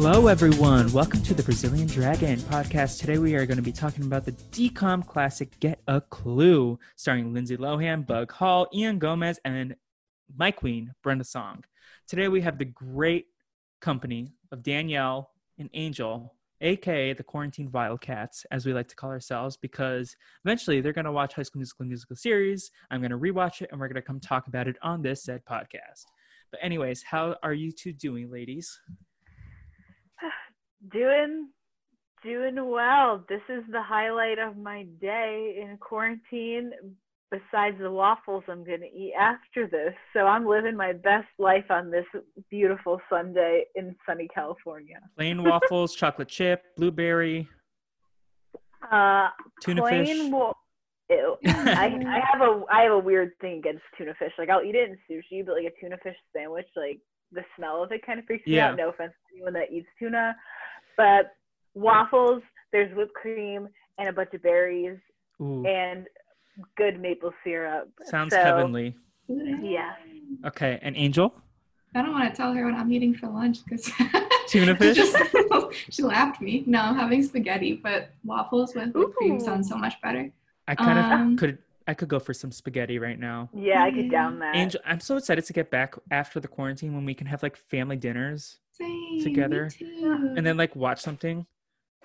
Hello, 0.00 0.28
everyone. 0.28 0.92
Welcome 0.92 1.24
to 1.24 1.34
the 1.34 1.42
Brazilian 1.42 1.88
Dragon 1.88 2.38
podcast. 2.38 3.00
Today, 3.00 3.18
we 3.18 3.34
are 3.34 3.44
going 3.46 3.56
to 3.56 3.64
be 3.64 3.72
talking 3.72 4.04
about 4.04 4.24
the 4.24 4.30
DCOM 4.30 5.04
classic 5.04 5.58
Get 5.58 5.80
a 5.88 6.00
Clue, 6.00 6.78
starring 6.94 7.34
Lindsay 7.34 7.56
Lohan, 7.56 8.06
Bug 8.06 8.30
Hall, 8.30 8.68
Ian 8.72 9.00
Gomez, 9.00 9.40
and 9.44 9.74
my 10.36 10.52
queen, 10.52 10.94
Brenda 11.02 11.24
Song. 11.24 11.64
Today, 12.06 12.28
we 12.28 12.40
have 12.42 12.58
the 12.58 12.64
great 12.64 13.26
company 13.80 14.34
of 14.52 14.62
Danielle 14.62 15.32
and 15.58 15.68
Angel, 15.74 16.32
aka 16.60 17.12
the 17.12 17.24
Quarantine 17.24 17.72
Wildcats, 17.72 18.46
as 18.52 18.64
we 18.64 18.72
like 18.72 18.86
to 18.86 18.96
call 18.96 19.10
ourselves, 19.10 19.56
because 19.56 20.14
eventually 20.44 20.80
they're 20.80 20.92
going 20.92 21.06
to 21.06 21.12
watch 21.12 21.34
High 21.34 21.42
School 21.42 21.58
Musical 21.58 21.86
musical 21.86 22.14
series. 22.14 22.70
I'm 22.92 23.00
going 23.00 23.10
to 23.10 23.18
rewatch 23.18 23.62
it, 23.62 23.70
and 23.72 23.80
we're 23.80 23.88
going 23.88 23.96
to 23.96 24.02
come 24.02 24.20
talk 24.20 24.46
about 24.46 24.68
it 24.68 24.76
on 24.80 25.02
this 25.02 25.24
said 25.24 25.44
podcast. 25.44 26.04
But, 26.52 26.60
anyways, 26.62 27.02
how 27.02 27.34
are 27.42 27.52
you 27.52 27.72
two 27.72 27.92
doing, 27.92 28.30
ladies? 28.30 28.78
Doing 30.92 31.48
doing 32.22 32.56
well. 32.70 33.24
This 33.28 33.40
is 33.48 33.62
the 33.70 33.82
highlight 33.82 34.38
of 34.38 34.56
my 34.56 34.84
day 35.00 35.58
in 35.60 35.76
quarantine 35.78 36.72
besides 37.30 37.76
the 37.80 37.90
waffles 37.90 38.42
I'm 38.48 38.64
going 38.64 38.80
to 38.80 38.86
eat 38.86 39.12
after 39.18 39.66
this. 39.66 39.92
So 40.12 40.20
I'm 40.20 40.46
living 40.46 40.76
my 40.76 40.92
best 40.94 41.28
life 41.38 41.66
on 41.70 41.90
this 41.90 42.06
beautiful 42.50 43.00
Sunday 43.10 43.64
in 43.74 43.94
sunny 44.06 44.28
California. 44.34 44.96
Plain 45.16 45.42
waffles, 45.42 45.94
chocolate 45.96 46.28
chip, 46.28 46.62
blueberry, 46.76 47.48
Uh 48.90 49.28
tuna 49.60 49.82
plain 49.82 50.06
fish. 50.06 50.32
wa- 50.32 50.52
Ew. 51.10 51.36
I, 51.46 51.86
I 51.86 52.20
have 52.32 52.40
a 52.42 52.62
I 52.70 52.82
have 52.82 52.92
a 52.92 52.98
weird 52.98 53.32
thing 53.40 53.58
against 53.58 53.82
tuna 53.96 54.14
fish. 54.18 54.32
Like 54.38 54.48
I'll 54.50 54.62
eat 54.62 54.74
it 54.74 54.90
in 54.90 54.96
sushi, 55.10 55.44
but 55.44 55.54
like 55.56 55.64
a 55.72 55.80
tuna 55.80 55.96
fish 56.02 56.16
sandwich, 56.36 56.66
like 56.76 57.00
the 57.32 57.44
smell 57.56 57.82
of 57.82 57.92
it 57.92 58.04
kind 58.04 58.18
of 58.18 58.24
freaks 58.26 58.46
me 58.46 58.54
Yeah. 58.56 58.70
out. 58.70 58.76
No 58.76 58.88
offense 58.90 59.12
to 59.28 59.34
anyone 59.36 59.52
that 59.54 59.70
eats 59.70 59.88
tuna, 59.98 60.36
but 60.96 61.32
waffles. 61.74 62.42
There's 62.72 62.94
whipped 62.96 63.14
cream 63.14 63.68
and 63.98 64.08
a 64.08 64.12
bunch 64.12 64.34
of 64.34 64.42
berries 64.42 64.98
Ooh, 65.40 65.64
and 65.66 66.06
good 66.76 67.00
maple 67.00 67.32
syrup. 67.42 67.90
sounds 68.04 68.34
So, 68.34 68.40
heavenly. 68.40 68.94
Yeah. 69.28 69.92
Okay, 70.44 70.78
and 70.82 70.96
Angel? 70.96 71.34
I 71.94 72.02
don't 72.02 72.12
want 72.12 72.30
to 72.30 72.36
tell 72.36 72.52
her 72.52 72.64
what 72.66 72.74
I'm 72.74 72.92
eating 72.92 73.14
for 73.14 73.28
lunch 73.28 73.64
because 73.64 73.90
Tuna 74.48 74.76
fish? 74.76 74.98
she 75.90 76.02
laughed 76.02 76.40
me. 76.42 76.62
No, 76.66 76.80
I'm 76.80 76.94
having 76.96 77.22
spaghetti, 77.22 77.74
but 77.82 78.10
waffles 78.24 78.74
with 78.74 78.94
whipped 78.94 79.14
cream 79.16 79.40
sounds 79.40 79.68
so 79.68 79.76
much 79.76 80.00
better. 80.02 80.30
I 80.66 80.74
kind 80.74 80.98
of 80.98 81.04
Um, 81.06 81.36
could. 81.38 81.58
I 81.88 81.94
could 81.94 82.08
go 82.08 82.18
for 82.20 82.34
some 82.34 82.52
spaghetti 82.52 82.98
right 82.98 83.18
now. 83.18 83.48
Yeah, 83.54 83.82
I 83.82 83.90
could 83.90 84.10
down 84.10 84.38
that. 84.40 84.54
Angel, 84.54 84.78
I'm 84.84 85.00
so 85.00 85.16
excited 85.16 85.46
to 85.46 85.52
get 85.54 85.70
back 85.70 85.94
after 86.10 86.38
the 86.38 86.46
quarantine 86.46 86.94
when 86.94 87.06
we 87.06 87.14
can 87.14 87.26
have 87.26 87.42
like 87.42 87.56
family 87.56 87.96
dinners 87.96 88.58
Same, 88.72 89.20
Together. 89.22 89.70
me 89.80 89.86
too. 90.02 90.34
and 90.36 90.46
then 90.46 90.58
like 90.58 90.76
watch 90.76 91.00
something. 91.00 91.46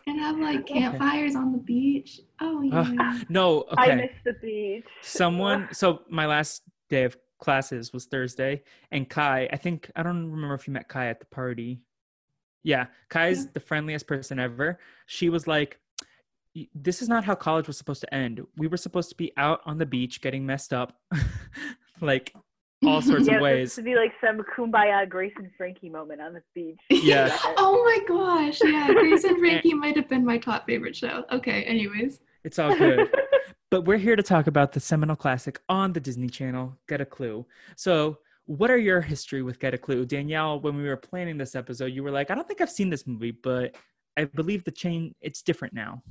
and 0.07 0.19
have 0.19 0.37
like 0.39 0.65
campfires 0.65 1.35
on 1.35 1.51
the 1.51 1.57
beach. 1.57 2.21
Oh 2.39 2.61
yeah. 2.61 3.19
No, 3.27 3.65
I 3.77 3.85
okay. 3.87 3.95
miss 3.97 4.11
the 4.23 4.33
beach. 4.41 4.85
Someone. 5.01 5.67
So 5.73 6.03
my 6.09 6.25
last 6.27 6.63
day 6.89 7.03
of 7.03 7.17
classes 7.39 7.91
was 7.91 8.05
Thursday, 8.05 8.63
and 8.91 9.09
Kai. 9.09 9.49
I 9.51 9.57
think 9.57 9.91
I 9.97 10.03
don't 10.03 10.31
remember 10.31 10.55
if 10.55 10.65
you 10.65 10.73
met 10.73 10.87
Kai 10.87 11.07
at 11.07 11.19
the 11.19 11.25
party. 11.25 11.81
Yeah, 12.63 12.85
Kai's 13.09 13.43
Yeah. 13.43 13.51
the 13.55 13.59
friendliest 13.59 14.07
person 14.07 14.39
ever. 14.39 14.79
She 15.07 15.27
was 15.27 15.45
like, 15.47 15.71
"Y- 15.73 15.79
"This 16.73 17.01
is 17.01 17.09
not 17.09 17.23
how 17.23 17.35
college 17.35 17.67
was 17.67 17.77
supposed 17.77 18.01
to 18.01 18.13
end. 18.13 18.41
We 18.57 18.67
were 18.67 18.77
supposed 18.77 19.09
to 19.09 19.15
be 19.15 19.31
out 19.37 19.61
on 19.65 19.77
the 19.77 19.85
beach 19.85 20.21
getting 20.21 20.45
messed 20.45 20.73
up, 20.73 20.97
like 22.01 22.33
all 22.85 23.01
sorts 23.01 23.27
yeah, 23.27 23.35
of 23.35 23.41
ways." 23.41 23.69
this 23.69 23.75
to 23.75 23.81
be 23.81 23.95
like 23.95 24.13
some 24.23 24.41
kumbaya 24.55 25.07
Grace 25.09 25.33
and 25.37 25.49
Frankie 25.57 25.89
moment 25.89 26.21
on 26.21 26.33
the 26.33 26.43
beach. 26.53 26.79
Yeah. 27.03 27.35
oh 27.57 27.83
my 27.83 27.99
gosh. 28.07 28.59
Yeah, 28.63 28.93
Grace 28.93 29.23
and 29.23 29.39
Frankie 29.39 29.73
might 29.73 29.95
have 29.95 30.09
been 30.09 30.25
my 30.25 30.37
top 30.37 30.65
favorite 30.65 30.95
show. 30.95 31.25
Okay. 31.31 31.63
Anyways. 31.63 32.21
It's 32.43 32.59
all 32.59 32.75
good. 32.75 33.09
but 33.71 33.85
we're 33.85 33.97
here 33.97 34.15
to 34.15 34.23
talk 34.23 34.47
about 34.47 34.73
the 34.73 34.79
seminal 34.79 35.15
classic 35.15 35.59
on 35.69 35.93
the 35.93 35.99
Disney 35.99 36.27
Channel, 36.27 36.77
Get 36.87 37.01
a 37.01 37.05
Clue. 37.05 37.45
So, 37.75 38.19
what 38.45 38.69
are 38.69 38.77
your 38.77 38.99
history 38.99 39.41
with 39.41 39.59
Get 39.59 39.73
a 39.73 39.77
Clue? 39.77 40.05
Danielle, 40.05 40.59
when 40.59 40.75
we 40.75 40.83
were 40.83 40.97
planning 40.97 41.37
this 41.37 41.55
episode, 41.55 41.85
you 41.85 42.03
were 42.03 42.11
like, 42.11 42.29
I 42.29 42.35
don't 42.35 42.47
think 42.47 42.59
I've 42.59 42.69
seen 42.69 42.89
this 42.89 43.07
movie, 43.07 43.31
but 43.31 43.75
I 44.17 44.25
believe 44.25 44.63
the 44.63 44.71
chain 44.71 45.15
it's 45.21 45.41
different 45.41 45.73
now. 45.73 46.03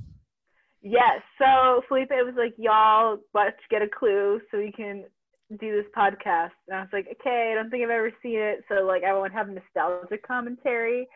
Yes. 0.83 1.21
So 1.37 1.81
Felipe 1.87 2.11
was 2.11 2.35
like, 2.37 2.53
"Y'all, 2.57 3.17
let's 3.33 3.59
get 3.71 3.81
a 3.81 3.87
clue 3.87 4.41
so 4.51 4.57
we 4.57 4.71
can 4.71 5.05
do 5.57 5.71
this 5.71 5.89
podcast." 5.95 6.51
And 6.67 6.77
I 6.77 6.81
was 6.81 6.89
like, 6.91 7.07
"Okay, 7.07 7.51
I 7.51 7.55
don't 7.55 7.69
think 7.69 7.83
I've 7.85 7.89
ever 7.89 8.11
seen 8.21 8.37
it, 8.37 8.65
so 8.67 8.83
like 8.85 9.03
I 9.03 9.13
won't 9.13 9.31
have 9.31 9.47
nostalgic 9.49 10.27
commentary." 10.27 11.07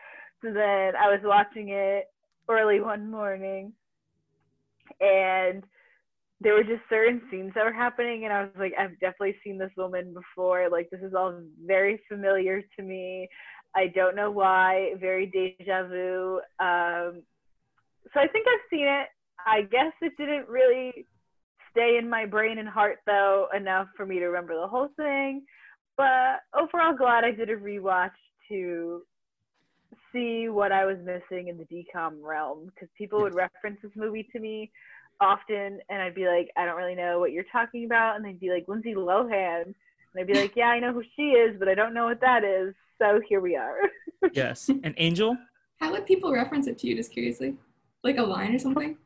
So 0.42 0.52
then 0.52 0.96
I 0.96 1.10
was 1.10 1.20
watching 1.22 1.68
it 1.68 2.06
early 2.48 2.80
one 2.80 3.10
morning, 3.10 3.74
and 5.00 5.62
there 6.40 6.54
were 6.54 6.64
just 6.64 6.88
certain 6.88 7.20
scenes 7.30 7.52
that 7.54 7.64
were 7.64 7.72
happening, 7.72 8.24
and 8.24 8.32
I 8.32 8.44
was 8.44 8.56
like, 8.58 8.72
"I've 8.78 8.98
definitely 9.00 9.36
seen 9.44 9.58
this 9.58 9.72
woman 9.76 10.14
before. 10.14 10.70
Like 10.70 10.88
this 10.88 11.02
is 11.02 11.12
all 11.12 11.42
very 11.66 11.98
familiar 12.08 12.62
to 12.62 12.82
me. 12.82 13.28
I 13.76 13.88
don't 13.88 14.16
know 14.16 14.30
why. 14.30 14.94
Very 14.98 15.26
deja 15.26 15.82
vu." 15.88 16.40
Um, 16.58 17.22
so 18.14 18.20
I 18.20 18.28
think 18.28 18.46
I've 18.48 18.70
seen 18.70 18.86
it. 18.86 19.08
I 19.46 19.62
guess 19.62 19.92
it 20.00 20.12
didn't 20.16 20.48
really 20.48 21.06
stay 21.70 21.96
in 21.98 22.08
my 22.08 22.26
brain 22.26 22.58
and 22.58 22.68
heart 22.68 22.98
though 23.06 23.48
enough 23.56 23.88
for 23.96 24.06
me 24.06 24.18
to 24.18 24.26
remember 24.26 24.54
the 24.60 24.66
whole 24.66 24.88
thing. 24.96 25.44
But 25.96 26.40
overall, 26.58 26.96
glad 26.96 27.24
I 27.24 27.32
did 27.32 27.50
a 27.50 27.56
rewatch 27.56 28.10
to 28.48 29.02
see 30.12 30.48
what 30.48 30.72
I 30.72 30.84
was 30.86 30.96
missing 30.98 31.48
in 31.48 31.58
the 31.58 31.64
DCOM 31.64 32.22
realm 32.22 32.66
because 32.66 32.88
people 32.96 33.20
would 33.20 33.34
reference 33.34 33.78
this 33.82 33.92
movie 33.96 34.28
to 34.32 34.38
me 34.38 34.70
often, 35.20 35.80
and 35.88 36.02
I'd 36.02 36.14
be 36.14 36.26
like, 36.26 36.50
I 36.56 36.64
don't 36.64 36.76
really 36.76 36.94
know 36.94 37.18
what 37.18 37.32
you're 37.32 37.44
talking 37.50 37.84
about, 37.84 38.16
and 38.16 38.24
they'd 38.24 38.38
be 38.38 38.50
like 38.50 38.66
Lindsay 38.68 38.94
Lohan, 38.94 39.62
and 39.64 39.74
I'd 40.16 40.26
be 40.26 40.34
like, 40.34 40.54
Yeah, 40.54 40.68
I 40.68 40.78
know 40.78 40.92
who 40.92 41.02
she 41.16 41.30
is, 41.30 41.58
but 41.58 41.68
I 41.68 41.74
don't 41.74 41.94
know 41.94 42.04
what 42.06 42.20
that 42.20 42.44
is. 42.44 42.74
So 42.98 43.20
here 43.28 43.40
we 43.40 43.56
are. 43.56 43.78
Yes. 44.32 44.68
And 44.68 44.94
Angel? 44.96 45.38
How 45.78 45.92
would 45.92 46.04
people 46.04 46.32
reference 46.32 46.66
it 46.66 46.76
to 46.78 46.88
you 46.88 46.96
just 46.96 47.12
curiously? 47.12 47.54
Like 48.02 48.18
a 48.18 48.22
line 48.22 48.52
or 48.52 48.58
something? 48.58 48.96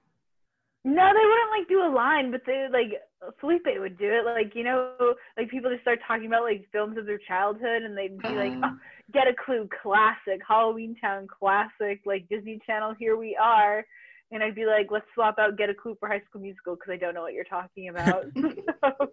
No, 0.84 1.09
they 1.12 1.26
wouldn't 1.26 1.50
like 1.56 1.69
do 1.69 1.82
a 1.82 1.94
line, 1.94 2.32
but 2.32 2.41
they 2.44 2.66
would, 2.66 2.72
like 2.72 3.00
Felipe 3.41 3.66
would 3.66 3.98
do 3.98 4.10
it. 4.10 4.25
Like 4.25 4.54
you 4.54 4.65
know, 4.65 4.93
like 5.37 5.49
people 5.49 5.70
just 5.70 5.82
start 5.82 6.00
talking 6.06 6.26
about 6.26 6.43
like 6.43 6.67
films 6.73 6.99
of 6.99 7.06
their 7.06 7.20
childhood, 7.29 7.82
and 7.82 7.96
they'd 7.96 8.19
be 8.19 8.29
like, 8.29 8.52
Um, 8.52 8.64
oh, 8.64 8.76
"Get 9.12 9.29
a 9.29 9.34
Clue, 9.44 9.69
classic, 9.82 10.40
Halloweentown, 10.49 11.29
classic, 11.29 12.00
like 12.05 12.29
Disney 12.29 12.61
Channel, 12.67 12.94
here 12.99 13.17
we 13.17 13.37
are." 13.40 13.84
And 14.32 14.43
I'd 14.43 14.56
be 14.56 14.67
like, 14.67 14.88
"Let's 14.90 15.06
swap 15.14 15.38
out 15.38 15.56
Get 15.56 15.70
a 15.70 15.75
Clue 15.75 15.96
for 16.00 16.08
High 16.08 16.23
School 16.29 16.40
Musical 16.40 16.75
because 16.75 16.90
I 16.93 16.96
don't 16.96 17.14
know 17.14 17.23
what 17.23 17.35
you're 17.35 17.44
talking 17.44 17.88
about." 17.88 18.26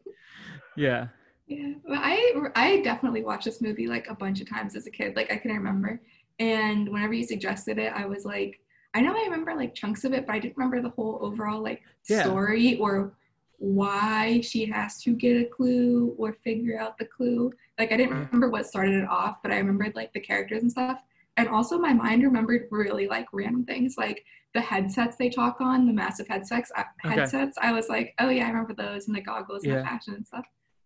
Yeah. 0.75 1.07
Yeah, 1.47 1.73
well, 1.83 1.99
I 2.01 2.33
I 2.55 2.81
definitely 2.81 3.23
watched 3.23 3.45
this 3.45 3.59
movie 3.59 3.87
like 3.87 4.07
a 4.07 4.13
bunch 4.13 4.39
of 4.39 4.47
times 4.47 4.75
as 4.75 4.85
a 4.85 4.91
kid. 4.91 5.15
Like 5.15 5.31
I 5.31 5.37
can 5.37 5.51
remember, 5.51 5.99
and 6.37 6.87
whenever 6.87 7.13
you 7.13 7.23
suggested 7.23 7.79
it, 7.79 7.91
I 7.91 8.05
was 8.05 8.23
like, 8.23 8.59
I 8.93 9.01
know 9.01 9.13
I 9.15 9.23
remember 9.25 9.53
like 9.55 9.75
chunks 9.75 10.03
of 10.03 10.13
it, 10.13 10.25
but 10.25 10.33
I 10.35 10.39
didn't 10.39 10.57
remember 10.57 10.81
the 10.81 10.89
whole 10.89 11.19
overall 11.21 11.61
like 11.61 11.81
Yeah. 12.07 12.23
story 12.23 12.77
or 12.77 13.13
why 13.57 14.39
she 14.41 14.65
has 14.65 15.01
to 15.03 15.13
get 15.13 15.35
a 15.41 15.45
clue 15.45 16.15
or 16.17 16.33
figure 16.43 16.79
out 16.79 16.97
the 16.97 17.05
clue. 17.05 17.51
Like 17.77 17.91
I 17.91 17.97
didn't 17.97 18.13
Yeah. 18.15 18.25
remember 18.25 18.49
what 18.49 18.65
started 18.65 18.95
it 19.03 19.07
off, 19.09 19.41
but 19.43 19.51
I 19.51 19.57
remembered 19.57 19.95
like 19.95 20.13
the 20.13 20.19
characters 20.19 20.61
and 20.63 20.71
stuff. 20.71 21.03
And 21.37 21.47
also 21.47 21.77
my 21.77 21.93
mind 21.93 22.23
remembered 22.23 22.67
really 22.71 23.07
like 23.07 23.27
random 23.31 23.65
things 23.65 23.95
like 23.97 24.23
the 24.53 24.61
headsets 24.61 25.15
they 25.17 25.29
talk 25.29 25.61
on, 25.61 25.85
the 25.85 25.93
massive 25.93 26.27
headsets. 26.27 26.71
uh, 26.75 26.83
Okay. 27.05 27.15
Headsets. 27.15 27.57
I 27.61 27.71
was 27.71 27.87
like, 27.89 28.15
oh 28.19 28.29
yeah, 28.29 28.45
I 28.45 28.49
remember 28.49 28.73
those 28.73 29.07
and 29.07 29.15
the 29.15 29.21
goggles 29.21 29.63
and 29.63 29.73
the 29.77 29.83
fashion 29.83 30.15
and 30.15 30.25
stuff. 30.25 30.45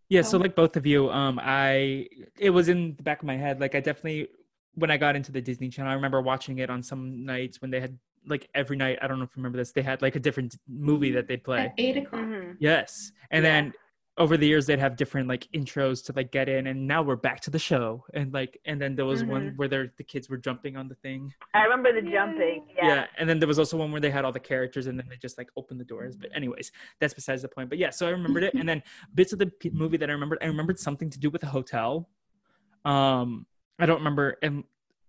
Yeah, 0.10 0.22
so 0.22 0.32
So- 0.32 0.38
like 0.40 0.56
both 0.56 0.76
of 0.76 0.86
you, 0.86 1.10
um, 1.10 1.40
I 1.42 2.08
it 2.38 2.50
was 2.50 2.68
in 2.70 2.96
the 2.98 3.04
back 3.04 3.22
of 3.22 3.26
my 3.28 3.38
head. 3.38 3.62
Like 3.62 3.74
I 3.76 3.80
definitely 3.80 4.28
when 4.76 4.90
I 4.92 4.98
got 4.98 5.16
into 5.16 5.32
the 5.32 5.42
Disney 5.42 5.70
Channel, 5.70 5.92
I 5.92 5.96
remember 5.96 6.22
watching 6.22 6.58
it 6.60 6.70
on 6.70 6.82
some 6.84 7.26
nights 7.26 7.62
when 7.62 7.72
they 7.72 7.80
had 7.80 7.98
like 8.28 8.50
every 8.56 8.78
night. 8.78 9.00
I 9.02 9.08
don't 9.08 9.18
know 9.20 9.26
if 9.26 9.32
you 9.36 9.42
remember 9.42 9.58
this. 9.58 9.72
They 9.72 9.82
had 9.82 10.02
like 10.02 10.16
a 10.16 10.20
different 10.20 10.58
movie 10.68 11.12
that 11.12 11.28
they'd 11.28 11.44
play. 11.44 11.60
At 11.66 11.74
eight 11.78 11.98
o'clock. 11.98 12.22
Mhm. 12.22 12.56
Yes, 12.60 13.12
and 13.32 13.44
Yeah. 13.44 13.52
then 13.52 13.74
over 14.20 14.38
the 14.38 14.46
years 14.46 14.68
they'd 14.68 14.78
have 14.78 14.96
different 14.96 15.28
like 15.28 15.48
intros 15.56 16.06
to 16.06 16.14
like 16.16 16.32
get 16.32 16.48
in, 16.48 16.68
and 16.68 16.88
now 16.88 17.02
we're 17.02 17.16
back 17.16 17.40
to 17.42 17.50
the 17.50 17.58
show. 17.60 18.06
And 18.14 18.32
like, 18.32 18.60
and 18.66 18.80
then 18.80 18.96
there 18.96 19.06
was 19.06 19.24
one 19.24 19.54
where 19.56 19.68
they're, 19.68 19.92
the 19.98 20.04
kids 20.04 20.30
were 20.30 20.38
jumping 20.38 20.78
on 20.78 20.88
the 20.88 20.94
thing. 20.96 21.34
I 21.56 21.64
remember 21.64 21.92
the 22.00 22.06
Yay. 22.08 22.14
jumping. 22.14 22.68
Yeah. 22.78 22.88
Yeah. 22.88 23.06
and 23.18 23.28
then 23.28 23.40
there 23.40 23.48
was 23.48 23.58
also 23.60 23.76
one 23.76 23.92
where 23.92 24.00
they 24.02 24.12
had 24.12 24.24
all 24.24 24.32
the 24.32 24.40
characters, 24.40 24.86
and 24.88 24.98
then 25.00 25.08
they 25.10 25.18
just 25.18 25.38
like 25.38 25.50
opened 25.58 25.80
the 25.80 25.86
doors. 25.86 26.16
But 26.16 26.30
anyways, 26.36 26.72
that's 27.00 27.14
besides 27.16 27.42
the 27.42 27.48
point. 27.50 27.70
But 27.70 27.78
yeah, 27.80 27.90
so 27.90 28.08
I 28.08 28.12
remembered 28.12 28.44
it, 28.44 28.54
and 28.60 28.70
then 28.70 28.82
bits 29.16 29.34
of 29.34 29.40
the 29.40 29.48
p- 29.48 29.70
movie 29.72 29.98
that 29.98 30.10
I 30.10 30.14
remembered, 30.14 30.38
I 30.42 30.46
remembered 30.46 30.80
something 30.80 31.10
to 31.10 31.20
do 31.20 31.30
with 31.32 31.42
a 31.44 31.48
hotel. 31.48 32.08
Um, 32.86 33.46
I 33.80 33.86
don't 33.86 33.98
remember 33.98 34.38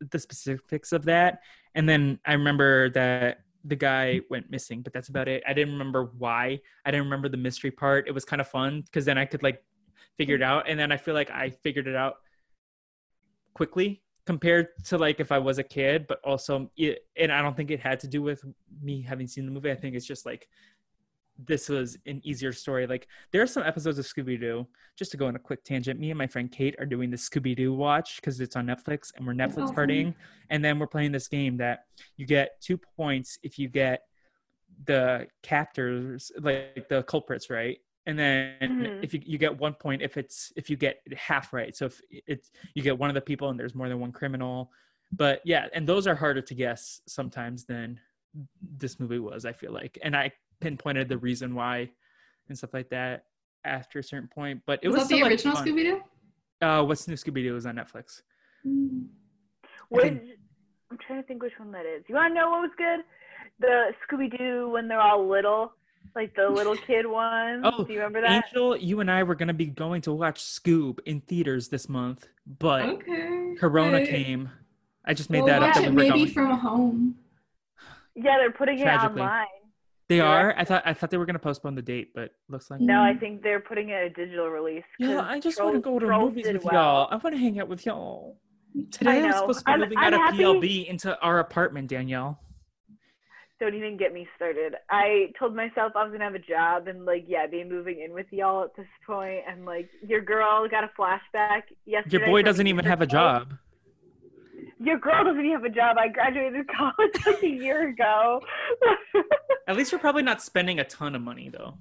the 0.00 0.18
specifics 0.18 0.92
of 0.92 1.04
that, 1.04 1.40
and 1.74 1.88
then 1.88 2.18
I 2.24 2.32
remember 2.32 2.90
that 2.90 3.40
the 3.64 3.76
guy 3.76 4.20
went 4.28 4.50
missing, 4.50 4.82
but 4.82 4.92
that's 4.92 5.08
about 5.08 5.26
it. 5.26 5.42
I 5.46 5.54
didn't 5.54 5.72
remember 5.72 6.10
why. 6.18 6.60
I 6.84 6.90
didn't 6.90 7.04
remember 7.04 7.28
the 7.28 7.38
mystery 7.38 7.70
part. 7.70 8.06
It 8.06 8.12
was 8.12 8.24
kind 8.24 8.40
of 8.40 8.48
fun 8.48 8.82
because 8.82 9.04
then 9.04 9.16
I 9.16 9.24
could 9.24 9.42
like 9.42 9.62
figure 10.16 10.36
it 10.36 10.42
out, 10.42 10.68
and 10.68 10.78
then 10.78 10.92
I 10.92 10.96
feel 10.96 11.14
like 11.14 11.30
I 11.30 11.50
figured 11.50 11.86
it 11.86 11.96
out 11.96 12.16
quickly 13.54 14.02
compared 14.26 14.68
to 14.84 14.98
like 14.98 15.20
if 15.20 15.30
I 15.32 15.38
was 15.38 15.58
a 15.58 15.62
kid, 15.62 16.06
but 16.06 16.18
also 16.24 16.70
it, 16.76 17.06
and 17.16 17.30
I 17.30 17.42
don't 17.42 17.56
think 17.56 17.70
it 17.70 17.80
had 17.80 18.00
to 18.00 18.08
do 18.08 18.22
with 18.22 18.42
me 18.82 19.02
having 19.02 19.26
seen 19.26 19.44
the 19.46 19.52
movie. 19.52 19.70
I 19.70 19.74
think 19.74 19.94
it's 19.94 20.06
just 20.06 20.26
like 20.26 20.48
this 21.38 21.68
was 21.68 21.98
an 22.06 22.20
easier 22.24 22.52
story. 22.52 22.86
Like 22.86 23.08
there 23.32 23.42
are 23.42 23.46
some 23.46 23.62
episodes 23.64 23.98
of 23.98 24.04
Scooby 24.06 24.38
Doo. 24.40 24.66
Just 24.96 25.10
to 25.10 25.16
go 25.16 25.26
on 25.26 25.34
a 25.34 25.38
quick 25.40 25.64
tangent, 25.64 25.98
me 25.98 26.10
and 26.10 26.18
my 26.18 26.26
friend 26.28 26.50
Kate 26.50 26.76
are 26.78 26.86
doing 26.86 27.10
the 27.10 27.16
Scooby 27.16 27.56
Doo 27.56 27.72
watch 27.74 28.16
because 28.16 28.40
it's 28.40 28.54
on 28.56 28.66
Netflix, 28.66 29.10
and 29.16 29.26
we're 29.26 29.34
Netflix 29.34 29.64
awesome. 29.64 29.76
partying. 29.76 30.14
And 30.50 30.64
then 30.64 30.78
we're 30.78 30.86
playing 30.86 31.12
this 31.12 31.26
game 31.28 31.56
that 31.56 31.86
you 32.16 32.26
get 32.26 32.60
two 32.60 32.78
points 32.96 33.38
if 33.42 33.58
you 33.58 33.68
get 33.68 34.02
the 34.86 35.26
captors, 35.42 36.30
like 36.40 36.88
the 36.88 37.02
culprits, 37.04 37.50
right? 37.50 37.78
And 38.06 38.18
then 38.18 38.56
Mhm. 38.60 39.02
if 39.02 39.14
you, 39.14 39.22
you 39.24 39.38
get 39.38 39.56
one 39.58 39.74
point 39.74 40.02
if 40.02 40.16
it's 40.16 40.52
if 40.56 40.68
you 40.68 40.76
get 40.76 41.00
half 41.16 41.52
right. 41.52 41.74
So 41.74 41.86
if 41.86 42.00
it's 42.10 42.50
you 42.74 42.82
get 42.82 42.98
one 42.98 43.08
of 43.10 43.14
the 43.14 43.20
people 43.20 43.48
and 43.48 43.58
there's 43.58 43.74
more 43.74 43.88
than 43.88 43.98
one 43.98 44.12
criminal. 44.12 44.70
But 45.10 45.40
yeah, 45.44 45.68
and 45.72 45.88
those 45.88 46.06
are 46.06 46.14
harder 46.14 46.42
to 46.42 46.54
guess 46.54 47.00
sometimes 47.06 47.64
than 47.64 47.98
this 48.60 48.98
movie 49.00 49.20
was, 49.20 49.44
I 49.44 49.52
feel 49.52 49.72
like. 49.72 49.96
And 50.02 50.14
I 50.16 50.32
pinpointed 50.64 51.08
the 51.10 51.18
reason 51.18 51.54
why 51.54 51.90
and 52.48 52.56
stuff 52.56 52.72
like 52.72 52.88
that 52.90 53.26
after 53.64 53.98
a 53.98 54.02
certain 54.02 54.28
point. 54.28 54.62
But 54.66 54.80
it 54.82 54.88
was, 54.88 55.00
was, 55.00 55.08
that 55.08 55.14
the 55.14 55.22
like, 55.22 55.30
original. 55.32 55.56
Scooby 55.56 55.82
Doo? 55.82 56.02
Uh, 56.66 56.82
what's 56.84 57.06
new 57.06 57.14
Scooby 57.14 57.42
Doo 57.42 57.54
is 57.56 57.66
on 57.66 57.76
Netflix. 57.76 58.22
I 58.66 58.70
Which 59.90 60.02
think- 60.04 60.22
I'm 60.90 60.98
trying 61.06 61.20
to 61.20 61.26
think 61.26 61.42
which 61.42 61.52
one 61.58 61.72
that 61.72 61.84
is. 61.86 62.04
You 62.08 62.14
want 62.14 62.30
to 62.30 62.40
know 62.40 62.50
what 62.50 62.60
was 62.62 62.70
good? 62.78 63.00
The 63.60 63.92
Scooby 64.08 64.36
Doo 64.38 64.70
when 64.70 64.88
they're 64.88 65.00
all 65.00 65.28
little, 65.28 65.72
like 66.14 66.34
the 66.34 66.48
little 66.48 66.76
kid 66.86 67.06
one. 67.06 67.62
Oh, 67.64 67.84
Do 67.84 67.92
you 67.92 67.98
remember 67.98 68.20
that? 68.22 68.44
Angel, 68.46 68.76
you 68.76 69.00
and 69.00 69.10
I 69.10 69.22
were 69.24 69.34
gonna 69.34 69.52
be 69.54 69.66
going 69.66 70.00
to 70.02 70.12
watch 70.12 70.42
Scoob 70.42 71.00
in 71.04 71.20
theaters 71.20 71.68
this 71.68 71.88
month, 71.88 72.28
but 72.46 72.82
Okay. 72.84 73.54
Corona 73.58 73.98
Right. 73.98 74.08
came. 74.08 74.50
I 75.04 75.12
just 75.14 75.28
made 75.30 75.40
We'll 75.40 75.48
that 75.48 75.62
up 75.62 75.74
that 75.74 75.82
we 75.82 75.88
were 75.88 75.94
maybe 75.94 76.18
going. 76.20 76.30
from 76.32 76.58
home. 76.58 77.16
Yeah, 78.14 78.38
they're 78.38 78.52
putting 78.52 78.78
it 78.78 78.86
online. 78.86 79.46
They 80.08 80.18
Yeah. 80.18 80.24
are. 80.30 80.54
I 80.58 80.64
thought 80.64 80.82
I 80.84 80.92
thought 80.92 81.10
they 81.10 81.16
were 81.16 81.24
gonna 81.26 81.38
postpone 81.38 81.74
the 81.76 81.82
date, 81.82 82.12
but 82.14 82.30
looks 82.48 82.70
like. 82.70 82.80
No, 82.80 83.00
I 83.02 83.14
think 83.14 83.42
they're 83.42 83.60
putting 83.60 83.88
it 83.88 84.02
a 84.04 84.10
digital 84.10 84.48
release. 84.48 84.84
Yeah, 84.98 85.22
I 85.26 85.40
just 85.40 85.62
want 85.62 85.74
to 85.76 85.80
go 85.80 85.98
to 85.98 86.06
Trolls 86.06 86.30
movies 86.30 86.46
with 86.52 86.64
well. 86.64 86.74
y'all. 86.74 87.08
I 87.10 87.16
want 87.16 87.34
to 87.34 87.40
hang 87.40 87.58
out 87.58 87.68
with 87.68 87.86
y'all. 87.86 88.36
Today 88.90 89.22
I'm 89.22 89.32
supposed 89.32 89.60
to 89.60 89.64
be 89.64 89.70
I'm- 89.70 89.80
moving 89.80 89.98
I'm 89.98 90.04
out 90.04 90.12
of 90.14 90.20
happy- 90.20 90.38
PLB 90.38 90.88
into 90.88 91.18
our 91.20 91.38
apartment, 91.38 91.88
Danielle. 91.88 92.38
Don't 93.60 93.74
even 93.74 93.96
get 93.96 94.12
me 94.12 94.28
started. 94.36 94.74
I 94.90 95.32
told 95.38 95.54
myself 95.54 95.92
I 95.94 96.02
was 96.02 96.10
gonna 96.12 96.24
have 96.24 96.34
a 96.34 96.38
job 96.40 96.88
and 96.88 97.06
like 97.06 97.24
yeah, 97.28 97.46
be 97.46 97.64
moving 97.64 98.00
in 98.00 98.12
with 98.12 98.26
y'all 98.30 98.64
at 98.64 98.74
this 98.76 98.88
point. 99.06 99.42
And 99.48 99.64
like 99.64 99.88
your 100.06 100.20
girl 100.20 100.68
got 100.68 100.84
a 100.84 100.90
flashback 100.98 101.62
yesterday. 101.86 102.18
Your 102.18 102.26
boy 102.26 102.42
doesn't 102.42 102.66
even 102.66 102.84
have 102.84 103.00
a 103.00 103.06
job. 103.06 103.54
Your 104.80 104.98
girl 104.98 105.24
doesn't 105.24 105.40
even 105.40 105.52
have 105.52 105.64
a 105.64 105.68
job. 105.70 105.96
I 105.98 106.08
graduated 106.08 106.66
college 106.68 107.12
like 107.26 107.42
a 107.42 107.46
year 107.48 107.88
ago. 107.88 108.40
At 109.68 109.76
least 109.76 109.92
you're 109.92 109.98
probably 110.00 110.22
not 110.22 110.42
spending 110.42 110.78
a 110.80 110.84
ton 110.84 111.14
of 111.14 111.22
money 111.22 111.48
though. 111.48 111.74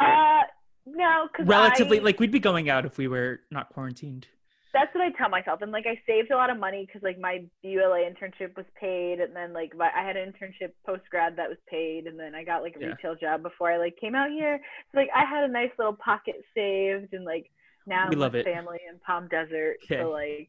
uh, 0.00 0.40
no, 0.86 1.28
because 1.32 1.46
Relatively, 1.46 2.00
like 2.00 2.18
we'd 2.18 2.32
be 2.32 2.40
going 2.40 2.68
out 2.68 2.84
if 2.86 2.98
we 2.98 3.06
were 3.08 3.40
not 3.50 3.68
quarantined. 3.70 4.26
that's 4.72 4.92
what 4.94 5.02
I 5.04 5.10
tell 5.16 5.28
myself. 5.28 5.62
And 5.62 5.70
like 5.72 5.86
I 5.86 6.00
saved 6.06 6.30
a 6.30 6.36
lot 6.36 6.50
of 6.50 6.58
money 6.58 6.84
because 6.86 7.02
like 7.02 7.18
my 7.18 7.44
BULA 7.62 7.98
internship 8.10 8.56
was 8.56 8.66
paid, 8.80 9.20
and 9.20 9.34
then 9.36 9.52
like 9.52 9.76
my, 9.76 9.90
I 9.96 10.04
had 10.04 10.16
an 10.16 10.32
internship 10.32 10.72
post 10.86 11.02
grad 11.10 11.36
that 11.36 11.48
was 11.48 11.58
paid, 11.68 12.06
and 12.06 12.18
then 12.18 12.34
I 12.34 12.44
got 12.44 12.62
like 12.62 12.76
a 12.76 12.80
Yeah. 12.80 12.86
retail 12.88 13.14
job 13.14 13.42
before 13.42 13.70
I 13.70 13.76
like 13.78 13.96
came 14.00 14.14
out 14.14 14.30
here. 14.30 14.60
So 14.92 14.98
like 15.00 15.10
I 15.14 15.24
had 15.24 15.44
a 15.44 15.52
nice 15.52 15.70
little 15.78 15.94
pocket 15.96 16.36
saved, 16.56 17.12
and 17.12 17.24
like 17.24 17.50
now 17.86 18.08
We 18.08 18.14
I'm 18.16 18.20
love 18.20 18.32
with 18.32 18.46
it. 18.46 18.52
family 18.54 18.78
in 18.90 18.98
Palm 19.00 19.28
Desert. 19.28 19.76
Okay. 19.84 20.02
So 20.02 20.10
like 20.10 20.48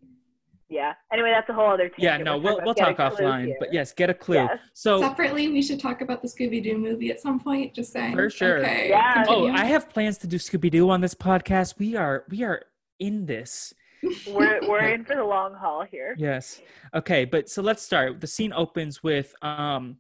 yeah. 0.72 0.94
Anyway, 1.12 1.32
that's 1.32 1.50
a 1.50 1.54
whole 1.54 1.70
other 1.70 1.92
Yeah, 1.98 2.18
no, 2.18 2.38
We're 2.38 2.56
we'll 2.56 2.62
we'll 2.66 2.74
talk 2.74 2.98
Get 2.98 3.08
a 3.08 3.16
Clue 3.16 3.26
offline. 3.26 3.46
here. 3.48 3.58
But 3.60 3.74
yes, 3.74 3.92
get 3.92 4.10
a 4.10 4.14
clue. 4.14 4.36
Yes. 4.36 4.58
So 4.74 5.02
Separately, 5.02 5.50
we 5.50 5.62
should 5.62 5.80
talk 5.80 6.02
about 6.02 6.22
the 6.22 6.28
Scooby 6.30 6.64
Doo 6.64 6.78
movie 6.78 7.12
at 7.12 7.20
some 7.20 7.40
point. 7.40 7.76
Just 7.76 7.92
saying. 7.92 8.16
For 8.16 8.30
sure. 8.30 8.60
Okay. 8.60 8.90
Yeah. 8.90 9.26
Oh. 9.28 9.48
I 9.50 9.66
have 9.66 9.90
plans 9.90 10.18
to 10.20 10.28
do 10.28 10.38
Scooby 10.38 10.72
Doo 10.72 10.90
on 10.90 11.02
this 11.02 11.14
podcast. 11.14 11.78
We 11.78 11.96
are 11.98 12.24
we 12.30 12.44
are 12.44 12.64
in 13.00 13.26
this. 13.26 13.74
we're 14.30 14.60
we're 14.68 14.88
in 14.88 15.04
for 15.04 15.16
the 15.16 15.24
long 15.24 15.54
haul 15.54 15.84
here. 15.84 16.16
Yes. 16.18 16.62
Okay, 16.96 17.26
but 17.26 17.50
so 17.50 17.62
let's 17.62 17.84
start. 17.84 18.22
The 18.22 18.28
scene 18.28 18.54
opens 18.54 19.04
with 19.04 19.36
um 19.42 19.98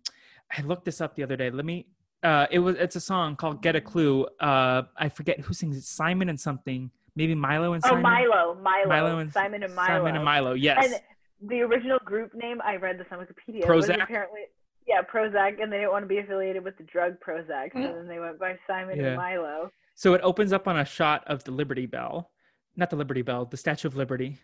I 0.57 0.61
looked 0.61 0.85
this 0.85 1.01
up 1.01 1.15
the 1.15 1.23
other 1.23 1.35
day. 1.35 1.51
Let 1.51 1.65
me 1.65 1.87
uh 2.23 2.47
it 2.49 2.59
was 2.59 2.77
it's 2.77 2.95
a 2.95 3.01
song 3.01 3.35
called 3.35 3.61
Get 3.61 3.75
a 3.75 3.81
Clue. 3.81 4.25
Uh 4.39 4.83
I 4.97 5.09
forget 5.09 5.41
who 5.41 5.53
sings 5.53 5.77
it. 5.77 5.83
Simon 5.83 6.29
and 6.29 6.39
something. 6.39 6.91
Maybe 7.15 7.35
Milo 7.35 7.73
and 7.73 7.83
Oh, 7.85 7.89
Simon. 7.89 8.03
Milo, 8.03 8.55
Milo, 8.61 8.87
Milo 8.87 9.17
and 9.19 9.31
Simon 9.33 9.63
and 9.63 9.75
Milo. 9.75 9.87
Simon 9.87 10.15
and 10.15 10.23
Milo. 10.25 10.53
Yes. 10.53 10.85
And 10.91 11.49
the 11.49 11.61
original 11.61 11.99
group 12.05 12.33
name, 12.33 12.61
I 12.63 12.75
read 12.77 12.97
this 12.99 13.07
on 13.11 13.19
Wikipedia. 13.19 13.67
Was 13.67 13.87
Prozac? 13.89 14.03
apparently, 14.03 14.41
yeah, 14.87 15.01
Prozac, 15.01 15.61
and 15.61 15.71
they 15.71 15.77
didn't 15.77 15.91
want 15.91 16.03
to 16.03 16.07
be 16.07 16.19
affiliated 16.19 16.63
with 16.63 16.77
the 16.77 16.83
drug 16.83 17.13
Prozac, 17.19 17.73
so 17.73 17.79
then 17.81 18.07
they 18.07 18.19
went 18.19 18.39
by 18.39 18.57
Simon 18.67 18.97
Yeah. 18.99 19.07
and 19.07 19.17
Milo. 19.17 19.71
so 19.95 20.13
it 20.13 20.21
opens 20.23 20.53
up 20.53 20.67
on 20.67 20.77
a 20.79 20.85
shot 20.85 21.23
of 21.27 21.43
the 21.43 21.51
Liberty 21.51 21.85
Bell. 21.85 22.31
Not 22.77 22.89
the 22.89 22.95
Liberty 22.95 23.21
Bell, 23.21 23.45
the 23.45 23.57
Statue 23.57 23.87
of 23.87 23.95
Liberty. 23.95 24.37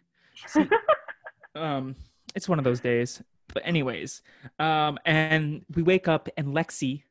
Um 1.56 1.96
it's 2.36 2.48
one 2.48 2.60
of 2.60 2.66
those 2.66 2.80
days 2.80 3.22
but 3.52 3.64
anyways 3.66 4.22
um 4.60 5.00
and 5.06 5.66
we 5.74 5.82
wake 5.82 6.08
up 6.08 6.30
and 6.38 6.50
lexi 6.54 7.02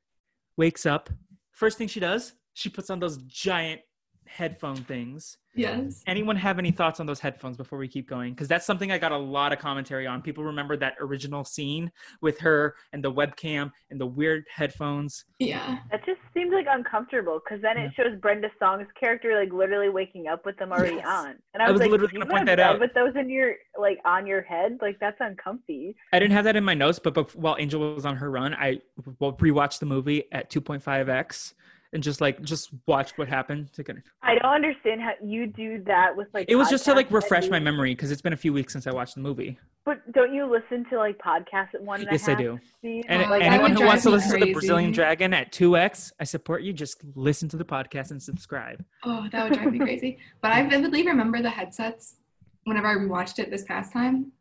wakes 0.57 0.87
up 0.87 1.11
first 1.51 1.79
thing 1.79 1.89
she 1.89 1.99
does 1.99 2.35
she 2.53 2.69
puts 2.69 2.89
on 2.91 3.01
those 3.01 3.17
giant 3.25 3.81
headphone 4.28 4.76
things 4.76 5.38
Yes. 5.54 6.02
anyone 6.06 6.37
have 6.37 6.59
any 6.59 6.71
thoughts 6.71 7.00
on 7.00 7.06
those 7.06 7.18
headphones 7.18 7.56
before 7.56 7.78
we 7.78 7.88
keep 7.88 8.06
going 8.06 8.35
because 8.35 8.47
that's 8.47 8.66
something 8.66 8.92
i 8.92 8.99
got 8.99 9.11
a 9.12 9.16
lot 9.16 9.54
of 9.54 9.59
commentary 9.59 10.06
on 10.06 10.21
people 10.21 10.45
remember 10.45 10.76
that 10.76 10.97
original 11.00 11.45
scene 11.45 11.90
with 12.21 12.38
her 12.40 12.75
and 12.92 13.02
the 13.02 13.11
webcam 13.11 13.71
and 13.90 13.99
the 13.99 14.04
weird 14.06 14.45
headphones 14.54 15.25
Yeah. 15.38 15.78
That 15.90 16.04
just 16.04 16.21
seems 16.35 16.52
like 16.52 16.66
uncomfortable 16.68 17.40
because 17.42 17.62
then 17.62 17.78
it 17.78 17.90
shows 17.97 18.18
Brenda 18.21 18.50
Song's 18.59 18.87
character 19.00 19.38
like 19.40 19.50
literally 19.52 19.88
waking 19.88 20.26
up 20.26 20.45
with 20.45 20.59
them 20.59 20.73
already 20.73 20.97
Yes. 20.97 21.06
on, 21.06 21.37
and 21.54 21.62
I 21.62 21.66
I 21.66 21.71
was, 21.71 21.75
was 21.75 21.80
like, 21.83 21.90
literally 21.92 22.12
"You 22.12 22.18
gonna 22.21 22.30
point 22.30 22.47
that 22.47 22.61
out." 22.61 22.78
With 22.78 22.92
those 22.95 23.14
in 23.16 23.30
your 23.30 23.54
like 23.78 23.99
on 24.04 24.26
your 24.26 24.42
head, 24.42 24.76
like 24.83 24.99
that's 25.00 25.16
uncomfy. 25.21 25.97
i 26.12 26.18
didn't 26.18 26.33
have 26.35 26.45
that 26.45 26.56
in 26.56 26.64
my 26.64 26.75
notes 26.75 26.99
but, 26.99 27.14
bef- 27.14 27.35
while 27.35 27.56
angel 27.59 27.95
was 27.95 28.04
on 28.04 28.16
her 28.16 28.30
run 28.30 28.52
i 28.54 28.78
w- 29.18 29.37
rewatched 29.54 29.78
the 29.78 29.87
movie 29.87 30.25
at 30.33 30.50
2.5x 30.50 31.54
and 31.97 32.03
just 32.03 32.21
like 32.21 32.43
just 32.43 32.69
watched 32.87 33.17
what 33.17 33.26
happened 33.26 33.73
to 33.73 33.83
get 33.83 33.97
I 34.23 34.35
don't 34.35 34.53
understand 34.53 35.00
how 35.00 35.12
you 35.25 35.47
do 35.47 35.83
that 35.85 36.15
with 36.15 36.29
like. 36.35 36.45
It 36.47 36.55
was 36.55 36.69
just 36.69 36.85
to 36.85 36.93
like 36.93 37.11
refresh 37.11 37.49
my 37.49 37.59
memory 37.59 37.95
because 37.95 38.11
it's 38.11 38.21
been 38.21 38.35
a 38.35 38.37
few 38.37 38.53
weeks 38.53 38.75
since 38.75 38.87
I 38.87 38.93
watched 38.93 39.15
the 39.15 39.23
movie. 39.23 39.59
But 39.87 40.12
don't 40.12 40.35
you 40.35 40.45
listen 40.45 40.85
to 40.91 40.99
like 40.99 41.17
podcasts 41.17 41.75
at 41.75 41.83
one 41.83 42.00
and 42.00 42.09
a 42.11 42.12
Yes, 42.12 42.29
I 42.29 42.35
do. 42.35 42.61
speed? 42.79 43.07
And 43.09 43.23
that 43.23 43.41
anyone 43.41 43.75
who 43.75 43.87
wants 43.87 44.03
to 44.03 44.11
drive 44.11 44.21
me 44.21 44.25
listen 44.26 44.41
to 44.41 44.47
the 44.47 44.53
Brazilian. 44.53 44.93
Dragon 44.93 45.33
at 45.33 45.53
2x, 45.53 46.12
I 46.21 46.25
support 46.25 46.62
you. 46.62 46.75
Just 46.75 47.00
listen 47.15 47.49
to 47.49 47.57
the 47.57 47.65
podcast 47.65 48.11
and 48.11 48.23
subscribe. 48.23 48.85
Oh, 49.03 49.26
that 49.33 49.45
would 49.49 49.59
drive 49.59 49.73
me 49.73 49.79
crazy. 49.79 50.19
But 50.43 50.53
I 50.53 50.69
vividly 50.69 51.07
remember 51.07 51.41
the 51.41 51.50
headsets 51.50 52.17
whenever 52.65 52.88
I 52.88 52.95
rewatched 52.97 53.38
it 53.38 53.50
this 53.50 53.65
past 53.65 53.91
time. 53.93 54.33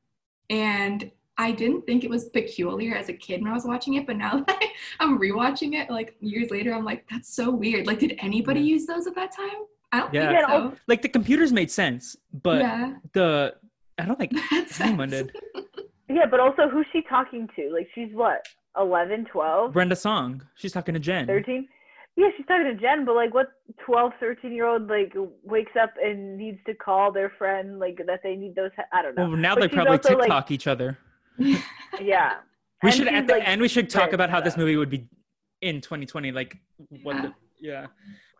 And 0.50 1.10
I 1.38 1.52
didn't 1.52 1.86
think 1.86 2.04
it 2.04 2.10
was 2.10 2.26
peculiar 2.30 2.96
as 2.96 3.10
a 3.10 3.14
kid 3.14 3.42
when 3.42 3.52
I 3.52 3.54
was 3.54 3.66
watching 3.66 3.96
it, 3.96 4.08
but 4.08 4.16
now 4.18 4.40
that 4.48 4.60
I'm 5.00 5.20
rewatching 5.20 5.74
it 5.76 5.90
like 5.90 6.16
years 6.22 6.50
later, 6.50 6.74
I'm 6.74 6.86
like, 6.86 7.06
that's 7.12 7.34
so 7.34 7.50
weird. 7.52 7.88
Like, 7.88 8.00
did 8.00 8.16
anybody 8.20 8.62
Yeah. 8.62 8.74
use 8.76 8.86
those 8.86 9.06
at 9.08 9.16
that 9.16 9.36
time? 9.36 9.66
I 9.92 10.00
don't 10.00 10.14
Yeah. 10.14 10.28
think 10.28 10.40
Yeah, 10.40 10.48
so. 10.48 10.74
Like 10.88 11.02
the 11.02 11.10
computers 11.10 11.52
made 11.52 11.70
sense, 11.72 12.16
but 12.34 12.62
yeah. 12.62 12.94
the 13.14 13.56
I 13.98 14.06
don't 14.06 14.18
think 14.18 14.32
the 14.34 14.40
headsets. 14.40 14.82
anyone 14.82 15.10
did. 15.18 15.32
Yeah, 16.10 16.26
but 16.30 16.40
also 16.40 16.70
who's 16.70 16.86
she 16.94 17.02
talking 17.10 17.50
to? 17.56 17.70
Like 17.74 17.88
she's 17.94 18.14
what, 18.14 18.48
11, 18.80 19.26
12, 19.32 19.74
Brenda 19.74 19.96
Song. 19.96 20.42
She's 20.56 20.72
talking 20.72 20.94
to 20.94 21.00
Jen. 21.00 21.28
13? 21.28 21.68
Yeah, 22.18 22.28
she's 22.38 22.46
talking 22.46 22.66
to 22.66 22.76
Jen, 22.76 23.04
but 23.04 23.16
like, 23.16 23.34
what 23.34 23.48
12, 23.86 24.14
13 24.22 24.54
year 24.54 24.66
old 24.68 24.88
like 24.88 25.14
wakes 25.44 25.74
up 25.82 25.92
and 26.02 26.38
needs 26.38 26.60
to 26.66 26.74
call 26.74 27.12
their 27.12 27.30
friend 27.38 27.78
like 27.80 28.00
that 28.08 28.22
they 28.24 28.36
need 28.38 28.56
those? 28.56 28.72
I 28.94 29.02
don't 29.02 29.16
know. 29.18 29.28
Well, 29.30 29.38
now 29.38 29.54
But 29.56 29.62
they 29.64 29.68
she's 29.68 29.76
probably 29.76 29.98
also, 29.98 30.10
like- 30.14 30.20
TikTok 30.22 30.52
each 30.52 30.68
other. 30.68 30.98
Yeah. 32.02 32.38
We 32.84 32.90
And 32.90 32.98
should 32.98 33.08
at 33.08 33.26
the 33.28 33.34
like, 33.34 33.48
end 33.48 33.62
we 33.62 33.70
should 33.70 33.90
talk 33.90 34.14
about 34.14 34.30
how 34.30 34.42
this 34.42 34.58
movie 34.58 34.76
would 34.76 34.90
be 34.90 35.08
in 35.62 35.80
2020. 35.80 36.32
Like 36.32 36.58
what? 37.04 37.16
Yeah. 37.16 37.22
The, 37.22 37.34
yeah. 37.62 37.86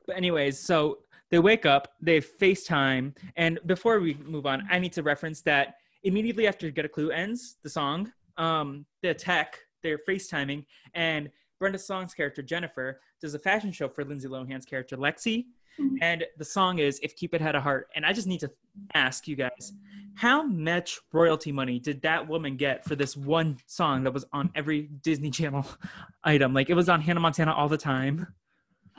But 0.06 0.18
anyways, 0.18 0.60
so 0.60 1.00
they 1.32 1.40
wake 1.40 1.66
up, 1.66 1.94
they 2.02 2.22
FaceTime, 2.22 3.16
and 3.38 3.60
before 3.66 4.00
we 4.00 4.16
move 4.26 4.46
on, 4.46 4.68
I 4.70 4.80
need 4.80 4.94
to 4.94 5.04
reference 5.04 5.42
that 5.44 5.76
immediately 6.04 6.48
after 6.48 6.70
Get 6.70 6.86
a 6.86 6.90
Clue 6.90 7.12
ends 7.12 7.58
the 7.64 7.70
song, 7.70 8.12
um, 8.38 8.86
the 9.02 9.14
tech 9.14 9.58
they're 9.82 10.00
FaceTiming, 10.08 10.66
and 10.94 11.30
Brenda 11.60 11.80
Song's 11.80 12.14
character 12.14 12.42
Jennifer 12.42 13.00
does 13.22 13.34
a 13.34 13.40
fashion 13.40 13.72
show 13.72 13.88
for 13.88 14.04
Lindsay 14.04 14.28
Lohan's 14.28 14.66
character 14.66 14.98
Lexi, 14.98 15.46
Mhm. 15.80 15.98
and 16.02 16.24
the 16.38 16.46
song 16.46 16.80
is 16.80 17.00
"If 17.04 17.16
Cupid 17.16 17.42
Had 17.42 17.56
a 17.56 17.62
Heart." 17.62 17.90
And 17.96 18.06
I 18.06 18.14
just 18.14 18.28
need 18.28 18.40
to 18.42 18.52
ask 18.94 19.28
you 19.28 19.36
guys, 19.36 19.74
how 20.16 20.44
much 20.44 21.00
royalty 21.12 21.52
money 21.52 21.80
did 21.80 22.02
that 22.04 22.28
woman 22.28 22.56
get 22.56 22.86
for 22.86 22.96
this 22.96 23.18
one 23.18 23.58
song 23.68 24.04
that 24.04 24.14
was 24.14 24.26
on 24.32 24.50
every 24.56 24.84
Disney 25.02 25.32
Channel 25.32 25.66
item? 26.24 26.54
Like 26.54 26.70
it 26.70 26.76
was 26.76 26.88
on 26.90 27.02
Hannah 27.02 27.20
Montana 27.20 27.54
all 27.54 27.68
the 27.68 27.78
time. 27.78 28.28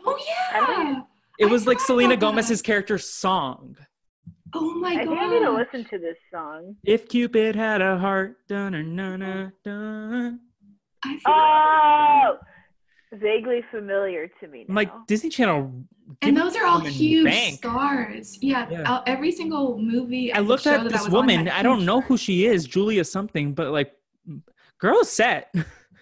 Oh 0.05 0.19
I 0.53 0.61
don't 0.67 0.87
yeah. 0.95 1.03
It 1.39 1.47
I 1.47 1.51
was 1.51 1.67
like 1.67 1.81
Selena 1.81 2.15
about 2.15 2.21
that. 2.21 2.27
Gomez's 2.27 2.63
character's 2.63 3.09
song. 3.09 3.77
Oh 4.55 4.75
my 4.75 4.91
I 4.91 5.05
god. 5.05 5.07
think 5.09 5.19
I 5.21 5.29
need 5.31 5.45
to 5.45 5.53
listen 5.53 5.85
to 5.91 5.99
this 5.99 6.17
song. 6.33 6.77
If 6.85 7.09
Cupid 7.09 7.57
had 7.57 7.81
a 7.83 7.99
heart, 7.99 8.37
dun 8.49 8.73
dun 8.73 8.97
dun 8.97 9.21
dun. 9.21 9.53
dun. 9.65 10.41
I. 11.05 11.19
Oh, 11.27 12.39
vaguely 13.13 13.63
familiar 13.71 14.29
to 14.41 14.49
me. 14.49 14.65
Now. 14.69 14.75
Like 14.75 14.91
Disney 15.07 15.31
Channel. 15.31 15.85
and 16.23 16.37
those 16.37 16.57
are 16.57 16.65
all 16.67 16.81
huge 16.81 17.25
bank. 17.25 17.57
stars. 17.57 18.39
Yeah, 18.43 18.69
Yeah. 18.71 19.03
every 19.07 19.33
single 19.33 19.79
movie. 19.79 20.33
I 20.33 20.41
looked 20.41 20.67
at 20.67 20.83
that 20.83 20.93
this 20.93 21.09
woman. 21.09 21.49
I 21.49 21.63
don't 21.63 21.85
know 21.85 22.01
who 22.01 22.17
she 22.17 22.47
is, 22.47 22.67
Julia 22.67 23.05
something, 23.05 23.55
but 23.55 23.71
like, 23.71 23.93
girl 24.79 25.05
set. 25.05 25.55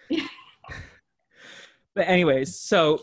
Yeah. 0.09 0.27
but 1.95 2.09
anyways, 2.09 2.59
so 2.59 3.01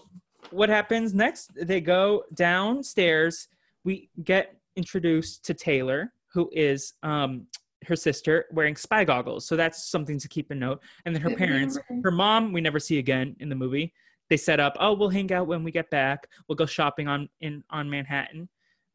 what 0.51 0.69
happens 0.69 1.13
next? 1.13 1.51
They 1.55 1.81
go 1.81 2.23
downstairs. 2.33 3.47
We 3.83 4.09
get 4.23 4.55
introduced 4.75 5.45
to 5.45 5.53
Taylor, 5.53 6.13
who 6.33 6.49
is 6.53 6.93
um 7.03 7.47
her 7.87 7.95
sister 7.95 8.45
wearing 8.51 8.75
spy 8.75 9.03
goggles. 9.03 9.45
So 9.45 9.55
that's 9.55 9.89
something 9.89 10.19
to 10.19 10.27
keep 10.27 10.51
in 10.51 10.59
note. 10.59 10.81
And 11.05 11.15
then 11.15 11.21
her 11.21 11.35
parents, 11.35 11.79
her 12.03 12.11
mom, 12.11 12.53
we 12.53 12.61
never 12.61 12.79
see 12.79 12.99
again 12.99 13.35
in 13.39 13.49
the 13.49 13.55
movie. 13.55 13.93
They 14.29 14.37
set 14.37 14.59
up, 14.59 14.77
oh, 14.79 14.93
we'll 14.93 15.09
hang 15.09 15.31
out 15.33 15.47
when 15.47 15.63
we 15.63 15.71
get 15.71 15.89
back. 15.89 16.27
We'll 16.47 16.55
go 16.55 16.65
shopping 16.65 17.07
on 17.07 17.27
in 17.41 17.63
on 17.69 17.89
Manhattan. 17.89 18.47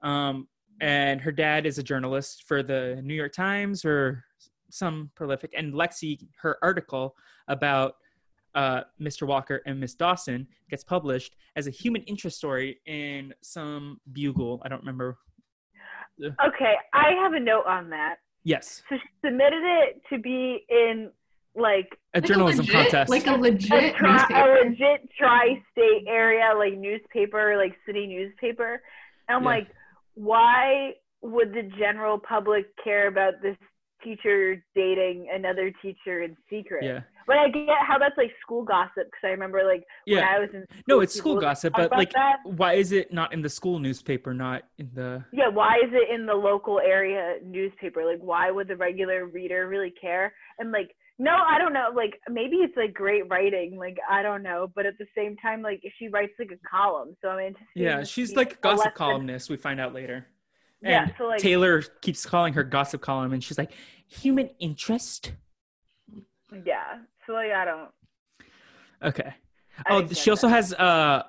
Um, 0.03 0.49
and 0.81 1.21
her 1.21 1.33
dad 1.33 1.67
is 1.67 1.79
a 1.79 1.83
journalist 1.83 2.45
for 2.47 2.63
the 2.63 3.01
New 3.03 3.15
York 3.15 3.33
Times 3.33 3.85
or 3.85 4.25
some 4.71 5.11
prolific. 5.15 5.53
And 5.57 5.75
Lexi, 5.75 6.27
her 6.41 6.59
article 6.63 7.17
about 7.49 7.97
uh, 8.55 8.83
Mr. 9.01 9.27
Walker 9.27 9.63
and 9.67 9.79
Miss 9.79 9.95
Dawson 9.95 10.47
gets 10.71 10.83
published 10.83 11.37
as 11.57 11.67
a 11.67 11.71
human 11.71 12.03
interest 12.05 12.39
story 12.39 12.81
in 12.87 13.35
some 13.43 14.01
bugle. 14.13 14.63
I 14.65 14.69
don't 14.69 14.81
remember. 14.81 15.19
okay, 16.23 16.75
I 16.95 17.11
have 17.23 17.35
a 17.35 17.41
note 17.41 17.67
on 17.67 17.91
that. 17.91 18.17
Yes, 18.47 18.85
So 18.89 18.95
she 18.97 19.09
submitted 19.25 19.63
it 19.65 20.03
to 20.09 20.19
be 20.21 20.65
in 20.69 21.11
like 21.57 21.99
a 22.15 22.19
Like 22.21 22.25
journalism 22.29 22.65
legit, 22.65 22.75
contest. 22.75 23.11
Like 23.11 23.27
a 23.27 23.35
a, 23.35 23.37
legit 23.37 23.97
tri- 23.97 24.29
a 24.31 24.65
legit 24.69 25.11
tri-state 25.19 26.05
area 26.07 26.53
like 26.57 26.75
newspaper, 26.79 27.57
like 27.57 27.75
city 27.85 28.07
newspaper. 28.07 28.81
And 29.29 29.37
I'm 29.39 29.43
Yeah. 29.43 29.49
like, 29.49 29.67
why 30.15 30.93
would 31.23 31.53
the 31.55 31.65
general 31.77 32.21
public 32.21 32.67
care 32.85 33.09
about 33.09 33.43
this 33.43 33.57
teacher 34.05 34.63
dating 34.77 35.29
another 35.35 35.73
teacher 35.83 36.23
in 36.23 36.37
secret? 36.49 36.85
yeah, 36.85 37.01
But 37.27 37.39
I 37.39 37.49
get 37.49 37.69
how 37.87 37.99
that's 37.99 38.17
like 38.17 38.31
school 38.41 38.63
gossip 38.63 39.07
because 39.07 39.25
I 39.25 39.29
remember 39.29 39.65
like 39.65 39.85
when 40.05 40.19
yeah. 40.19 40.29
I 40.35 40.39
was 40.39 40.49
in 40.55 40.65
school, 40.65 40.83
No, 40.89 41.01
it's 41.01 41.15
school 41.15 41.41
gossip, 41.41 41.73
but 41.77 41.91
like, 41.91 42.13
that. 42.13 42.37
why 42.45 42.75
is 42.75 42.93
it 42.93 43.13
not 43.13 43.33
in 43.33 43.43
the 43.43 43.49
school 43.49 43.79
newspaper, 43.79 44.33
not 44.33 44.63
in 44.79 44.91
the? 44.95 45.25
yeah, 45.33 45.49
why 45.49 45.77
is 45.77 45.91
it 45.93 46.15
in 46.15 46.27
the 46.27 46.35
local 46.35 46.79
area 46.79 47.37
newspaper? 47.45 48.05
Like, 48.05 48.21
why 48.21 48.51
would 48.51 48.69
the 48.69 48.77
regular 48.77 49.27
reader 49.27 49.67
really 49.69 49.91
care? 49.91 50.33
And 50.59 50.71
like, 50.71 50.95
no, 51.19 51.33
I 51.35 51.59
don't 51.59 51.73
know. 51.73 51.91
Like, 51.95 52.21
maybe 52.29 52.57
it's 52.57 52.77
like 52.77 52.93
great 52.93 53.29
writing. 53.31 53.77
Like, 53.79 53.97
I 54.09 54.23
don't 54.23 54.43
know. 54.43 54.71
But 54.75 54.87
at 54.87 54.99
the 54.99 55.07
same 55.17 55.37
time, 55.39 55.63
like, 55.63 55.83
she 55.99 56.09
writes 56.09 56.33
like 56.39 56.51
a 56.53 56.69
column, 56.69 57.17
so 57.23 57.29
I'm 57.29 57.39
anticipating. 57.39 57.83
Yeah, 57.83 58.05
she's 58.05 58.37
like 58.37 58.53
a 58.53 58.57
gossip 58.57 58.95
columnist. 58.95 59.49
We 59.49 59.57
find 59.57 59.81
out 59.81 59.95
later. 59.95 60.27
Yeah, 60.83 61.05
And 61.05 61.15
so 61.17 61.25
like, 61.25 61.41
Taylor 61.41 61.83
keeps 62.03 62.27
calling 62.27 62.53
her 62.53 62.63
gossip 62.63 63.01
column, 63.01 63.33
and 63.33 63.43
she's 63.43 63.57
like, 63.59 63.73
human 64.09 64.51
interest. 64.61 65.33
Yeah. 66.65 66.99
So 67.27 67.33
like, 67.33 67.53
I 67.53 67.65
don't. 67.65 67.91
Okay. 69.03 69.35
I 69.85 69.95
oh, 69.95 70.07
she 70.07 70.31
also 70.31 70.49
that. 70.49 70.55
has 70.55 70.73
uh, 70.75 71.23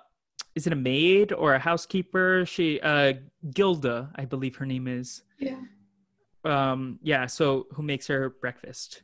is 0.55 0.67
it 0.67 0.74
a 0.74 0.77
maid 0.77 1.33
or 1.33 1.53
a 1.53 1.59
housekeeper? 1.59 2.45
She 2.45 2.79
uh, 2.81 3.13
Gilda, 3.53 4.09
I 4.15 4.25
believe 4.25 4.55
her 4.55 4.65
name 4.65 4.88
is. 4.88 5.24
Yeah. 5.39 5.59
Um, 6.45 7.00
yeah. 7.01 7.25
So 7.25 7.67
who 7.74 7.83
makes 7.83 8.07
her 8.07 8.36
breakfast, 8.41 9.03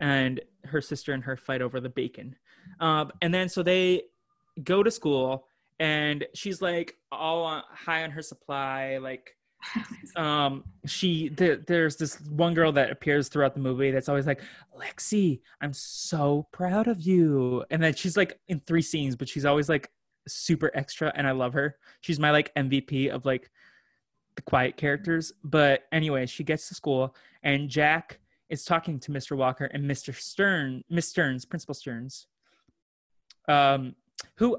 and 0.00 0.40
her 0.64 0.80
sister 0.80 1.12
and 1.12 1.24
her 1.24 1.36
fight 1.36 1.62
over 1.62 1.80
the 1.80 1.88
bacon. 1.88 2.36
Um, 2.80 3.10
and 3.20 3.32
then 3.32 3.48
so 3.48 3.62
they 3.62 4.02
go 4.62 4.82
to 4.82 4.90
school, 4.90 5.46
and 5.80 6.24
she's 6.34 6.62
like 6.62 6.96
all 7.10 7.44
on, 7.44 7.62
high 7.70 8.04
on 8.04 8.10
her 8.10 8.22
supply, 8.22 8.98
like 8.98 9.36
um 10.16 10.64
she 10.86 11.28
there, 11.30 11.56
there's 11.56 11.96
this 11.96 12.20
one 12.20 12.54
girl 12.54 12.72
that 12.72 12.90
appears 12.90 13.28
throughout 13.28 13.54
the 13.54 13.60
movie 13.60 13.90
that's 13.90 14.08
always 14.08 14.26
like 14.26 14.40
lexi 14.78 15.40
i'm 15.60 15.72
so 15.72 16.46
proud 16.52 16.86
of 16.86 17.00
you. 17.00 17.64
And 17.70 17.82
then 17.82 17.94
she's 17.94 18.16
like 18.16 18.38
in 18.48 18.60
three 18.60 18.82
scenes 18.82 19.16
but 19.16 19.28
she's 19.28 19.44
always 19.44 19.68
like 19.68 19.90
super 20.26 20.70
extra 20.74 21.12
and 21.14 21.26
i 21.26 21.32
love 21.32 21.52
her. 21.54 21.76
She's 22.00 22.18
my 22.20 22.30
like 22.30 22.54
mvp 22.54 23.10
of 23.10 23.24
like 23.24 23.50
the 24.36 24.42
quiet 24.42 24.76
characters. 24.76 25.32
But 25.42 25.84
anyway 25.92 26.26
she 26.26 26.44
gets 26.44 26.68
to 26.68 26.74
school 26.74 27.14
and 27.42 27.68
jack 27.68 28.20
is 28.50 28.64
talking 28.64 29.00
to 29.00 29.10
mr 29.10 29.36
walker 29.36 29.64
and 29.64 29.90
mr 29.90 30.14
stern 30.14 30.84
miss 30.90 31.08
stearns 31.08 31.44
principal 31.44 31.74
stearns. 31.74 32.26
Um 33.48 33.94
who 34.36 34.58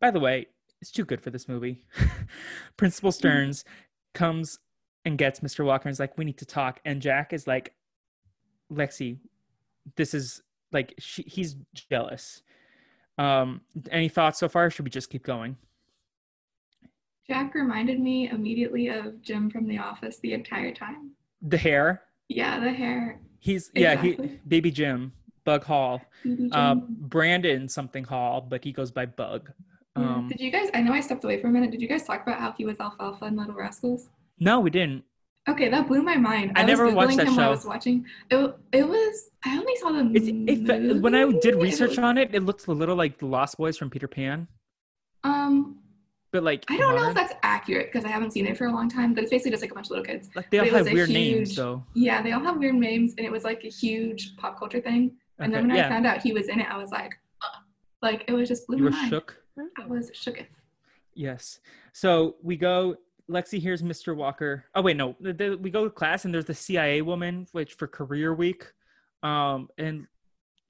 by 0.00 0.10
the 0.10 0.20
way 0.20 0.46
is 0.80 0.90
too 0.90 1.04
good 1.04 1.20
for 1.20 1.30
this 1.30 1.48
movie. 1.48 1.82
Principal 2.76 3.12
stearns 3.12 3.64
comes 4.14 4.58
and 5.04 5.16
gets 5.16 5.40
Mr. 5.40 5.64
Walker 5.64 5.88
and 5.88 5.92
is 5.92 6.00
like, 6.00 6.16
"We 6.18 6.24
need 6.24 6.38
to 6.38 6.46
talk." 6.46 6.80
And 6.84 7.00
Jack 7.00 7.32
is 7.32 7.46
like, 7.46 7.74
"Lexi, 8.72 9.18
this 9.96 10.14
is 10.14 10.42
like 10.72 10.94
she, 10.98 11.22
he's 11.22 11.56
jealous." 11.74 12.42
Um, 13.18 13.60
any 13.90 14.08
thoughts 14.08 14.38
so 14.38 14.48
far? 14.48 14.66
Or 14.66 14.70
should 14.70 14.84
we 14.84 14.90
just 14.90 15.10
keep 15.10 15.24
going? 15.24 15.56
Jack 17.26 17.54
reminded 17.54 18.00
me 18.00 18.28
immediately 18.28 18.88
of 18.88 19.22
Jim 19.22 19.50
from 19.50 19.68
The 19.68 19.78
Office 19.78 20.18
the 20.18 20.32
entire 20.32 20.72
time. 20.72 21.12
The 21.42 21.58
hair. 21.58 22.02
Yeah, 22.28 22.58
the 22.58 22.72
hair. 22.72 23.20
He's 23.38 23.70
yeah, 23.74 24.00
he 24.00 24.12
baby 24.46 24.70
Jim, 24.70 25.12
Bug 25.44 25.64
Hall, 25.64 26.02
BB 26.24 26.48
uh, 26.52 26.74
Brandon 26.74 27.68
something 27.68 28.04
Hall, 28.04 28.40
but 28.40 28.64
he 28.64 28.72
goes 28.72 28.90
by 28.90 29.06
Bug. 29.06 29.52
Um, 29.96 30.28
Did 30.28 30.40
you 30.40 30.50
guys? 30.50 30.68
I 30.72 30.80
know 30.82 30.92
I 30.92 31.00
stepped 31.00 31.24
away 31.24 31.40
for 31.40 31.48
a 31.48 31.50
minute. 31.50 31.70
Did 31.70 31.82
you 31.82 31.88
guys 31.88 32.04
talk 32.04 32.22
about 32.22 32.38
how 32.38 32.52
he 32.52 32.64
was 32.64 32.78
alfalfa 32.80 33.24
in 33.26 33.36
Little 33.36 33.54
Rascals? 33.54 34.08
no, 34.38 34.60
we 34.60 34.70
didn't. 34.70 35.04
Okay, 35.48 35.68
that 35.68 35.88
blew 35.88 36.02
my 36.02 36.16
mind. 36.16 36.52
I 36.54 36.62
was 36.62 36.68
never 36.68 36.90
watched 36.94 37.16
that 37.16 37.26
while 37.26 37.40
I 37.40 37.48
was 37.48 37.64
watching. 37.64 38.04
It, 38.30 38.54
it 38.72 38.86
was. 38.86 39.30
I 39.44 39.56
only 39.58 39.74
saw 39.76 39.90
the 39.90 40.10
It's, 40.14 40.28
if 40.68 41.00
when 41.02 41.14
I 41.14 41.30
did 41.40 41.56
research 41.56 41.90
was- 41.90 41.98
on 41.98 42.18
it, 42.18 42.34
it 42.34 42.42
looked 42.44 42.66
a 42.66 42.72
little 42.72 42.94
like 42.94 43.18
the 43.18 43.26
Lost 43.26 43.56
Boys 43.58 43.76
from 43.76 43.90
Peter 43.90 44.06
Pan, 44.06 44.46
Um, 45.24 45.78
but 46.32 46.42
like 46.44 46.64
I 46.68 46.76
don't 46.76 46.94
know 46.94 47.08
if 47.08 47.14
that's 47.14 47.32
accurate 47.42 47.90
because 47.90 48.04
I 48.04 48.08
haven't 48.08 48.30
seen 48.32 48.46
it 48.46 48.56
for 48.56 48.66
a 48.66 48.72
long 48.72 48.88
time. 48.88 49.14
But 49.14 49.22
it's 49.24 49.30
basically 49.30 49.50
just 49.50 49.62
like 49.62 49.72
a 49.72 49.74
bunch 49.74 49.86
of 49.88 49.90
little 49.92 50.04
kids. 50.04 50.30
like 50.36 50.50
they 50.50 50.58
all 50.60 50.66
it 50.66 50.72
have 50.72 50.92
weird 50.92 51.08
names 51.10 51.48
huge- 51.50 51.56
though. 51.56 51.82
Yeah, 51.94 52.22
they 52.22 52.32
all 52.32 52.44
have 52.44 52.58
weird 52.58 52.76
names, 52.76 53.14
and 53.18 53.26
it 53.26 53.32
was 53.32 53.42
like 53.42 53.64
a 53.64 53.68
huge 53.68 54.36
pop 54.36 54.58
culture 54.58 54.80
thing. 54.80 55.12
And 55.38 55.52
then 55.52 55.66
when 55.68 55.76
yeah, 55.76 55.86
I 55.86 55.88
found 55.88 56.06
out 56.06 56.22
he 56.22 56.32
was 56.32 56.48
in 56.48 56.60
it, 56.60 56.66
I 56.70 56.76
was 56.76 56.90
like, 56.90 57.12
"Ugh." 57.42 57.62
like 58.02 58.24
it 58.28 58.32
was 58.32 58.46
just 58.48 58.66
blew 58.66 58.76
you 58.76 58.84
my 58.84 58.90
were 58.90 58.96
mind. 58.96 59.10
shook. 59.10 59.36
I 59.78 59.86
was 59.86 60.10
shooketh. 60.12 60.46
Yes. 61.14 61.60
So 61.92 62.36
we 62.42 62.56
go. 62.56 62.96
Lexi 63.28 63.60
hears 63.60 63.80
Mr. 63.82 64.14
Walker. 64.16 64.64
Oh 64.74 64.82
wait, 64.82 64.96
no. 64.96 65.14
The, 65.20 65.32
the- 65.32 65.56
we 65.56 65.70
go 65.70 65.84
to 65.84 65.90
class 65.90 66.24
and 66.24 66.34
there's 66.34 66.46
the 66.46 66.54
CIA 66.54 67.02
woman, 67.02 67.46
which 67.52 67.74
for 67.74 67.86
career 67.86 68.34
week, 68.34 68.66
um, 69.22 69.68
and 69.78 70.06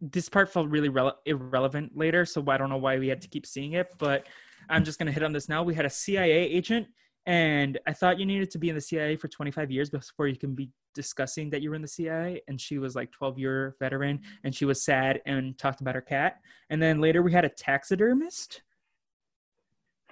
this 0.03 0.29
part 0.29 0.51
felt 0.53 0.69
really 0.69 0.89
rele- 0.91 1.15
irrelevant 1.27 1.97
later. 1.97 2.25
So 2.27 2.45
I 2.49 2.59
don't 2.59 2.69
know 2.69 2.77
why 2.79 2.99
we 2.99 3.09
had 3.09 3.21
to 3.23 3.29
keep 3.29 3.47
seeing 3.47 3.75
it, 3.75 3.89
but 3.99 4.27
I'm 4.69 4.85
just 4.85 4.99
gonna 4.99 5.13
hit 5.13 5.23
on 5.23 5.33
this 5.33 5.49
now. 5.49 5.63
We 5.63 5.75
had 5.75 5.87
a 5.87 5.91
CIA 5.91 6.33
agent, 6.33 6.87
and 7.27 7.79
I 7.87 7.93
thought 7.95 8.19
you 8.19 8.27
needed 8.27 8.51
to 8.53 8.59
be 8.59 8.69
in 8.69 8.75
the 8.75 8.81
CIA 8.81 9.17
for 9.17 9.29
25 9.29 9.71
years 9.71 9.89
before 9.91 10.27
you 10.29 10.37
can 10.37 10.55
be 10.55 10.71
discussing 10.95 11.49
that 11.51 11.63
you 11.63 11.71
were 11.71 11.77
in 11.77 11.83
the 11.83 11.89
CIA. 11.89 12.43
And 12.49 12.61
she 12.61 12.79
was 12.79 12.95
like 12.95 13.11
12 13.13 13.39
year 13.39 13.77
veteran, 13.79 14.21
and 14.45 14.55
she 14.55 14.65
was 14.67 14.83
sad 14.83 15.23
and 15.25 15.57
talked 15.57 15.81
about 15.81 15.95
her 15.95 16.01
cat. 16.03 16.41
And 16.69 16.83
then 16.83 17.01
later 17.01 17.23
we 17.23 17.33
had 17.33 17.45
a 17.45 17.49
taxidermist 17.49 18.63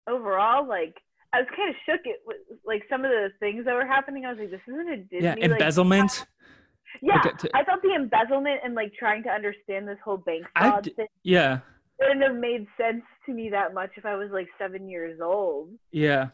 overall 0.09 0.67
like 0.67 0.95
I 1.33 1.39
was 1.39 1.47
kind 1.55 1.69
of 1.69 1.75
shook. 1.85 2.01
It 2.05 2.21
was 2.25 2.37
like 2.65 2.83
some 2.89 3.03
of 3.05 3.11
the 3.11 3.29
things 3.39 3.65
that 3.65 3.73
were 3.73 3.85
happening. 3.85 4.25
I 4.25 4.29
was 4.31 4.39
like, 4.39 4.49
this 4.51 4.61
isn't 4.67 4.89
a 4.89 4.97
Disney. 4.97 5.19
yeah, 5.25 5.31
like, 5.33 5.43
embezzlement. 5.43 6.25
yeah, 7.01 7.19
Okay, 7.19 7.31
to- 7.37 7.55
I 7.55 7.63
thought 7.63 7.81
the 7.83 7.93
embezzlement 7.93 8.61
and 8.63 8.73
like 8.73 8.93
trying 8.97 9.21
to 9.23 9.29
understand 9.29 9.87
this 9.87 9.97
whole 10.03 10.17
bank 10.17 10.45
fraud 10.57 10.83
d- 10.85 10.89
thing 10.95 11.07
yeah. 11.23 11.59
wouldn't 11.99 12.23
have 12.23 12.35
made 12.35 12.65
sense 12.79 13.03
to 13.27 13.33
me 13.33 13.49
that 13.51 13.73
much 13.75 13.91
if 13.97 14.05
I 14.05 14.15
was 14.15 14.29
like 14.31 14.47
seven 14.57 14.89
years 14.89 15.19
old. 15.21 15.69
Yeah. 15.91 16.29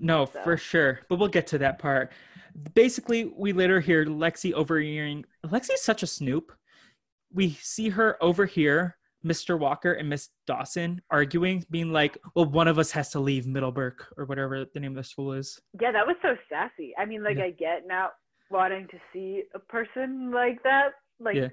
No, 0.00 0.24
So. 0.26 0.40
for 0.42 0.56
sure. 0.56 1.00
But 1.10 1.18
we'll 1.18 1.28
get 1.28 1.46
to 1.48 1.58
that 1.58 1.78
part. 1.78 2.12
Basically, 2.74 3.24
we 3.36 3.52
later 3.52 3.80
hear 3.80 4.04
Lexi 4.04 4.52
overhearing. 4.52 5.24
Lexi's 5.44 5.82
such 5.82 6.02
a 6.02 6.06
snoop. 6.06 6.52
We 7.32 7.50
see 7.60 7.88
her 7.90 8.16
overhear 8.22 8.96
Mr. 9.24 9.58
Walker 9.58 9.92
and 9.92 10.08
Miss 10.08 10.28
Dawson 10.46 11.00
arguing, 11.10 11.64
being 11.70 11.92
like, 11.92 12.18
well, 12.36 12.44
one 12.44 12.68
of 12.68 12.78
us 12.78 12.90
has 12.92 13.10
to 13.10 13.20
leave 13.20 13.46
Middlebrook 13.46 14.06
or 14.16 14.26
whatever 14.26 14.64
the 14.72 14.78
name 14.80 14.92
of 14.92 14.96
the 14.96 15.04
school 15.04 15.32
is. 15.32 15.60
Yeah, 15.80 15.90
that 15.92 16.06
was 16.06 16.16
so 16.22 16.36
sassy. 16.48 16.94
I 16.98 17.06
mean, 17.06 17.24
like 17.24 17.38
Yeah. 17.38 17.44
I 17.44 17.50
get 17.50 17.86
not 17.86 18.12
wanting 18.50 18.86
to 18.88 18.98
see 19.12 19.42
a 19.54 19.58
person 19.58 20.30
like 20.30 20.62
that, 20.62 20.90
like 21.18 21.36
Yeah. 21.36 21.48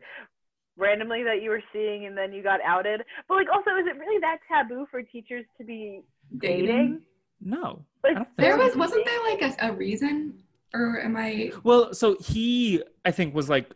randomly 0.78 1.24
that 1.24 1.42
you 1.42 1.50
were 1.50 1.64
seeing 1.74 2.06
and 2.06 2.16
then 2.16 2.34
you 2.34 2.44
got 2.44 2.60
outed. 2.64 3.02
But 3.28 3.36
like, 3.36 3.48
also, 3.52 3.72
is 3.72 3.88
it 3.88 3.98
really 3.98 4.20
that 4.20 4.40
taboo 4.48 4.86
for 4.92 5.02
teachers 5.02 5.46
to 5.58 5.64
be 5.64 6.02
dating? 6.38 7.02
No. 7.40 7.86
Like, 8.04 8.12
I 8.12 8.14
don't 8.16 8.26
think 8.26 8.38
There 8.38 8.58
so. 8.58 8.64
was 8.66 8.76
wasn't 8.76 9.06
there 9.06 9.24
like 9.24 9.42
a, 9.42 9.68
a 9.70 9.72
reason, 9.72 10.44
or 10.74 11.00
am 11.02 11.16
I? 11.18 11.52
Well, 11.64 11.94
so 11.94 12.18
he, 12.20 12.82
I 13.06 13.12
think, 13.12 13.34
was 13.36 13.50
like, 13.50 13.70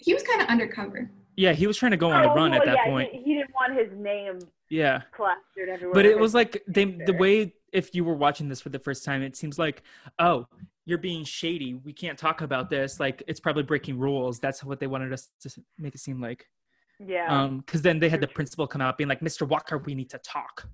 He 0.00 0.14
was 0.14 0.22
kind 0.22 0.40
of 0.42 0.48
undercover. 0.48 1.10
yeah, 1.36 1.52
he 1.52 1.66
was 1.66 1.76
trying 1.76 1.90
to 1.92 1.96
go 1.96 2.10
on 2.10 2.22
the 2.22 2.30
Oh, 2.30 2.34
run 2.34 2.52
at 2.54 2.64
that 2.64 2.76
yeah, 2.76 2.84
point. 2.86 3.12
He, 3.12 3.22
he 3.22 3.34
didn't 3.34 3.52
want 3.54 3.78
his 3.78 3.88
name 3.98 4.38
Yeah. 4.68 5.02
plastered 5.16 5.68
everywhere. 5.68 5.94
but 5.94 6.06
it 6.06 6.18
was 6.18 6.34
like 6.34 6.62
they 6.66 6.84
the 6.84 7.12
way 7.14 7.54
if 7.72 7.94
you 7.94 8.04
were 8.04 8.14
watching 8.14 8.48
this 8.48 8.60
for 8.60 8.68
the 8.70 8.78
first 8.78 9.04
time 9.04 9.22
it 9.22 9.36
seems 9.36 9.58
like 9.58 9.82
oh 10.18 10.44
you're 10.86 10.98
being 10.98 11.22
shady 11.24 11.74
we 11.74 11.92
can't 11.92 12.18
talk 12.18 12.40
about 12.40 12.68
this 12.68 12.98
like 12.98 13.22
it's 13.28 13.38
probably 13.38 13.62
breaking 13.62 13.96
rules 13.96 14.40
that's 14.40 14.64
what 14.64 14.80
they 14.80 14.88
wanted 14.88 15.12
us 15.12 15.28
to 15.40 15.48
make 15.78 15.94
it 15.94 15.98
seem 16.00 16.20
like 16.20 16.46
yeah. 16.98 17.26
um 17.28 17.58
because 17.58 17.80
then 17.82 18.00
they 18.00 18.08
had 18.08 18.20
the 18.20 18.26
True, 18.26 18.32
true. 18.32 18.34
principal 18.34 18.66
come 18.66 18.80
out 18.80 18.98
being 18.98 19.06
like 19.08 19.20
mr 19.20 19.46
walker 19.46 19.78
we 19.78 19.94
need 19.94 20.10
to 20.10 20.18
talk 20.18 20.66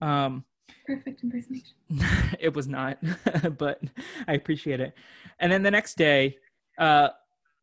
um 0.00 0.44
Perfect 0.86 1.22
impersonation. 1.22 1.74
it 2.40 2.54
was 2.54 2.68
not 2.68 2.98
but 3.58 3.80
i 4.26 4.34
appreciate 4.34 4.80
it. 4.80 4.94
And 5.38 5.50
then 5.52 5.62
the 5.62 5.70
next 5.70 5.96
day 5.96 6.36
uh 6.78 7.10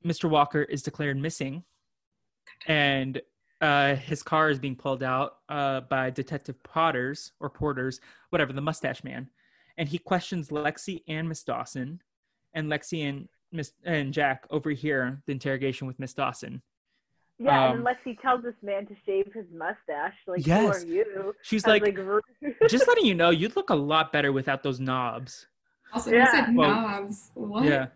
mr 0.06 0.30
walker 0.30 0.64
is 0.64 0.84
declared 0.84 1.18
missing 1.18 1.64
and 2.68 3.22
uh 3.62 3.96
his 3.96 4.22
car 4.24 4.50
is 4.50 4.60
being 4.60 4.76
pulled 4.76 5.04
out 5.04 5.38
uh 5.50 5.82
by 5.82 6.10
detective 6.10 6.62
potters 6.64 7.32
or 7.40 7.50
porters 7.50 8.00
whatever 8.30 8.54
the 8.54 8.62
mustache 8.62 9.04
man. 9.04 9.30
And 9.78 9.90
he 9.90 9.98
questions 9.98 10.50
lexi 10.50 11.04
and 11.08 11.28
miss 11.28 11.44
dawson 11.44 12.02
and 12.54 12.72
lexi 12.72 13.08
and 13.08 13.28
miss 13.52 13.72
and 13.84 14.14
jack 14.14 14.46
overhear 14.50 15.22
the 15.26 15.32
interrogation 15.32 15.88
with 15.88 16.00
miss 16.00 16.14
dawson 16.14 16.62
yeah, 17.40 17.64
um, 17.66 17.70
and 17.72 17.80
unless 17.80 17.98
he 18.04 18.16
tells 18.16 18.44
this 18.44 18.56
man 18.62 18.86
to 18.88 18.96
shave 19.06 19.32
his 19.34 19.46
mustache, 19.54 20.14
like 20.28 20.46
Yes. 20.46 20.62
who 20.62 20.68
are 20.68 20.86
you? 20.86 21.36
she's 21.42 21.66
I 21.66 21.74
was 21.74 21.82
like 21.82 21.96
just 22.70 22.88
letting 22.88 23.06
you 23.06 23.16
know 23.16 23.30
you'd 23.30 23.56
look 23.56 23.70
a 23.70 23.76
lot 23.76 24.12
better 24.14 24.32
without 24.32 24.64
those 24.64 24.80
knobs 24.80 25.48
Also, 25.94 26.12
Yeah. 26.12 26.22
you 26.22 26.28
said 26.32 26.56
Well, 26.56 26.70
knobs. 26.72 27.32
What? 27.36 27.66
Yeah. 27.66 27.88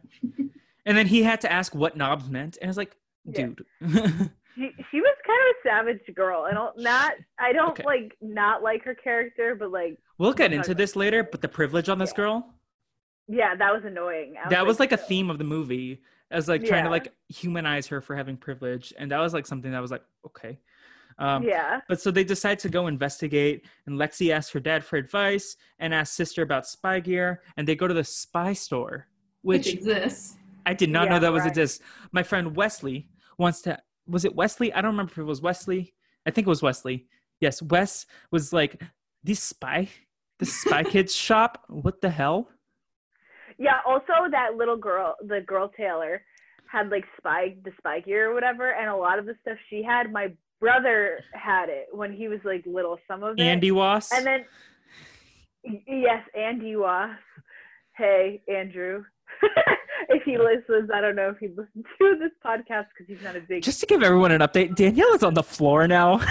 and 0.86 0.98
then 0.98 1.08
he 1.08 1.24
had 1.24 1.42
to 1.42 1.52
ask 1.52 1.74
what 1.76 1.96
knobs 1.98 2.30
meant, 2.30 2.58
and 2.62 2.68
I 2.68 2.70
was 2.70 2.78
like, 2.78 2.96
Yeah. 3.26 3.48
dude. 3.48 3.66
she, 4.56 4.72
she 4.92 5.00
was 5.02 5.16
kind 5.26 5.40
of 5.42 5.56
a 5.56 5.58
savage 5.64 6.16
girl. 6.16 6.44
I 6.50 6.54
don't 6.54 6.78
not 6.80 7.14
I 7.40 7.54
don't 7.54 7.72
Okay. 7.72 7.84
like 7.86 8.18
not 8.22 8.62
like 8.64 8.84
her 8.84 8.96
character, 8.96 9.56
but 9.56 9.72
like 9.72 9.98
we'll 10.18 10.34
get 10.34 10.52
into 10.54 10.74
this 10.74 10.96
later, 10.96 11.24
but 11.24 11.42
the 11.42 11.48
privilege 11.48 11.88
on 11.90 11.98
this 12.00 12.12
Yeah. 12.12 12.18
girl, 12.18 12.54
yeah, 13.28 13.56
that 13.56 13.72
was 13.74 13.84
annoying. 13.86 14.36
I 14.44 14.50
that 14.50 14.66
was 14.66 14.80
like 14.80 14.92
a 14.92 14.98
theme 14.98 15.30
of 15.30 15.38
the 15.38 15.44
movie. 15.46 16.02
I 16.32 16.36
was 16.36 16.48
like 16.48 16.64
trying 16.64 16.84
to 16.84 16.90
like 16.90 17.14
humanize 17.28 17.88
her 17.88 18.02
for 18.02 18.16
having 18.16 18.38
privilege, 18.38 18.94
and 18.98 19.12
that 19.12 19.20
was 19.20 19.34
like 19.34 19.46
something 19.48 19.72
that 19.72 19.82
was 19.82 19.92
like 19.92 20.04
okay. 20.26 20.60
Um, 21.18 21.44
yeah. 21.44 21.82
But 21.90 22.00
so 22.00 22.12
they 22.12 22.24
decide 22.24 22.60
to 22.60 22.70
go 22.70 22.88
investigate, 22.88 23.66
and 23.86 24.00
Lexi 24.00 24.32
asks 24.32 24.52
her 24.54 24.60
dad 24.60 24.86
for 24.86 24.96
advice 24.96 25.58
and 25.80 25.94
asks 25.94 26.16
sister 26.16 26.42
about 26.44 26.66
spy 26.66 27.00
gear, 27.02 27.42
and 27.58 27.68
they 27.68 27.76
go 27.76 27.88
to 27.88 27.94
the 27.94 28.06
spy 28.06 28.54
store, 28.54 29.08
Which, 29.42 29.66
which 29.66 29.74
exists. 29.76 30.38
I 30.66 30.74
did 30.74 30.90
not 30.90 31.06
Yeah, 31.06 31.16
know 31.16 31.20
that 31.20 31.34
was 31.34 31.42
right. 31.42 31.50
exist. 31.50 31.82
My 32.14 32.24
friend 32.24 32.56
Wesley 32.56 33.10
wants 33.38 33.62
to. 33.64 33.80
Was 34.08 34.24
it 34.24 34.34
Wesley? 34.36 34.72
I 34.72 34.82
don't 34.82 34.92
remember 34.92 35.12
if 35.12 35.18
it 35.18 35.24
was 35.24 35.42
Wesley. 35.42 35.94
I 36.26 36.32
think 36.32 36.48
it 36.48 36.50
was 36.50 36.62
Wesley. 36.62 37.08
Yes, 37.42 37.62
Wes 37.62 38.06
was 38.32 38.54
like, 38.54 38.82
this 39.24 39.42
spy, 39.42 39.90
the 40.40 40.46
spy 40.62 40.84
kids 40.84 41.14
shop. 41.14 41.66
What 41.68 42.00
the 42.02 42.10
hell?" 42.10 42.50
Yeah, 43.60 43.80
also 43.86 44.14
that 44.32 44.56
little 44.56 44.78
girl, 44.78 45.16
the 45.22 45.42
girl 45.42 45.70
Taylor, 45.76 46.24
had 46.72 46.90
like 46.90 47.04
spy 47.18 47.56
the 47.64 47.72
spy 47.78 48.00
gear 48.00 48.32
or 48.32 48.34
whatever, 48.34 48.72
and 48.72 48.90
a 48.90 48.96
lot 48.96 49.20
of 49.20 49.26
the 49.26 49.36
stuff 49.42 49.58
she 49.70 49.84
had, 49.84 50.12
my 50.12 50.32
brother 50.60 51.20
had 51.34 51.68
it 51.70 51.88
when 51.92 52.14
he 52.14 52.28
was 52.28 52.40
like 52.46 52.64
little. 52.66 52.98
Some 53.08 53.22
of 53.22 53.38
it, 53.38 53.42
Andy 53.42 53.72
Was. 53.72 54.10
and 54.14 54.26
then 54.26 54.46
yes, 55.86 56.24
Andy 56.34 56.76
was. 56.76 57.12
Hey, 57.96 58.42
Andrew. 58.48 59.04
if 60.10 60.24
he 60.24 60.38
listens, 60.38 60.90
I 60.94 61.02
don't 61.02 61.16
know 61.16 61.30
if 61.30 61.38
he 61.38 61.50
listens 61.50 61.86
to 61.98 62.16
this 62.18 62.32
podcast 62.44 62.86
because 62.98 63.08
he's 63.08 63.22
not 63.22 63.36
a 63.36 63.42
big. 63.42 63.62
Just 63.62 63.82
to 63.82 63.86
give 63.86 64.02
everyone 64.02 64.32
an 64.32 64.40
update, 64.40 64.76
Danielle 64.76 65.14
is 65.14 65.24
on 65.24 65.34
the 65.34 65.44
floor 65.44 65.88
now. 65.88 66.22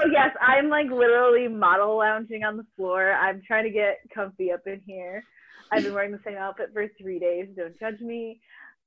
Oh 0.00 0.06
yes, 0.12 0.30
I'm 0.40 0.68
like 0.68 0.90
literally 0.90 1.48
model 1.48 1.98
lounging 1.98 2.44
on 2.44 2.56
the 2.56 2.66
floor. 2.76 3.12
I'm 3.12 3.42
trying 3.46 3.64
to 3.64 3.70
get 3.70 3.98
comfy 4.14 4.52
up 4.52 4.66
in 4.66 4.80
here. 4.86 5.24
I've 5.72 5.82
been 5.82 5.94
wearing 5.94 6.12
the 6.12 6.20
same 6.24 6.36
outfit 6.36 6.70
for 6.72 6.86
three 7.00 7.18
days. 7.18 7.48
Don't 7.56 7.78
judge 7.78 8.00
me. 8.00 8.40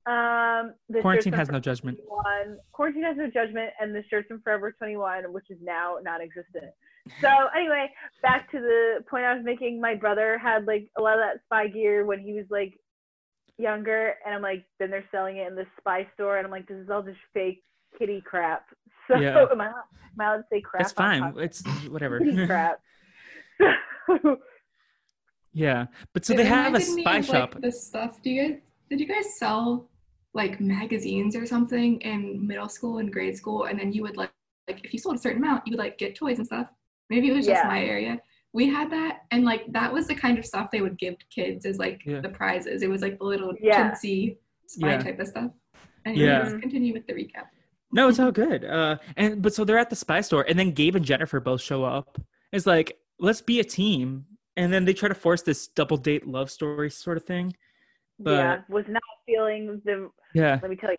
Um, 0.04 0.74
the 0.88 1.00
Quarantine 1.00 1.32
has 1.34 1.48
no 1.48 1.60
judgment. 1.60 1.98
21. 2.08 2.58
Quarantine 2.72 3.04
has 3.04 3.16
no 3.16 3.30
judgment, 3.30 3.70
and 3.80 3.94
the 3.94 4.02
shirt's 4.10 4.26
from 4.28 4.40
Forever 4.42 4.72
21, 4.72 5.32
which 5.32 5.44
is 5.50 5.58
now 5.62 5.96
non-existent. 6.02 6.72
So 7.20 7.28
anyway, 7.56 7.90
back 8.20 8.50
to 8.52 8.58
the 8.60 9.04
point 9.08 9.24
I 9.24 9.34
was 9.34 9.44
making. 9.44 9.80
My 9.80 9.94
brother 9.94 10.38
had 10.38 10.66
like 10.66 10.88
a 10.98 11.02
lot 11.02 11.14
of 11.14 11.20
that 11.20 11.40
spy 11.44 11.68
gear 11.68 12.04
when 12.04 12.18
he 12.20 12.32
was 12.32 12.46
like 12.50 12.74
younger, 13.58 14.14
and 14.24 14.34
I'm 14.34 14.42
like, 14.42 14.64
then 14.78 14.90
they're 14.90 15.04
selling 15.12 15.36
it 15.38 15.46
in 15.46 15.54
the 15.54 15.66
spy 15.78 16.06
store, 16.14 16.38
and 16.38 16.44
I'm 16.44 16.50
like, 16.50 16.66
this 16.66 16.78
is 16.78 16.90
all 16.90 17.02
just 17.02 17.18
fake 17.34 17.62
kitty 17.98 18.20
crap. 18.24 18.66
So 19.08 19.18
Yeah. 19.18 19.46
am 19.50 19.60
I, 19.60 19.66
am 19.66 19.72
I 20.20 20.24
allowed 20.26 20.36
to 20.38 20.44
say 20.50 20.60
crap? 20.60 20.82
It's 20.82 20.92
fine. 20.92 21.34
It's 21.38 21.62
whatever. 21.88 22.20
Kitty 22.20 22.46
crap. 22.46 22.80
yeah, 25.52 25.86
but 26.12 26.24
so 26.24 26.34
It 26.34 26.38
they 26.38 26.44
have 26.44 26.74
a 26.74 26.78
reminded 26.78 26.94
me 26.94 27.02
spy 27.02 27.16
of, 27.18 27.26
shop. 27.26 27.54
Like, 27.54 27.62
this 27.62 27.86
stuff. 27.86 28.22
Do 28.22 28.30
you 28.30 28.42
guys? 28.48 28.60
Did 28.90 29.00
you 29.00 29.06
guys 29.06 29.24
sell 29.38 29.88
like 30.34 30.60
magazines 30.60 31.34
or 31.36 31.44
something 31.46 32.00
in 32.02 32.46
middle 32.46 32.68
school 32.68 32.98
and 32.98 33.12
grade 33.12 33.36
school? 33.36 33.64
And 33.64 33.78
then 33.78 33.92
you 33.92 34.02
would 34.02 34.16
like, 34.16 34.30
like 34.68 34.84
if 34.84 34.92
you 34.92 34.98
sold 34.98 35.16
a 35.16 35.18
certain 35.18 35.42
amount, 35.42 35.66
you 35.66 35.72
would 35.72 35.78
like 35.78 35.98
get 35.98 36.14
toys 36.14 36.38
and 36.38 36.46
stuff. 36.46 36.68
Maybe 37.10 37.28
it 37.30 37.34
was 37.34 37.46
just 37.46 37.62
Yeah. 37.62 37.68
my 37.68 37.82
area. 37.84 38.20
We 38.54 38.68
had 38.68 38.90
that, 38.90 39.22
and 39.30 39.44
like 39.44 39.70
that 39.72 39.92
was 39.92 40.06
the 40.06 40.14
kind 40.14 40.38
of 40.38 40.44
stuff 40.44 40.70
they 40.70 40.82
would 40.82 40.98
give 40.98 41.16
kids 41.34 41.64
as 41.66 41.78
like 41.78 42.02
Yeah. 42.04 42.20
the 42.20 42.28
prizes. 42.28 42.82
It 42.82 42.90
was 42.90 43.00
like 43.02 43.18
the 43.18 43.24
little 43.24 43.54
Yeah. 43.60 43.90
chintzy 43.92 44.36
spy 44.66 44.92
Yeah. 44.92 44.98
type 44.98 45.18
of 45.20 45.26
stuff. 45.28 45.50
Anyways, 46.04 46.22
Yeah. 46.52 46.58
continue 46.60 46.92
with 46.92 47.06
the 47.06 47.14
recap. 47.14 47.46
No, 47.92 48.08
it's 48.08 48.18
all 48.18 48.32
good. 48.32 48.64
Uh, 48.64 48.96
and 49.16 49.40
but 49.42 49.54
so 49.54 49.64
they're 49.64 49.78
at 49.78 49.90
the 49.90 49.96
spy 49.96 50.20
store, 50.22 50.44
and 50.48 50.58
then 50.58 50.72
Gabe 50.72 50.96
and 50.96 51.04
Jennifer 51.04 51.40
both 51.40 51.60
show 51.62 51.84
up. 51.84 52.18
It's 52.52 52.66
like 52.66 52.98
let's 53.18 53.40
be 53.40 53.60
a 53.60 53.64
team, 53.64 54.26
and 54.56 54.72
then 54.72 54.84
they 54.84 54.94
try 54.94 55.08
to 55.08 55.14
force 55.14 55.42
this 55.42 55.68
double 55.68 55.96
date 55.96 56.26
love 56.26 56.50
story 56.50 56.90
sort 56.90 57.16
of 57.16 57.24
thing. 57.24 57.54
But- 58.18 58.32
yeah, 58.32 58.60
was 58.68 58.84
not 58.88 59.02
feeling 59.26 59.80
the. 59.84 60.10
Yeah, 60.34 60.58
Let 60.62 60.70
me 60.70 60.76
tell 60.76 60.90
you, 60.90 60.96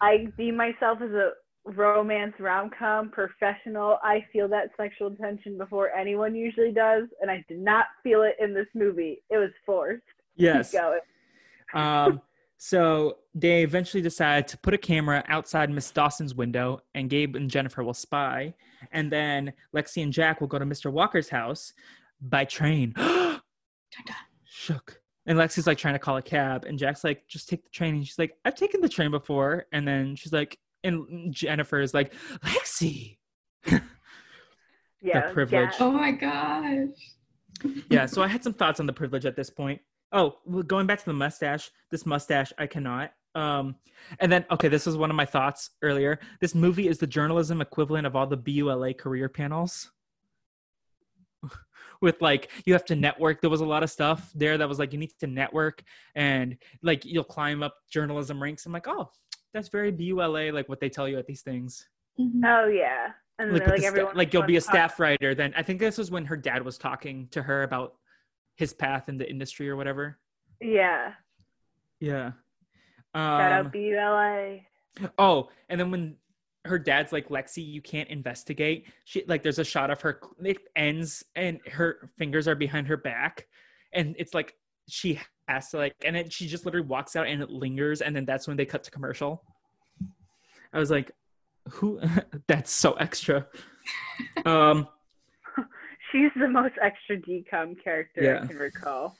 I 0.00 0.28
deem 0.36 0.56
myself 0.56 0.98
as 1.02 1.10
a 1.10 1.30
romance 1.64 2.34
rom 2.38 2.70
com 2.76 3.10
professional. 3.10 3.98
I 4.02 4.24
feel 4.32 4.48
that 4.48 4.70
sexual 4.76 5.10
tension 5.16 5.58
before 5.58 5.90
anyone 5.90 6.34
usually 6.34 6.72
does, 6.72 7.04
and 7.20 7.30
I 7.30 7.44
did 7.48 7.58
not 7.58 7.86
feel 8.02 8.22
it 8.22 8.36
in 8.40 8.54
this 8.54 8.68
movie. 8.74 9.22
It 9.30 9.38
was 9.38 9.50
forced. 9.64 10.02
yes. 10.36 10.74
Um, 11.74 12.20
so 12.58 13.18
they 13.34 13.62
eventually 13.62 14.02
decide 14.02 14.48
to 14.48 14.58
put 14.58 14.72
a 14.72 14.78
camera 14.78 15.24
outside 15.28 15.68
Miss 15.70 15.90
Dawson's 15.90 16.34
window, 16.34 16.80
and 16.94 17.10
Gabe 17.10 17.36
and 17.36 17.50
Jennifer 17.50 17.82
will 17.82 17.94
spy, 17.94 18.54
and 18.92 19.10
then 19.10 19.52
Lexi 19.74 20.02
and 20.02 20.12
Jack 20.12 20.40
will 20.40 20.48
go 20.48 20.58
to 20.58 20.64
Mr. 20.64 20.90
Walker's 20.92 21.28
house 21.28 21.72
by 22.20 22.44
train. 22.44 22.94
Shook. 24.48 25.00
And 25.26 25.38
Lexi's 25.38 25.66
like 25.66 25.78
trying 25.78 25.94
to 25.94 25.98
call 25.98 26.16
a 26.16 26.22
cab, 26.22 26.64
and 26.64 26.78
Jack's 26.78 27.02
like, 27.04 27.26
"Just 27.28 27.48
take 27.48 27.64
the 27.64 27.70
train." 27.70 27.94
And 27.96 28.06
she's 28.06 28.18
like, 28.18 28.34
"I've 28.44 28.54
taken 28.54 28.80
the 28.80 28.88
train 28.88 29.10
before." 29.10 29.66
And 29.72 29.86
then 29.86 30.14
she's 30.16 30.32
like, 30.32 30.58
and 30.84 31.32
Jennifer 31.34 31.80
is 31.80 31.92
like, 31.94 32.12
"Lexi." 32.44 33.18
Yeah, 35.02 35.30
privilege. 35.32 35.70
Jack- 35.70 35.80
Oh 35.80 35.90
my 35.92 36.10
gosh. 36.10 36.88
yeah 37.90 38.04
so 38.06 38.22
i 38.22 38.26
had 38.28 38.42
some 38.44 38.52
thoughts 38.52 38.80
on 38.80 38.86
the 38.86 38.92
privilege 38.92 39.24
at 39.24 39.34
this 39.34 39.48
point 39.48 39.80
oh 40.12 40.36
well, 40.44 40.62
going 40.62 40.86
back 40.86 40.98
to 40.98 41.06
the 41.06 41.12
mustache 41.12 41.70
this 41.90 42.04
mustache 42.04 42.52
i 42.58 42.66
cannot 42.66 43.12
Um, 43.34 43.76
and 44.20 44.30
then 44.32 44.44
okay, 44.50 44.68
this 44.68 44.84
was 44.86 44.96
one 44.96 45.10
of 45.10 45.16
my 45.16 45.26
thoughts 45.26 45.70
earlier. 45.82 46.18
This 46.40 46.54
movie 46.54 46.88
is 46.88 46.98
the 46.98 47.06
journalism 47.06 47.60
equivalent 47.60 48.06
of 48.06 48.16
all 48.16 48.26
the 48.26 48.36
BULA 48.36 48.94
career 48.94 49.28
panels. 49.28 49.90
With 52.00 52.20
like 52.20 52.50
you 52.64 52.72
have 52.72 52.84
to 52.86 52.96
network. 52.96 53.40
There 53.40 53.50
was 53.50 53.60
a 53.60 53.66
lot 53.66 53.82
of 53.82 53.90
stuff 53.90 54.30
there 54.34 54.58
that 54.58 54.68
was 54.68 54.78
like 54.78 54.92
you 54.92 54.98
need 54.98 55.12
to 55.20 55.26
network 55.26 55.82
and 56.14 56.56
like 56.82 57.04
you'll 57.04 57.24
climb 57.24 57.62
up 57.62 57.74
journalism 57.90 58.42
ranks. 58.42 58.66
I'm 58.66 58.72
like, 58.72 58.88
oh, 58.88 59.10
that's 59.54 59.68
very 59.68 59.90
BULA, 59.90 60.52
like 60.52 60.68
what 60.68 60.80
they 60.80 60.88
tell 60.88 61.08
you 61.08 61.18
at 61.18 61.26
these 61.26 61.42
things. 61.42 61.88
Mhm. 62.20 62.42
Oh 62.44 62.66
yeah. 62.68 63.08
And 63.38 63.52
Like, 63.52 63.62
like 63.66 63.70
the 63.76 63.78
sta- 63.78 63.86
everyone 63.88 64.16
like 64.16 64.32
you'll 64.32 64.42
be 64.44 64.54
a 64.54 64.56
wants 64.56 64.66
talk- 64.66 64.74
staff 64.74 65.00
writer. 65.00 65.34
Then 65.34 65.52
I 65.56 65.62
think 65.62 65.80
this 65.80 65.98
was 65.98 66.10
when 66.10 66.24
her 66.26 66.36
dad 66.36 66.62
was 66.64 66.78
talking 66.78 67.28
to 67.32 67.42
her 67.42 67.62
about 67.62 67.94
his 68.56 68.72
path 68.72 69.08
in 69.08 69.18
the 69.18 69.28
industry 69.28 69.68
or 69.68 69.76
whatever. 69.76 70.18
Yeah. 70.60 71.12
Yeah. 72.00 72.32
Shout 73.14 73.60
Um, 73.60 73.66
out 73.66 73.72
BULA. 73.72 74.58
Oh, 75.18 75.48
and 75.68 75.78
then 75.80 75.90
when 75.90 76.16
her 76.66 76.78
dad's 76.78 77.12
like 77.12 77.28
Lexi, 77.28 77.66
you 77.66 77.80
can't 77.80 78.08
investigate. 78.08 78.86
She 79.04 79.24
like 79.26 79.42
there's 79.42 79.58
a 79.58 79.64
shot 79.64 79.90
of 79.90 80.00
her. 80.02 80.20
It 80.44 80.58
ends 80.74 81.24
and 81.34 81.60
her 81.70 82.10
fingers 82.18 82.48
are 82.48 82.54
behind 82.54 82.88
her 82.88 82.96
back, 82.96 83.46
and 83.92 84.14
it's 84.18 84.34
like 84.34 84.54
she 84.88 85.20
has 85.48 85.70
to 85.70 85.78
like, 85.78 85.94
and 86.04 86.14
then 86.16 86.28
she 86.28 86.46
just 86.46 86.64
literally 86.64 86.86
walks 86.86 87.16
out 87.16 87.26
and 87.26 87.42
it 87.42 87.50
lingers, 87.50 88.00
and 88.02 88.14
then 88.14 88.24
that's 88.24 88.46
when 88.48 88.56
they 88.56 88.66
cut 88.66 88.84
to 88.84 88.90
commercial. 88.90 89.42
I 90.72 90.78
was 90.78 90.90
like, 90.90 91.12
who? 91.70 92.00
that's 92.46 92.70
so 92.70 92.92
extra. 92.94 93.46
um, 94.44 94.88
She's 96.12 96.30
the 96.36 96.48
most 96.48 96.74
extra 96.80 97.16
DCOM 97.18 97.82
character 97.82 98.22
Yeah. 98.22 98.40
I 98.42 98.46
can 98.46 98.56
recall. 98.56 99.16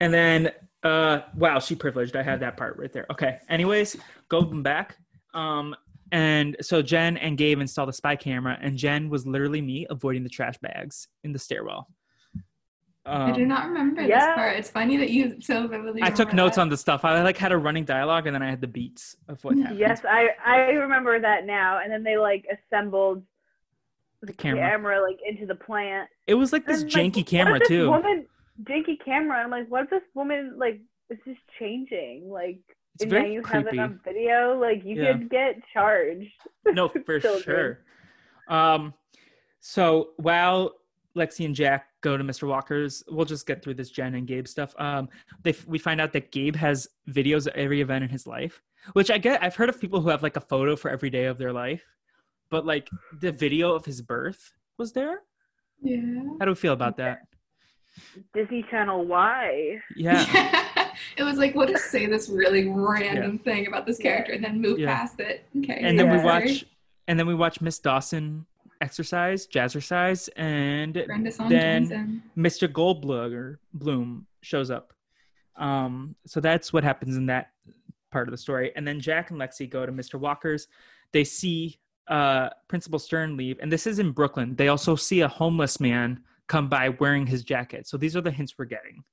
and 0.00 0.12
then 0.12 0.52
uh, 0.82 1.20
wow, 1.36 1.58
she 1.58 1.74
privileged. 1.74 2.16
I 2.16 2.22
had 2.22 2.40
that 2.40 2.56
part 2.56 2.78
right 2.78 2.92
there. 2.92 3.06
Okay. 3.10 3.38
Anyways, 3.48 3.96
going 4.28 4.62
back. 4.62 4.96
Um, 5.34 5.74
and 6.12 6.56
so 6.60 6.82
Jen 6.82 7.16
and 7.16 7.36
Gabe 7.38 7.60
installed 7.60 7.88
a 7.88 7.92
spy 7.92 8.16
camera, 8.16 8.58
and 8.60 8.76
Jen 8.76 9.08
was 9.10 9.26
literally 9.26 9.60
me 9.62 9.86
avoiding 9.90 10.22
the 10.22 10.28
trash 10.28 10.56
bags 10.58 11.08
in 11.24 11.32
the 11.32 11.38
stairwell. 11.38 11.88
I 13.06 13.32
do 13.32 13.42
Um, 13.42 13.48
not 13.48 13.66
remember 13.66 14.02
yeah. 14.02 14.18
this 14.26 14.34
part. 14.34 14.56
It's 14.56 14.70
funny 14.70 14.96
that 14.98 15.10
you 15.10 15.40
so 15.40 15.66
vividly. 15.66 16.02
I 16.02 16.10
took 16.10 16.34
notes 16.34 16.56
that. 16.56 16.62
on 16.62 16.68
the 16.68 16.76
stuff. 16.76 17.04
I 17.04 17.22
like 17.22 17.38
had 17.38 17.50
a 17.50 17.56
running 17.56 17.84
dialogue, 17.84 18.26
and 18.26 18.34
then 18.34 18.42
I 18.42 18.50
had 18.50 18.60
the 18.60 18.66
beats 18.68 19.16
of 19.26 19.42
what 19.42 19.56
happened. 19.56 19.78
Yes, 19.78 20.02
I 20.04 20.28
I 20.44 20.56
remember 20.72 21.18
that 21.18 21.46
now. 21.46 21.80
And 21.82 21.90
then 21.90 22.02
they 22.02 22.18
like 22.18 22.46
assembled 22.52 23.24
the 24.22 24.34
Camera. 24.34 24.60
camera, 24.60 25.02
like 25.02 25.18
into 25.26 25.46
the 25.46 25.54
plant. 25.54 26.10
It 26.26 26.34
was 26.34 26.52
like 26.52 26.66
this 26.66 26.82
And, 26.82 26.90
janky 26.90 27.16
what 27.18 27.26
camera 27.26 27.54
if 27.54 27.60
this 27.60 27.68
too. 27.68 27.90
Woman, 27.90 28.26
janky 28.64 29.02
camera. 29.02 29.38
I'm 29.42 29.50
like, 29.50 29.68
what 29.68 29.84
if 29.84 29.90
this 29.90 30.02
woman 30.14 30.56
like 30.58 30.80
is 31.08 31.18
just 31.24 31.40
changing? 31.58 32.28
Like, 32.30 32.60
It's 33.00 33.04
and 33.04 33.12
now 33.12 33.20
very 33.20 33.32
you 33.32 33.42
have 33.44 33.62
creepy. 33.64 33.78
it 33.78 33.80
on 33.80 34.00
video. 34.04 34.58
Like, 34.60 34.84
you 34.84 35.02
Yeah. 35.02 35.12
could 35.12 35.30
get 35.30 35.56
charged. 35.72 36.30
no, 36.66 36.88
for 37.06 37.18
sure. 37.20 37.78
Um, 38.48 38.92
so 39.60 40.10
while 40.16 40.72
Lexi 41.16 41.46
and 41.46 41.54
Jack 41.54 41.86
go 42.02 42.16
to 42.18 42.22
Mr. 42.24 42.46
Walker's, 42.46 43.02
we'll 43.08 43.24
just 43.24 43.46
get 43.46 43.62
through 43.62 43.74
this 43.74 43.90
Jen 43.90 44.14
and 44.16 44.26
Gabe 44.26 44.46
stuff. 44.46 44.74
Um, 44.78 45.08
they 45.42 45.54
we 45.66 45.78
find 45.78 45.98
out 46.00 46.12
that 46.12 46.30
Gabe 46.30 46.56
has 46.56 46.88
videos 47.08 47.46
of 47.46 47.54
every 47.54 47.80
event 47.80 48.04
in 48.04 48.10
his 48.10 48.26
life, 48.26 48.60
which 48.92 49.10
I 49.10 49.16
get. 49.18 49.42
I've 49.42 49.56
heard 49.56 49.68
of 49.70 49.80
people 49.80 50.00
who 50.02 50.08
have 50.10 50.22
like 50.22 50.36
a 50.36 50.40
photo 50.40 50.76
for 50.76 50.90
every 50.90 51.08
day 51.10 51.24
of 51.24 51.38
their 51.38 51.52
life, 51.52 51.82
but 52.50 52.66
like 52.66 52.90
the 53.20 53.32
video 53.32 53.72
of 53.74 53.84
his 53.86 54.02
birth 54.02 54.52
was 54.78 54.92
there. 54.92 55.22
Yeah. 55.82 56.00
How 56.38 56.44
do 56.44 56.50
we 56.50 56.54
feel 56.56 56.74
about 56.74 56.96
that? 56.98 57.20
Disney 58.34 58.64
Channel. 58.70 59.04
Why? 59.06 59.78
Yeah. 59.96 60.66
it 61.16 61.22
was 61.22 61.38
like, 61.38 61.54
we'll 61.54 61.66
just 61.68 61.90
say 61.90 62.06
this 62.06 62.28
really 62.28 62.68
random 62.68 63.38
thing 63.38 63.66
about 63.66 63.86
this 63.86 63.98
character 63.98 64.32
and 64.32 64.42
then 64.44 64.60
move 64.60 64.78
Yeah. 64.78 64.94
past 64.94 65.20
it. 65.20 65.46
Okay. 65.58 65.80
and 65.82 65.98
then 65.98 66.10
we 66.10 66.18
watch, 66.22 66.64
and 67.08 67.18
then 67.18 67.26
we 67.26 67.34
watch 67.34 67.60
Miss 67.60 67.78
Dawson 67.78 68.46
exercise, 68.80 69.46
jazzercise, 69.46 70.28
and 70.36 70.94
then- 70.94 71.24
Johnson. 71.50 72.22
Mr. 72.36 72.66
Goldblum 72.70 73.56
Bloom 73.74 74.26
shows 74.42 74.70
up. 74.70 74.92
Um, 75.56 76.14
so 76.26 76.40
that's 76.40 76.72
what 76.72 76.84
happens 76.84 77.16
in 77.16 77.26
that 77.26 77.50
part 78.10 78.26
of 78.26 78.32
the 78.32 78.38
story. 78.38 78.72
And 78.74 78.86
then 78.88 78.98
Jack 79.00 79.30
and 79.30 79.38
Lexi 79.38 79.68
go 79.68 79.84
to 79.84 79.92
Mr. 79.92 80.18
Walker's. 80.18 80.66
They 81.12 81.24
see 81.24 81.78
uh, 82.08 82.48
Principal 82.68 82.98
Stern 82.98 83.36
leave, 83.36 83.58
and 83.60 83.70
this 83.70 83.86
is 83.86 83.98
in 83.98 84.10
Brooklyn. 84.10 84.56
They 84.56 84.68
also 84.68 84.96
see 84.96 85.20
a 85.20 85.28
homeless 85.28 85.78
man 85.78 86.24
come 86.48 86.68
by 86.68 86.88
wearing 86.88 87.26
his 87.26 87.44
jacket. 87.44 87.86
So 87.86 87.96
these 87.96 88.16
are 88.16 88.20
the 88.20 88.30
hints 88.32 88.54
we're 88.58 88.64
getting. 88.64 89.04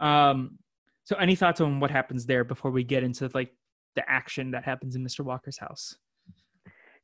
Um, 0.00 0.58
so 1.06 1.14
any 1.16 1.36
thoughts 1.36 1.60
on 1.60 1.78
what 1.78 1.92
happens 1.92 2.26
there 2.26 2.42
before 2.42 2.72
we 2.72 2.82
get 2.82 3.04
into 3.04 3.30
like 3.32 3.54
the 3.94 4.02
action 4.10 4.50
that 4.50 4.64
happens 4.64 4.96
in 4.96 5.04
Mr. 5.04 5.20
Walker's 5.24 5.56
house? 5.56 5.94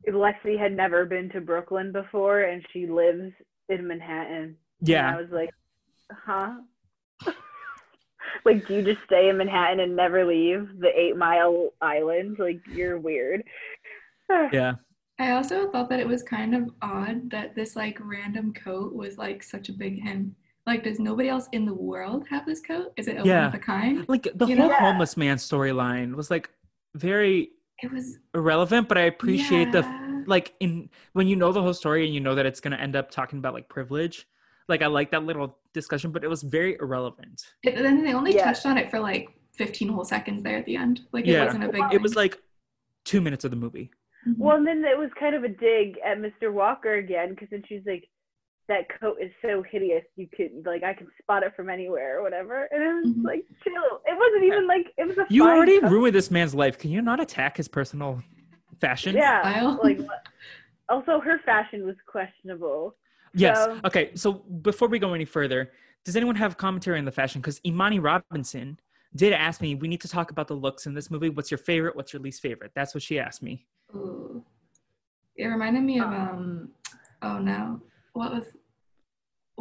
Lexi 0.09 0.59
had 0.59 0.77
never 0.77 1.07
been 1.07 1.31
to 1.31 1.41
Brooklyn 1.41 1.93
before, 1.93 2.41
and 2.41 2.67
she 2.73 2.89
lives 2.89 3.33
in 3.69 3.87
Manhattan. 3.87 4.43
And 4.43 4.57
Yeah, 4.81 5.15
I 5.17 5.21
was 5.21 5.31
like, 5.31 5.51
huh? 6.11 6.55
like, 8.45 8.67
do 8.67 8.75
you 8.75 8.83
just 8.83 9.05
stay 9.07 9.29
in 9.29 9.37
Manhattan 9.37 9.79
and 9.79 9.95
never 9.95 10.25
leave 10.25 10.69
the 10.81 10.91
Eight 10.99 11.17
Mile 11.17 11.71
Island? 11.81 12.39
Like, 12.41 12.61
you're 12.73 12.99
weird. 12.99 13.45
yeah, 14.53 14.75
I 15.21 15.31
also 15.31 15.71
thought 15.71 15.89
that 15.91 16.01
it 16.01 16.09
was 16.09 16.25
kind 16.25 16.57
of 16.57 16.71
odd 16.83 17.31
that 17.31 17.55
this 17.55 17.77
like 17.77 17.99
random 18.01 18.53
coat 18.53 18.93
was 18.93 19.17
like 19.17 19.45
such 19.45 19.69
a 19.69 19.73
big 19.73 20.03
hint. 20.03 20.35
Like, 20.67 20.85
does 20.85 21.01
nobody 21.01 21.29
else 21.29 21.49
in 21.53 21.67
the 21.67 21.75
world 21.75 22.27
have 22.29 22.47
this 22.47 22.61
coat? 22.61 22.93
Is 22.97 23.09
it 23.09 23.17
a 23.21 23.25
Yeah. 23.27 23.47
one 23.47 23.49
of 23.49 23.55
a 23.55 23.59
kind? 23.59 24.09
like 24.09 24.29
the 24.35 24.47
You 24.47 24.57
whole 24.57 24.69
know- 24.69 24.75
homeless 24.77 25.17
man 25.17 25.37
storyline 25.37 26.15
was 26.15 26.31
like 26.31 26.51
very 26.95 27.51
It 27.83 27.91
was 27.91 28.19
irrelevant, 28.35 28.89
but 28.89 28.97
I 28.97 29.03
appreciate 29.03 29.73
the 29.73 29.83
like 30.27 30.55
in 30.61 30.89
when 31.15 31.27
you 31.27 31.35
know 31.35 31.51
the 31.51 31.61
whole 31.61 31.75
story 31.75 32.05
and 32.05 32.15
you 32.15 32.21
know 32.21 32.37
that 32.37 32.47
it's 32.47 32.61
gonna 32.61 32.77
end 32.77 32.95
up 32.95 33.11
talking 33.11 33.41
about 33.41 33.55
like 33.55 33.69
privilege. 33.69 34.29
Like 34.69 34.83
I 34.83 34.87
like 34.87 35.11
that 35.11 35.25
little 35.25 35.59
discussion, 35.73 36.13
but 36.13 36.23
it 36.23 36.29
was 36.29 36.43
very 36.45 36.77
irrelevant. 36.81 37.55
It, 37.65 37.75
then 37.77 38.05
they 38.05 38.15
only 38.15 38.35
Yeah. 38.35 38.45
touched 38.45 38.67
on 38.67 38.79
it 38.79 38.89
for 38.89 39.01
like 39.01 39.29
15 39.55 39.89
whole 39.89 40.05
seconds 40.05 40.45
there 40.45 40.57
at 40.59 40.65
the 40.65 40.77
end. 40.77 41.01
Like 41.11 41.27
Yeah. 41.27 41.43
it 41.43 41.47
wasn't 41.47 41.65
a 41.65 41.69
big. 41.71 41.83
It 41.93 42.01
was 42.01 42.15
like 42.15 42.41
two 43.05 43.21
minutes 43.21 43.45
of 43.45 43.51
the 43.51 43.57
movie. 43.57 43.91
Mhm. 44.29 44.39
Well, 44.39 44.57
and 44.57 44.65
then 44.67 44.85
it 44.85 44.97
was 44.97 45.11
kind 45.19 45.35
of 45.35 45.43
a 45.43 45.49
dig 45.49 45.99
at 46.05 46.19
Mr. 46.19 46.53
Walker 46.53 46.95
again, 46.95 47.31
because 47.31 47.49
then 47.51 47.65
she's 47.69 47.85
like, 47.85 48.09
that 48.73 49.01
coat 49.01 49.19
is 49.21 49.31
so 49.43 49.63
hideous, 49.71 50.05
you 50.17 50.27
could, 50.35 50.65
like, 50.65 50.83
I 50.83 50.95
can 50.95 51.07
spot 51.21 51.43
it 51.43 51.53
from 51.55 51.69
anywhere 51.69 52.19
or 52.19 52.23
whatever. 52.23 52.69
And 52.71 52.83
it 52.83 52.95
was 52.95 53.15
Mhm. 53.17 53.25
like, 53.25 53.45
chill. 53.63 54.01
It 54.07 54.17
wasn't 54.17 54.45
even 54.45 54.67
like, 54.67 54.87
it 54.97 55.07
was 55.07 55.19
a 55.19 55.27
You 55.29 55.43
fine 55.45 55.57
already 55.57 55.81
coat. 55.81 55.91
ruined 55.91 56.15
this 56.15 56.31
man's 56.31 56.55
life. 56.55 56.79
Can 56.79 56.91
you 56.91 57.03
not 57.03 57.21
attack 57.21 57.57
his 57.59 57.69
personal 57.69 58.23
fashion? 58.81 59.15
Yeah. 59.15 59.43
Style. 59.43 59.81
Like, 59.83 59.99
also, 60.89 61.21
her 61.21 61.39
fashion 61.41 61.85
was 61.87 61.97
questionable. 62.07 62.97
Yes. 63.35 63.59
So- 63.59 63.81
Okay. 63.85 64.15
So 64.15 64.33
before 64.33 64.89
we 64.89 64.99
go 64.99 65.13
any 65.15 65.25
further, 65.27 65.73
does 66.05 66.17
anyone 66.17 66.37
have 66.37 66.57
commentary 66.57 66.99
on 66.99 67.05
the 67.05 67.13
fashion? 67.13 67.41
Because 67.41 67.61
Imani 67.67 67.99
Robinson 67.99 68.79
did 69.15 69.33
ask 69.35 69.61
me, 69.61 69.75
we 69.75 69.89
need 69.89 70.01
to 70.01 70.09
talk 70.09 70.31
about 70.31 70.49
the 70.49 70.55
looks 70.57 70.87
in 70.87 70.95
this 70.95 71.11
movie. 71.11 71.29
What's 71.29 71.51
your 71.51 71.59
favorite? 71.59 71.95
What's 71.95 72.13
your 72.13 72.23
least 72.23 72.41
favorite? 72.41 72.73
That's 72.75 72.95
what 72.95 73.03
she 73.03 73.19
asked 73.19 73.43
me. 73.43 73.67
Ooh. 73.95 74.43
It 75.37 75.47
reminded 75.47 75.83
me 75.83 75.99
of 76.01 76.07
Um, 76.07 76.15
um 76.15 76.73
oh 77.23 77.39
no. 77.39 77.81
What 78.15 78.33
was 78.33 78.45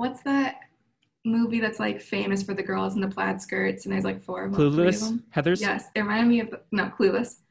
what's 0.01 0.21
that 0.23 0.55
movie 1.23 1.59
that's 1.59 1.79
like 1.79 2.01
famous 2.01 2.41
for 2.41 2.55
the 2.55 2.63
girls 2.63 2.95
in 2.95 3.01
the 3.01 3.07
plaid 3.07 3.39
skirts 3.39 3.85
and 3.85 3.93
there's 3.93 4.03
like 4.03 4.19
four 4.21 4.45
of 4.45 4.51
them, 4.53 4.73
three 4.73 4.87
of 4.87 4.93
Clueless, 4.95 4.99
them? 5.07 5.23
Heathers. 5.35 5.61
Yes, 5.61 5.85
it 5.93 6.01
reminded 6.01 6.27
me 6.27 6.39
of 6.39 6.49
no 6.71 6.85
Clueless. 6.97 7.41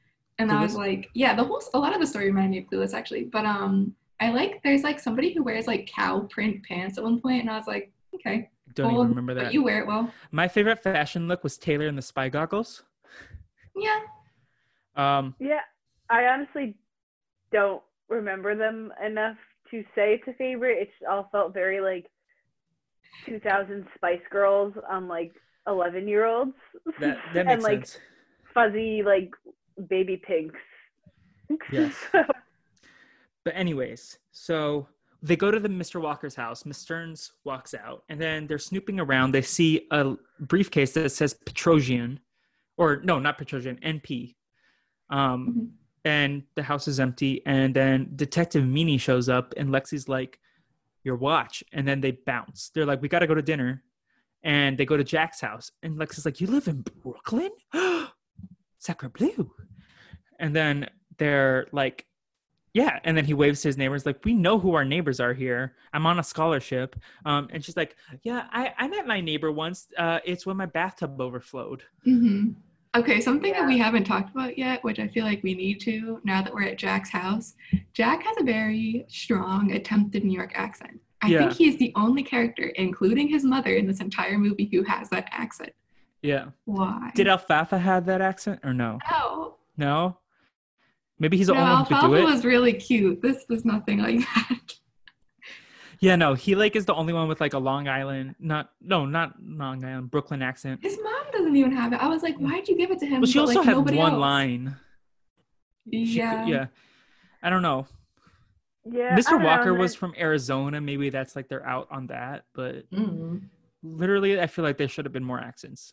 And 0.41 0.51
I 0.51 0.63
was 0.63 0.75
like, 0.75 1.09
yeah, 1.15 1.35
the 1.37 1.45
whole 1.45 1.63
a 1.75 1.79
lot 1.79 1.95
of 1.95 2.01
the 2.01 2.07
story 2.07 2.27
reminded 2.27 2.51
me 2.51 2.59
of 2.59 2.65
Clueless 2.69 2.95
actually. 2.95 3.25
But 3.25 3.45
um 3.47 3.95
I 4.21 4.31
like 4.33 4.63
there's 4.65 4.83
like 4.83 4.99
somebody 4.99 5.33
who 5.33 5.43
wears 5.45 5.67
like 5.69 5.87
cow 5.87 6.21
print 6.35 6.63
pants 6.67 6.99
at 6.99 7.05
one 7.05 7.21
point 7.21 7.43
and 7.43 7.51
I 7.51 7.57
was 7.57 7.67
like, 7.69 7.93
okay. 8.17 8.51
Don't 8.75 8.91
bold, 8.91 9.07
even 9.07 9.09
remember 9.11 9.35
But 9.35 9.45
that. 9.45 9.53
you 9.55 9.63
wear 9.63 9.81
it 9.83 9.87
well. 9.87 10.13
My 10.33 10.49
favorite 10.49 10.83
fashion 10.83 11.29
look 11.29 11.43
was 11.45 11.57
Taylor 11.59 11.87
in 11.87 11.97
the 11.97 12.03
spy 12.03 12.29
goggles. 12.29 12.83
Yeah. 13.77 14.01
Um, 14.97 15.35
Yeah. 15.39 15.61
I 16.09 16.25
honestly 16.27 16.77
don't 17.53 17.83
remember 18.09 18.57
them 18.57 18.93
enough 19.05 19.37
to 19.71 19.83
say 19.95 20.15
it's 20.15 20.27
a 20.29 20.33
favorite. 20.35 20.79
It 20.83 20.91
all 21.09 21.29
felt 21.31 21.55
very 21.55 21.81
like 21.81 22.07
2000 23.27 23.87
Spice 23.95 24.21
Girls 24.31 24.75
on 24.91 25.09
like 25.09 25.33
11 25.67 26.09
year 26.09 26.27
olds. 26.27 26.55
that 27.01 27.19
that 27.35 27.47
makes 27.47 27.53
and 27.55 27.63
like 27.63 27.87
sense. 27.87 27.99
fuzzy 28.55 29.03
like 29.05 29.31
baby 29.89 30.17
pinks. 30.17 30.59
Yes. 31.73 31.95
But 33.45 33.55
anyways, 33.57 34.19
so 34.31 34.87
they 35.23 35.35
go 35.35 35.51
to 35.51 35.59
the 35.59 35.69
Mr. 35.69 36.01
Walker's 36.01 36.35
house. 36.37 36.65
Miss 36.65 36.79
Stearns 36.79 37.33
walks 37.45 37.75
out, 37.75 38.05
and 38.09 38.21
then 38.21 38.47
they're 38.47 38.59
snooping 38.59 39.01
around. 39.01 39.33
They 39.33 39.43
see 39.43 39.87
a 39.91 40.15
briefcase 40.41 40.93
that 40.93 41.11
says 41.11 41.35
Petrosian, 41.47 42.19
or 42.77 43.01
no, 43.03 43.19
not 43.19 43.37
Petrosian, 43.39 43.81
NP. 43.83 44.37
Um, 45.11 45.49
Mhm. 45.49 45.71
and 46.05 46.43
the 46.55 46.63
house 46.63 46.87
is 46.87 47.01
empty. 47.01 47.43
And 47.47 47.75
then 47.75 48.13
Detective 48.15 48.65
Meany 48.67 48.97
shows 48.99 49.29
up, 49.29 49.53
and 49.57 49.71
Lexi's 49.71 50.09
like, 50.09 50.39
"Your 51.05 51.17
watch," 51.17 51.63
and 51.73 51.87
then 51.87 52.01
they 52.01 52.13
bounce. 52.13 52.71
They're 52.75 52.87
like, 52.87 53.03
"We 53.03 53.09
got 53.09 53.21
to 53.21 53.27
go 53.27 53.35
to 53.35 53.43
dinner," 53.43 53.83
and 54.43 54.77
they 54.77 54.85
go 54.85 54.97
to 54.97 55.05
Jack's 55.05 55.41
house, 55.41 55.71
and 55.83 55.97
Lexi's 55.97 56.25
like, 56.25 56.41
"You 56.41 56.47
live 56.47 56.69
in 56.69 56.85
Brooklyn?" 57.03 57.51
sacre 58.81 59.09
bleu. 59.09 59.53
And 60.39 60.57
then 60.57 60.89
they're 61.19 61.67
like 61.71 62.07
yeah 62.73 63.01
and 63.05 63.17
then 63.17 63.25
he 63.25 63.35
waves 63.35 63.61
to 63.61 63.69
his 63.69 63.77
neighbors 63.77 64.07
like 64.07 64.25
we 64.25 64.33
know 64.33 64.59
who 64.59 64.75
our 64.75 64.85
neighbors 64.85 65.21
are 65.21 65.35
here. 65.35 65.75
I'm 65.93 66.07
on 66.07 66.19
a 66.19 66.23
scholarship. 66.25 66.97
Um 67.25 67.49
and 67.53 67.65
she's 67.65 67.77
like 67.77 67.95
yeah 68.23 68.47
i 68.51 68.73
i 68.79 68.89
met 68.89 69.07
my 69.07 69.21
neighbor 69.21 69.53
once. 69.53 69.89
Uh 69.97 70.21
it's 70.25 70.47
when 70.47 70.57
my 70.57 70.67
bathtub 70.67 71.21
overflowed. 71.21 71.83
Hmm 72.05 72.53
Okay, 72.97 73.21
something 73.21 73.53
that 73.53 73.67
we 73.69 73.79
haven't 73.79 74.03
talked 74.05 74.31
about 74.31 74.59
yet, 74.59 74.83
which 74.83 74.99
I 74.99 75.07
feel 75.07 75.25
like 75.25 75.43
we 75.45 75.55
need 75.55 75.81
to 75.83 76.21
now 76.25 76.43
that 76.43 76.53
we're 76.53 76.65
at 76.65 76.77
Jack's 76.79 77.11
house. 77.11 77.55
Jack 77.93 78.25
has 78.25 78.37
a 78.41 78.43
very 78.43 79.05
strong 79.09 79.71
attempted 79.73 80.25
New 80.25 80.37
York 80.37 80.53
accent. 80.57 81.01
I 81.23 81.29
Yeah. 81.29 81.39
think 81.41 81.53
he's 81.53 81.77
the 81.77 81.93
only 81.95 82.25
character, 82.25 82.65
including 82.77 83.29
his 83.29 83.45
mother, 83.45 83.75
in 83.75 83.87
this 83.87 84.01
entire 84.01 84.39
movie 84.39 84.69
who 84.73 84.83
has 84.85 85.09
that 85.11 85.29
accent. 85.31 85.71
yeah 86.23 86.47
Why? 86.67 87.11
did 87.15 87.29
alfalfa 87.29 87.79
have 87.79 88.05
that 88.07 88.21
accent 88.21 88.61
or 88.63 88.75
no 88.75 88.99
No. 89.11 89.55
no 89.79 90.19
maybe 91.19 91.39
he's 91.39 91.47
the 91.47 91.55
no, 91.55 91.61
only 91.61 91.73
one 91.73 91.79
who 91.85 91.85
could 91.87 91.91
do 91.93 91.97
Alfalfa 91.97 92.17
it 92.23 92.25
was 92.35 92.45
really 92.45 92.73
cute. 92.75 93.23
This 93.23 93.45
was 93.49 93.65
nothing 93.65 93.99
like 94.01 94.19
that. 94.35 94.75
Yeah 96.01 96.17
no 96.17 96.35
he 96.35 96.55
like 96.55 96.75
is 96.77 96.87
the 96.87 96.95
only 96.95 97.13
one 97.13 97.29
with 97.29 97.41
like 97.41 97.53
a 97.53 97.59
long 97.59 97.87
island 97.89 98.35
not 98.39 98.71
no 98.81 99.05
not 99.07 99.35
long 99.43 99.85
island 99.85 100.11
brooklyn 100.11 100.43
accent 100.43 100.81
His 100.83 100.99
mom 101.03 101.25
doesn't 101.33 101.55
even 101.57 101.73
have 101.73 101.93
it. 101.93 102.03
I 102.03 102.09
was 102.09 102.23
like, 102.23 102.37
why'd 102.37 102.67
you 102.69 102.77
give 102.77 102.91
it 102.91 102.99
to 103.01 103.07
him? 103.07 103.21
well 103.21 103.31
she 103.31 103.39
but, 103.39 103.43
also 103.49 103.55
like, 103.61 103.65
had 103.67 103.77
nobody 103.77 103.97
one 103.99 104.13
else? 104.13 104.21
line 104.21 104.77
She 105.85 106.01
could- 106.07 106.09
Yeah. 106.09 106.47
yeah 106.47 106.67
i 107.43 107.51
don't 107.51 107.63
know 107.63 107.87
Yeah. 108.85 109.15
Mr. 109.17 109.31
don't 109.31 109.41
know, 109.43 109.47
Walker 109.47 109.75
was 109.75 109.95
from 109.95 110.15
Arizona. 110.19 110.81
Maybe 110.81 111.11
that's 111.11 111.37
like 111.37 111.49
they're 111.49 111.67
out 111.67 111.87
on 111.91 112.07
that, 112.09 112.45
but 112.55 112.89
Mm. 112.91 113.43
literally, 113.83 114.41
I 114.41 114.47
feel 114.47 114.65
like 114.65 114.79
there 114.79 114.89
should 114.89 115.05
have 115.05 115.13
been 115.13 115.23
more 115.33 115.39
accents. 115.39 115.93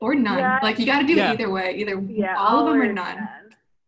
Or 0.00 0.14
none. 0.14 0.38
Yeah. 0.38 0.60
Like 0.62 0.78
you 0.78 0.86
got 0.86 1.00
to 1.00 1.06
do 1.06 1.14
Yeah. 1.14 1.30
it 1.30 1.34
either 1.40 1.50
way. 1.50 1.74
Either 1.76 2.00
Yeah. 2.00 2.36
all 2.38 2.60
of 2.60 2.66
them 2.72 2.80
or 2.80 2.88
or 2.88 2.92
none. 2.92 3.18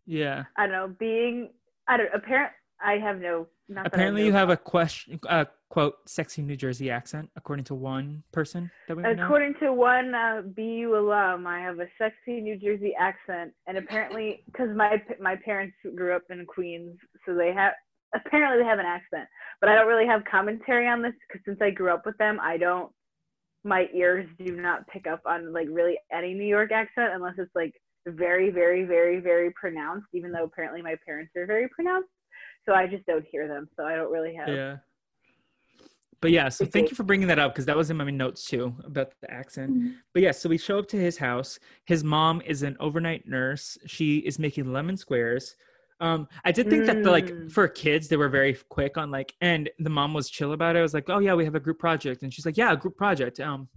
Yeah. 0.07 0.45
I 0.57 0.67
don't 0.67 0.73
know. 0.77 0.89
Being, 0.99 1.51
I 1.87 1.97
don't. 1.97 2.13
Apparent. 2.13 2.53
I 2.85 2.99
have 2.99 3.21
no. 3.21 3.47
Not 3.69 3.87
Apparently, 3.87 4.25
you 4.27 4.33
have 4.33 4.51
a 4.51 4.53
about- 4.53 4.65
question, 4.65 5.21
uh, 5.29 5.47
quote, 5.69 5.95
sexy 6.07 6.43
New 6.43 6.57
Jersey 6.57 6.91
accent, 6.91 7.31
according 7.37 7.65
to 7.67 7.75
one 7.75 8.23
person 8.33 8.71
that 8.89 8.97
we 8.97 9.03
know. 9.03 9.25
According 9.25 9.55
to 9.61 9.73
one 9.73 10.15
uh, 10.15 10.43
BU 10.45 10.95
alum, 10.97 11.47
I 11.47 11.61
have 11.61 11.79
a 11.79 11.87
sexy 11.97 12.41
New 12.41 12.59
Jersey 12.59 12.95
accent, 12.99 13.55
and 13.67 13.79
apparently, 13.79 14.43
because 14.47 14.75
my 14.77 15.03
my 15.21 15.37
parents 15.37 15.77
grew 15.95 16.15
up 16.15 16.23
in 16.31 16.45
Queens, 16.45 16.99
so 17.25 17.35
they 17.35 17.53
have 17.53 17.73
apparently 18.15 18.63
they 18.63 18.69
have 18.69 18.79
an 18.79 18.87
accent. 18.87 19.29
But 19.61 19.71
I 19.71 19.75
don't 19.77 19.87
really 19.87 20.07
have 20.07 20.25
commentary 20.25 20.89
on 20.89 21.01
this 21.03 21.15
because 21.29 21.43
since 21.45 21.59
I 21.63 21.71
grew 21.71 21.93
up 21.93 22.05
with 22.05 22.19
them, 22.19 22.39
I 22.41 22.57
don't. 22.59 22.93
My 23.65 23.89
ears 23.95 24.29
do 24.45 24.57
not 24.57 24.87
pick 24.89 25.07
up 25.07 25.23
on 25.25 25.53
like 25.53 25.69
really 25.71 25.97
any 26.13 26.35
New 26.35 26.47
York 26.47 26.73
accent 26.73 27.13
unless 27.15 27.35
it's 27.39 27.55
like 27.55 27.73
very, 28.07 28.51
very, 28.51 28.83
very, 28.85 29.21
very 29.21 29.53
pronounced. 29.53 30.09
Even 30.13 30.33
though 30.33 30.45
apparently 30.45 30.83
my 30.83 30.97
parents 31.07 31.33
are 31.37 31.47
very 31.47 31.69
pronounced, 31.69 32.09
so 32.67 32.75
I 32.75 32.87
just 32.87 33.07
don't 33.07 33.25
hear 33.31 33.49
them. 33.49 33.69
So 33.77 33.85
I 33.85 33.95
don't 33.97 34.11
really 34.13 34.35
have. 34.35 34.49
Yeah. 34.49 34.77
But 36.21 36.31
yeah, 36.31 36.49
so 36.51 36.65
thank 36.65 36.89
you 36.89 36.95
for 36.95 37.03
bringing 37.03 37.27
that 37.29 37.41
up 37.41 37.53
because 37.53 37.67
that 37.67 37.77
was 37.77 37.91
in 37.91 37.97
my 37.97 38.09
notes 38.09 38.45
too 38.45 38.77
about 38.85 39.13
the 39.21 39.31
accent. 39.31 39.73
Mhm. 39.77 39.95
But 40.13 40.23
yeah, 40.23 40.31
so 40.31 40.49
we 40.49 40.57
show 40.57 40.79
up 40.79 40.87
to 40.89 40.97
his 40.97 41.19
house. 41.19 41.59
His 41.85 42.05
mom 42.05 42.41
is 42.47 42.63
an 42.63 42.77
overnight 42.79 43.27
nurse. 43.27 43.77
She 43.87 44.19
is 44.19 44.39
making 44.39 44.73
lemon 44.73 44.97
squares. 44.97 45.57
Um, 45.99 46.29
I 46.45 46.53
did 46.53 46.71
think 46.71 46.87
that 46.87 47.03
the 47.03 47.11
like 47.11 47.27
Mm. 47.27 47.51
for 47.51 47.67
kids 47.67 48.07
they 48.09 48.17
were 48.17 48.29
very 48.29 48.57
quick 48.69 48.97
on 48.97 49.11
like, 49.11 49.35
and 49.41 49.69
the 49.81 49.91
mom 49.91 50.15
was 50.15 50.31
chill 50.31 50.53
about 50.53 50.77
it. 50.77 50.79
I 50.79 50.83
was 50.83 50.95
like, 50.95 51.11
oh 51.11 51.19
yeah, 51.19 51.35
we 51.35 51.45
have 51.45 51.57
a 51.57 51.61
group 51.61 51.79
project, 51.81 52.23
and 52.23 52.33
she's 52.33 52.47
like, 52.47 52.57
yeah, 52.57 52.73
a 52.73 52.77
group 52.77 52.97
project. 52.97 53.41
Um, 53.41 53.69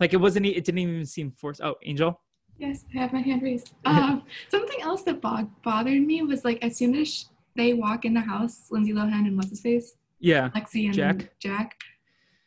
like 0.00 0.12
it 0.12 0.18
wasn't, 0.18 0.46
e- 0.46 0.50
it 0.56 0.64
didn't 0.64 0.78
even 0.78 1.06
seem 1.06 1.30
forced. 1.30 1.60
Oh, 1.60 1.76
Angel. 1.84 2.20
Yes, 2.58 2.84
I 2.94 2.98
have 2.98 3.12
my 3.12 3.20
hand 3.20 3.42
raised. 3.42 3.74
Um, 3.84 4.22
something 4.48 4.80
else 4.80 5.02
that 5.04 5.20
bo- 5.20 5.50
bothered 5.62 6.02
me 6.02 6.22
was 6.22 6.44
like 6.44 6.58
as 6.64 6.76
soon 6.76 6.94
as 6.96 7.08
sh- 7.12 7.24
they 7.56 7.74
walk 7.74 8.04
in 8.04 8.14
the 8.14 8.20
house, 8.20 8.66
Lindsay 8.70 8.92
Lohan 8.92 9.26
and 9.26 9.36
what's 9.36 9.50
his 9.50 9.60
face, 9.60 9.94
Yeah, 10.20 10.50
Lexi 10.50 10.86
and 10.86 10.94
Jack? 10.94 11.30
Jack. 11.40 11.76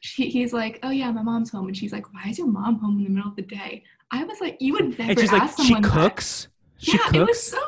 She, 0.02 0.30
he's 0.30 0.54
like, 0.54 0.80
oh 0.84 0.92
yeah, 0.92 1.12
my 1.12 1.22
mom's 1.22 1.50
home, 1.52 1.68
and 1.68 1.76
she's 1.76 1.92
like, 1.92 2.14
why 2.14 2.30
is 2.30 2.38
your 2.38 2.48
mom 2.48 2.80
home 2.80 2.98
in 3.00 3.04
the 3.04 3.10
middle 3.10 3.30
of 3.30 3.36
the 3.36 3.42
day? 3.42 3.84
I 4.12 4.24
was 4.24 4.40
like, 4.40 4.58
you 4.62 4.74
would 4.74 4.98
never 4.98 5.12
and 5.12 5.20
she's 5.20 5.32
like, 5.32 5.42
ask 5.44 5.58
she 5.58 5.64
someone 5.66 5.82
that. 5.84 5.92
cooks. 5.92 6.48
She 6.78 6.98
yeah, 6.98 7.22
it 7.22 7.28
was 7.28 7.44
so 7.44 7.60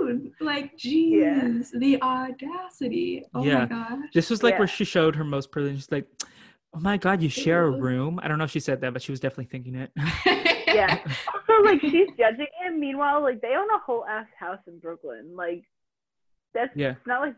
rude. 0.00 0.30
Like, 0.40 0.76
jeez, 0.76 1.70
the 1.72 2.00
audacity. 2.02 3.24
Oh 3.34 3.42
Yeah. 3.44 3.60
my 3.60 3.66
god. 3.66 3.98
This 4.14 4.30
was 4.30 4.42
like 4.42 4.52
Yeah. 4.54 4.58
where 4.58 4.68
she 4.68 4.84
showed 4.84 5.16
her 5.16 5.24
most 5.24 5.50
privilege. 5.50 5.76
She's 5.76 5.90
like, 5.90 6.06
oh 6.74 6.80
my 6.80 6.96
god, 6.98 7.22
you 7.22 7.28
share 7.28 7.64
a 7.64 7.70
room. 7.80 8.20
I 8.22 8.28
don't 8.28 8.38
know 8.38 8.44
if 8.44 8.50
she 8.50 8.60
said 8.60 8.80
that, 8.82 8.92
but 8.92 9.02
she 9.02 9.10
was 9.12 9.20
definitely 9.20 9.46
thinking 9.46 9.74
it. 9.74 9.90
Yeah. 10.68 10.98
Also, 11.34 11.62
like 11.64 11.80
she's 11.80 12.08
judging 12.18 12.46
him. 12.62 12.78
Meanwhile, 12.78 13.22
like 13.22 13.40
they 13.40 13.54
own 13.56 13.70
a 13.70 13.78
whole 13.78 14.04
ass 14.04 14.26
house 14.38 14.58
in 14.66 14.78
Brooklyn. 14.78 15.32
Like 15.34 15.64
that's 16.58 16.76
Yeah. 16.76 16.90
it's 16.92 17.06
not 17.06 17.20
like 17.20 17.34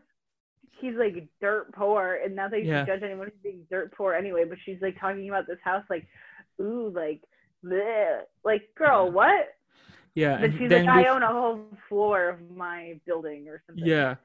he's 0.79 0.95
like 0.95 1.27
dirt 1.39 1.71
poor, 1.73 2.19
and 2.23 2.35
not 2.35 2.51
that 2.51 2.59
you 2.63 2.69
Yeah. 2.71 2.85
judge 2.85 3.03
anyone 3.03 3.27
who's 3.27 3.41
being 3.43 3.65
dirt 3.69 3.93
poor 3.93 4.13
anyway. 4.13 4.43
But 4.45 4.57
she's 4.65 4.81
like 4.81 4.99
talking 4.99 5.29
about 5.29 5.45
this 5.47 5.59
house, 5.63 5.83
like, 5.89 6.07
ooh, 6.59 6.89
like, 6.89 7.21
bleh. 7.63 8.21
like, 8.43 8.63
girl, 8.75 9.05
Yeah. 9.05 9.11
what? 9.11 9.55
yeah, 10.15 10.35
But 10.37 10.49
and 10.49 10.59
she's 10.59 10.69
then 10.69 10.85
like, 10.85 11.05
I 11.05 11.09
own 11.09 11.23
a 11.23 11.27
whole 11.27 11.65
floor 11.87 12.29
of 12.29 12.49
my 12.51 12.99
building 13.05 13.47
or 13.47 13.61
something. 13.67 13.85
Yeah. 13.85 14.15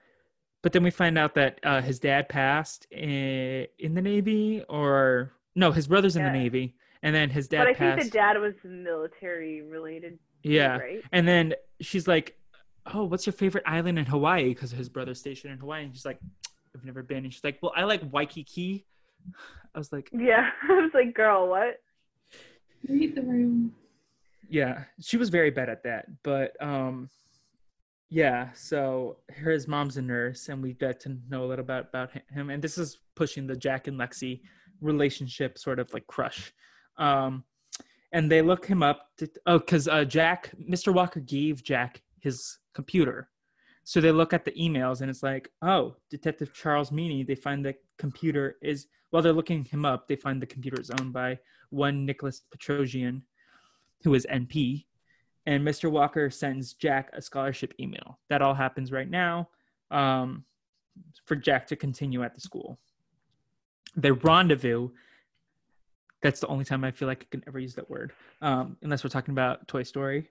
But 0.62 0.72
then 0.72 0.82
we 0.82 0.90
find 0.90 1.16
out 1.18 1.35
that 1.35 1.61
uh, 1.62 1.80
his 1.82 2.00
dad 2.00 2.28
passed 2.28 2.87
in, 2.90 3.66
in 3.78 3.94
the 3.94 4.02
Navy, 4.02 4.64
or 4.68 5.32
no, 5.54 5.70
his 5.70 5.87
brother's 5.87 6.16
in 6.16 6.22
Yeah. 6.22 6.32
the 6.32 6.38
Navy, 6.38 6.74
and 7.02 7.14
then 7.14 7.30
his 7.30 7.46
dad 7.48 7.59
but 7.61 7.68
I 7.68 7.74
passed. 7.74 8.00
think 8.00 8.12
the 8.12 8.18
dad 8.18 8.38
was 8.40 8.54
military 8.64 9.62
related. 9.62 10.18
yeah, 10.42 10.78
Right. 10.78 11.02
and 11.12 11.26
then 11.28 11.54
she's 11.80 12.09
like, 12.09 12.37
"Oh, 12.94 13.05
what's 13.05 13.27
your 13.27 13.33
favorite 13.33 13.64
island 13.66 13.99
in 13.99 14.07
Hawaii?" 14.07 14.49
Because 14.55 14.70
his 14.70 14.88
brother's 14.88 15.18
stationed 15.18 15.53
in 15.53 15.59
Hawaii, 15.59 15.85
and 15.85 15.94
she's 15.94 16.05
like, 16.05 16.18
"I've 16.75 16.85
never 16.85 17.03
been." 17.03 17.25
And 17.25 17.33
she's 17.33 17.44
like, 17.44 17.59
"Well, 17.62 17.72
I 17.77 17.85
like 17.85 18.03
Waikiki." 18.12 18.87
I 19.75 19.79
was 19.79 19.92
like, 19.92 20.09
Yeah. 20.12 20.51
I 20.68 20.72
was 20.81 20.92
like, 20.94 21.14
girl, 21.14 21.49
what? 21.49 21.81
Read 22.88 23.14
the 23.14 23.22
room. 23.22 23.75
yeah 24.49 24.85
she 25.01 25.16
was 25.16 25.29
very 25.29 25.51
bad 25.51 25.68
at 25.68 25.83
that 25.83 26.07
but 26.22 26.53
um 26.62 27.11
yeah 28.11 28.49
so 28.55 29.16
his 29.29 29.66
mom's 29.66 29.96
a 29.96 30.03
nurse 30.03 30.49
and 30.49 30.62
we 30.62 30.72
got 30.72 31.01
to 31.01 31.18
know 31.29 31.42
a 31.44 31.49
little 31.49 31.64
bit 31.64 31.87
about 31.88 32.11
him 32.31 32.51
and 32.51 32.62
this 32.62 32.79
is 32.79 33.01
pushing 33.16 33.46
the 33.46 33.57
jack 33.57 33.88
and 33.88 33.99
lexi 33.99 34.40
relationship 34.81 35.59
sort 35.59 35.81
of 35.81 35.92
like 35.92 36.07
crush 36.07 36.53
um 36.99 37.42
and 38.12 38.31
they 38.31 38.40
look 38.40 38.64
him 38.64 38.83
up 38.85 39.09
to, 39.18 39.29
oh 39.46 39.59
because 39.59 39.88
uh 39.88 40.05
jack 40.05 40.53
mr 40.70 40.94
walker 40.94 41.18
gave 41.20 41.64
jack 41.64 42.03
his 42.20 42.59
computer 42.77 43.29
so 43.85 44.01
they 44.01 44.12
look 44.12 44.33
at 44.33 44.45
the 44.45 44.53
emails 44.53 45.01
and 45.01 45.11
it's 45.11 45.23
like 45.23 45.51
oh 45.62 45.97
detective 46.11 46.53
charles 46.53 46.93
meany 46.93 47.23
they 47.23 47.35
find 47.35 47.65
the 47.65 47.75
computer 47.99 48.57
is 48.62 48.87
while 49.11 49.23
they're 49.23 49.33
looking 49.41 49.65
him 49.65 49.85
up 49.85 50.07
they 50.07 50.17
find 50.17 50.41
the 50.41 50.55
computer 50.55 50.81
is 50.81 50.91
owned 50.99 51.12
by 51.12 51.39
one 51.71 52.07
nicholas 52.07 52.43
petrosian 52.55 53.23
who 54.07 54.15
is 54.15 54.27
NP, 54.31 54.85
and 55.47 55.67
Mr. 55.67 55.91
Walker 55.91 56.31
sends 56.31 56.75
Jack 56.75 57.11
a 57.12 57.23
scholarship 57.23 57.75
email. 57.81 58.19
That 58.29 58.43
all 58.43 58.55
happens 58.55 58.93
right 58.93 59.09
now 59.11 59.49
um, 59.91 60.45
for 61.25 61.37
Jack 61.37 61.67
to 61.69 61.77
continue 61.77 62.23
at 62.23 62.35
the 62.35 62.41
school. 62.41 62.79
They 63.97 64.11
rendezvous. 64.11 64.91
That's 66.23 66.41
the 66.41 66.47
only 66.49 66.65
time 66.65 66.85
I 66.85 66.91
feel 66.91 67.09
like 67.09 67.23
I 67.23 67.27
can 67.31 67.45
ever 67.47 67.59
use 67.59 67.75
that 67.75 67.89
word, 67.89 68.12
um, 68.43 68.77
unless 68.83 69.05
we're 69.05 69.11
talking 69.11 69.33
about 69.33 69.67
Toy 69.69 69.83
Story. 69.83 70.29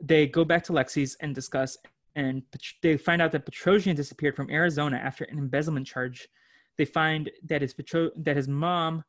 They 0.00 0.26
go 0.26 0.44
back 0.44 0.64
to 0.64 0.72
Lexi's 0.72 1.16
and 1.20 1.34
discuss, 1.34 1.76
and 2.14 2.42
they 2.82 2.96
find 2.96 3.20
out 3.20 3.32
that 3.32 3.46
Petrosian 3.46 3.96
disappeared 3.96 4.36
from 4.36 4.50
Arizona 4.50 4.96
after 4.96 5.24
an 5.24 5.38
embezzlement 5.38 5.86
charge. 5.86 6.28
They 6.76 6.84
find 6.84 7.30
that 7.44 7.62
his 7.62 7.74
Petro- 7.74 8.12
that 8.16 8.36
his 8.36 8.48
mom 8.48 9.04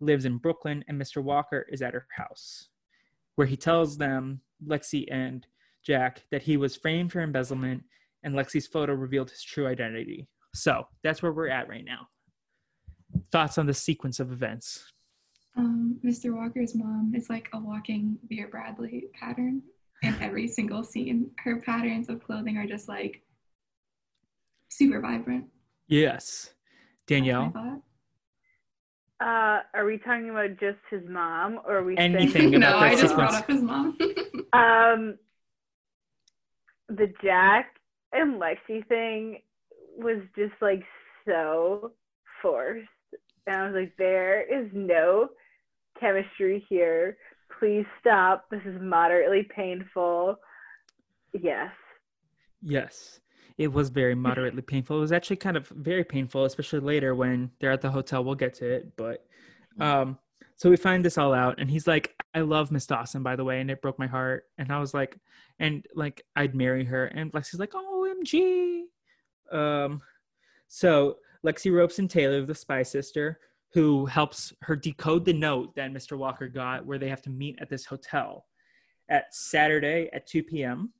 lives 0.00 0.24
in 0.24 0.38
Brooklyn, 0.38 0.84
and 0.88 1.00
Mr. 1.00 1.22
Walker 1.22 1.66
is 1.70 1.82
at 1.82 1.94
her 1.94 2.06
house 2.16 2.70
where 3.40 3.46
he 3.46 3.56
tells 3.56 3.96
them, 3.96 4.38
Lexi 4.66 5.06
and 5.10 5.46
Jack, 5.82 6.24
that 6.30 6.42
he 6.42 6.58
was 6.58 6.76
framed 6.76 7.10
for 7.10 7.22
embezzlement 7.22 7.82
and 8.22 8.34
Lexi's 8.34 8.66
photo 8.66 8.92
revealed 8.92 9.30
his 9.30 9.42
true 9.42 9.66
identity. 9.66 10.28
So 10.54 10.86
that's 11.02 11.22
where 11.22 11.32
we're 11.32 11.48
at 11.48 11.66
right 11.66 11.84
now. 11.84 12.08
Thoughts 13.32 13.56
on 13.56 13.64
the 13.64 13.72
sequence 13.72 14.20
of 14.20 14.30
events? 14.30 14.92
Um, 15.56 15.98
Mr. 16.04 16.34
Walker's 16.36 16.74
mom 16.74 17.14
is 17.16 17.30
like 17.30 17.48
a 17.54 17.58
walking 17.58 18.18
Vera 18.28 18.48
Bradley 18.48 19.04
pattern 19.18 19.62
in 20.02 20.14
every 20.20 20.48
single 20.48 20.82
scene. 20.82 21.30
Her 21.38 21.60
patterns 21.60 22.08
of 22.08 22.22
clothing 22.22 22.56
are 22.56 22.66
just 22.66 22.88
like 22.88 23.22
super 24.68 25.00
vibrant. 25.00 25.46
Yes. 25.88 26.50
Danielle? 27.06 27.52
Uh, 29.20 29.60
are 29.74 29.84
we 29.84 29.98
talking 29.98 30.30
about 30.30 30.58
just 30.58 30.78
his 30.90 31.02
mom, 31.08 31.60
or 31.66 31.78
are 31.78 31.84
we 31.84 31.96
saying- 31.96 32.16
Anything 32.16 32.50
no, 32.58 32.58
about 32.58 32.80
that 32.80 32.92
I 32.92 32.94
just 32.94 33.14
brought 33.14 33.34
up 33.34 33.48
his 33.48 33.62
mom. 33.62 33.96
Um, 34.52 35.16
the 36.88 37.12
Jack 37.22 37.76
and 38.12 38.40
Lexi 38.40 38.84
thing 38.88 39.38
was 39.96 40.18
just 40.34 40.54
like 40.60 40.82
so 41.24 41.92
forced, 42.42 42.88
and 43.46 43.54
I 43.54 43.66
was 43.66 43.74
like, 43.76 43.92
there 43.96 44.42
is 44.42 44.68
no 44.72 45.28
chemistry 46.00 46.66
here. 46.68 47.16
Please 47.60 47.86
stop. 48.00 48.46
This 48.50 48.62
is 48.64 48.80
moderately 48.80 49.46
painful. 49.54 50.36
Yes. 51.32 51.70
Yes. 52.62 53.20
It 53.58 53.72
was 53.72 53.90
very 53.90 54.14
moderately 54.14 54.62
painful. 54.62 54.96
It 54.96 55.00
was 55.00 55.12
actually 55.12 55.36
kind 55.36 55.56
of 55.56 55.68
very 55.68 56.02
painful, 56.02 56.46
especially 56.46 56.80
later 56.80 57.14
when 57.14 57.50
they're 57.60 57.70
at 57.70 57.82
the 57.82 57.90
hotel. 57.90 58.24
We'll 58.24 58.34
get 58.34 58.54
to 58.54 58.68
it. 58.68 58.96
But 58.96 59.24
um 59.78 60.18
so 60.56 60.68
we 60.68 60.76
find 60.76 61.04
this 61.04 61.16
all 61.16 61.32
out 61.32 61.58
and 61.58 61.70
he's 61.70 61.86
like, 61.86 62.14
I 62.34 62.40
love 62.40 62.70
Miss 62.70 62.86
Dawson, 62.86 63.22
by 63.22 63.36
the 63.36 63.44
way, 63.44 63.60
and 63.60 63.70
it 63.70 63.80
broke 63.80 63.98
my 63.98 64.06
heart. 64.06 64.44
And 64.58 64.70
I 64.72 64.78
was 64.78 64.92
like, 64.92 65.18
and 65.58 65.86
like 65.94 66.22
I'd 66.34 66.54
marry 66.54 66.84
her. 66.84 67.06
And 67.06 67.32
Lexi's 67.32 67.60
like, 67.60 67.72
OMG. 67.72 68.84
Um 69.52 70.00
so 70.68 71.18
Lexi 71.44 71.72
ropes 71.72 71.98
in 71.98 72.08
Taylor, 72.08 72.44
the 72.44 72.54
spy 72.54 72.82
sister, 72.82 73.40
who 73.72 74.06
helps 74.06 74.52
her 74.62 74.74
decode 74.76 75.24
the 75.24 75.32
note 75.32 75.74
that 75.76 75.92
Mr. 75.92 76.16
Walker 76.18 76.48
got 76.48 76.84
where 76.84 76.98
they 76.98 77.08
have 77.08 77.22
to 77.22 77.30
meet 77.30 77.58
at 77.60 77.68
this 77.68 77.84
hotel 77.84 78.46
at 79.08 79.32
Saturday 79.34 80.08
at 80.12 80.26
2 80.26 80.42
p.m. 80.42 80.90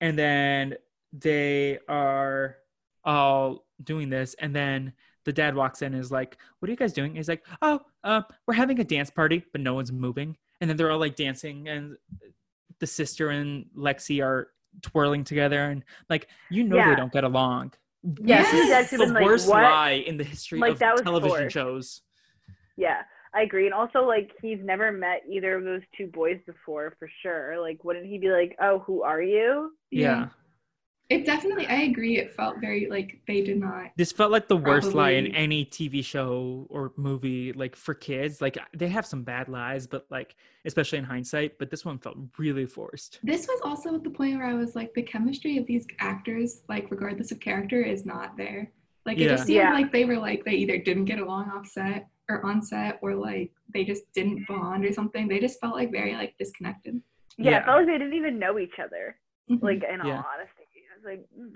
And 0.00 0.18
then 0.18 0.74
they 1.12 1.78
are 1.88 2.56
all 3.04 3.66
doing 3.84 4.08
this. 4.08 4.34
And 4.38 4.54
then 4.54 4.92
the 5.24 5.32
dad 5.32 5.54
walks 5.54 5.82
in 5.82 5.92
and 5.92 6.00
is 6.02 6.10
like, 6.10 6.38
What 6.58 6.68
are 6.68 6.72
you 6.72 6.76
guys 6.76 6.92
doing? 6.94 7.14
he's 7.14 7.28
like, 7.28 7.44
Oh, 7.60 7.80
uh, 8.04 8.22
we're 8.46 8.54
having 8.54 8.80
a 8.80 8.84
dance 8.84 9.10
party, 9.10 9.44
but 9.52 9.60
no 9.60 9.74
one's 9.74 9.92
moving. 9.92 10.36
And 10.60 10.68
then 10.68 10.76
they're 10.76 10.90
all 10.90 10.98
like 10.98 11.16
dancing, 11.16 11.68
and 11.68 11.96
the 12.80 12.86
sister 12.86 13.30
and 13.30 13.66
Lexi 13.76 14.22
are 14.24 14.48
twirling 14.82 15.24
together. 15.24 15.64
And 15.64 15.84
like, 16.08 16.28
you 16.50 16.64
know, 16.64 16.76
Yeah. 16.76 16.90
they 16.90 16.96
don't 16.96 17.12
get 17.12 17.24
along. 17.24 17.72
Yeah, 18.02 18.40
Yes. 18.40 18.52
he's 18.52 18.70
actually 18.70 18.98
the 18.98 19.04
been 19.06 19.14
like, 19.14 19.24
worst 19.24 19.48
what? 19.48 19.62
lie 19.62 19.90
in 20.06 20.16
the 20.16 20.24
history 20.24 20.58
Like, 20.58 20.72
of 20.72 20.78
that 20.78 20.92
was 20.94 21.02
television 21.02 21.38
forced. 21.38 21.52
shows. 21.54 22.02
Yeah, 22.76 23.02
I 23.34 23.42
agree. 23.42 23.66
And 23.66 23.74
also, 23.74 24.06
like, 24.06 24.30
he's 24.40 24.58
never 24.62 24.90
met 24.90 25.22
either 25.28 25.54
of 25.56 25.64
those 25.64 25.82
two 25.96 26.06
boys 26.06 26.38
before, 26.46 26.94
for 26.98 27.10
sure. 27.22 27.60
Like, 27.60 27.84
wouldn't 27.84 28.06
he 28.06 28.16
be 28.18 28.30
like, 28.30 28.56
"Oh, 28.60 28.78
who 28.80 29.02
are 29.02 29.20
you?" 29.22 29.72
Yeah. 29.90 30.28
It 31.10 31.26
definitely, 31.26 31.66
I 31.66 31.82
agree. 31.82 32.18
It 32.18 32.32
felt 32.32 32.58
very 32.60 32.88
like 32.88 33.20
they 33.26 33.40
did 33.42 33.58
not. 33.58 33.90
This 33.96 34.12
felt 34.12 34.30
like 34.30 34.46
the 34.46 34.56
worst 34.56 34.94
lie 34.94 35.10
in 35.10 35.34
any 35.34 35.64
TV 35.64 36.04
show 36.04 36.68
or 36.70 36.92
movie, 36.96 37.52
like 37.52 37.74
for 37.74 37.94
kids. 37.94 38.40
Like 38.40 38.56
they 38.72 38.86
have 38.88 39.04
some 39.04 39.24
bad 39.24 39.48
lies, 39.48 39.88
but 39.88 40.06
like 40.08 40.36
especially 40.64 40.98
in 40.98 41.04
hindsight. 41.04 41.58
But 41.58 41.68
this 41.68 41.84
one 41.84 41.98
felt 41.98 42.16
really 42.38 42.64
forced. 42.64 43.18
This 43.24 43.48
was 43.48 43.60
also 43.64 43.92
at 43.96 44.04
the 44.04 44.10
point 44.10 44.36
where 44.38 44.46
I 44.46 44.54
was 44.54 44.76
like, 44.76 44.94
the 44.94 45.02
chemistry 45.02 45.58
of 45.58 45.66
these 45.66 45.84
actors, 45.98 46.62
like 46.68 46.88
regardless 46.92 47.32
of 47.32 47.40
character, 47.40 47.82
is 47.82 48.06
not 48.06 48.36
there. 48.36 48.70
Like 49.04 49.18
it 49.18 49.22
Yeah. 49.22 49.28
just 49.30 49.46
seemed 49.46 49.56
Yeah. 49.56 49.72
like 49.72 49.90
they 49.90 50.04
were 50.04 50.16
like 50.18 50.44
they 50.44 50.52
either 50.52 50.78
didn't 50.78 51.06
get 51.06 51.18
along 51.18 51.50
off 51.50 51.66
set 51.66 52.06
or 52.28 52.46
on 52.46 52.62
set, 52.62 53.00
or 53.02 53.16
like 53.16 53.50
they 53.74 53.82
just 53.82 54.04
didn't 54.12 54.46
bond 54.46 54.84
or 54.84 54.92
something. 54.92 55.26
They 55.26 55.40
just 55.40 55.58
felt 55.60 55.74
like 55.74 55.90
very 55.90 56.14
like 56.14 56.38
disconnected. 56.38 57.02
Yeah, 57.36 57.50
Yeah. 57.50 57.58
it 57.58 57.64
felt 57.64 57.78
like 57.78 57.86
they 57.88 57.98
didn't 57.98 58.14
even 58.14 58.38
know 58.38 58.60
each 58.60 58.78
other. 58.78 59.16
Mhm. 59.50 59.62
Like, 59.62 59.82
in 59.82 60.00
all 60.00 60.08
honesty, 60.12 60.59
I 60.59 60.59
was 61.00 61.04
like, 61.04 61.26
mm. 61.38 61.52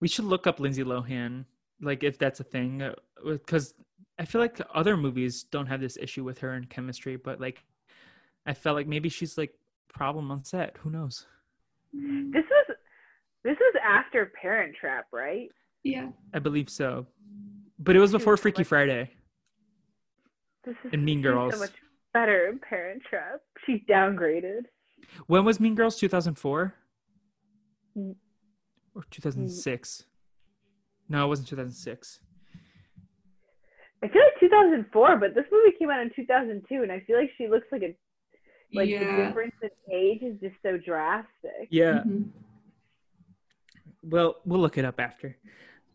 We 0.00 0.08
should 0.08 0.24
look 0.26 0.46
up 0.46 0.60
Lindsay 0.60 0.84
Lohan, 0.84 1.44
like 1.80 2.02
if 2.04 2.18
that's 2.18 2.40
a 2.40 2.44
thing, 2.44 2.82
because 3.26 3.74
I 4.18 4.24
feel 4.26 4.40
like 4.40 4.60
other 4.74 4.96
movies 4.96 5.44
don't 5.44 5.66
have 5.66 5.80
this 5.80 5.96
issue 5.96 6.24
with 6.24 6.38
her 6.40 6.52
and 6.52 6.68
chemistry. 6.68 7.16
But 7.16 7.40
like, 7.40 7.62
I 8.44 8.52
felt 8.54 8.76
like 8.76 8.86
maybe 8.86 9.08
she's 9.08 9.38
like 9.38 9.54
problem 9.88 10.30
on 10.30 10.44
set. 10.44 10.76
Who 10.82 10.90
knows? 10.90 11.26
"This 11.92 12.44
was 12.50 12.76
this 13.44 13.56
was 13.58 13.74
after 13.82 14.30
Parent 14.40 14.74
Trap, 14.78 15.06
right?" 15.12 15.48
yeah. 15.84 16.08
I 16.34 16.38
believe 16.38 16.68
so, 16.68 17.06
but 17.78 17.96
it 17.96 18.00
was 18.00 18.10
She 18.10 18.14
was 18.14 18.20
before 18.22 18.36
Freaky 18.36 18.60
much- 18.60 18.68
Friday. 18.68 19.10
This 20.64 20.76
is 20.84 20.90
And 20.92 21.04
Mean 21.04 21.18
she 21.18 21.22
Girls. 21.22 21.54
So 21.54 21.60
much 21.60 21.72
better 22.12 22.48
in 22.48 22.58
Parent 22.58 23.02
Trap. 23.08 23.40
She's 23.64 23.80
downgraded. 23.88 24.62
When 25.28 25.44
was 25.44 25.60
Mean 25.60 25.74
Girls? 25.76 25.96
Two 25.98 26.08
thousand 26.08 26.34
four 26.34 26.74
Mm. 27.96 28.16
Or 28.94 29.04
two 29.10 29.20
thousand 29.22 29.48
six? 29.48 30.04
No, 31.08 31.24
it 31.24 31.28
wasn't 31.28 31.48
two 31.48 31.56
thousand 31.56 31.72
six. 31.72 32.20
I 34.02 34.08
feel 34.08 34.20
like 34.22 34.38
2004, 34.38 35.16
but 35.16 35.34
this 35.34 35.46
movie 35.50 35.74
came 35.78 35.88
out 35.88 36.02
in 36.02 36.10
2002, 36.14 36.82
and 36.82 36.92
I 36.92 37.00
feel 37.06 37.16
like 37.18 37.30
she 37.38 37.48
looks 37.48 37.66
like 37.72 37.80
a 37.82 37.96
like 38.74 38.88
the 38.90 38.98
difference 38.98 39.54
in 39.62 39.70
age 39.90 40.20
is 40.22 40.38
just 40.40 40.56
so 40.62 40.76
drastic. 40.76 41.68
Yeah. 41.70 42.02
Mhm. 42.06 42.28
Well, 44.02 44.36
we'll 44.44 44.60
look 44.60 44.76
it 44.76 44.84
up 44.84 45.00
after. 45.00 45.36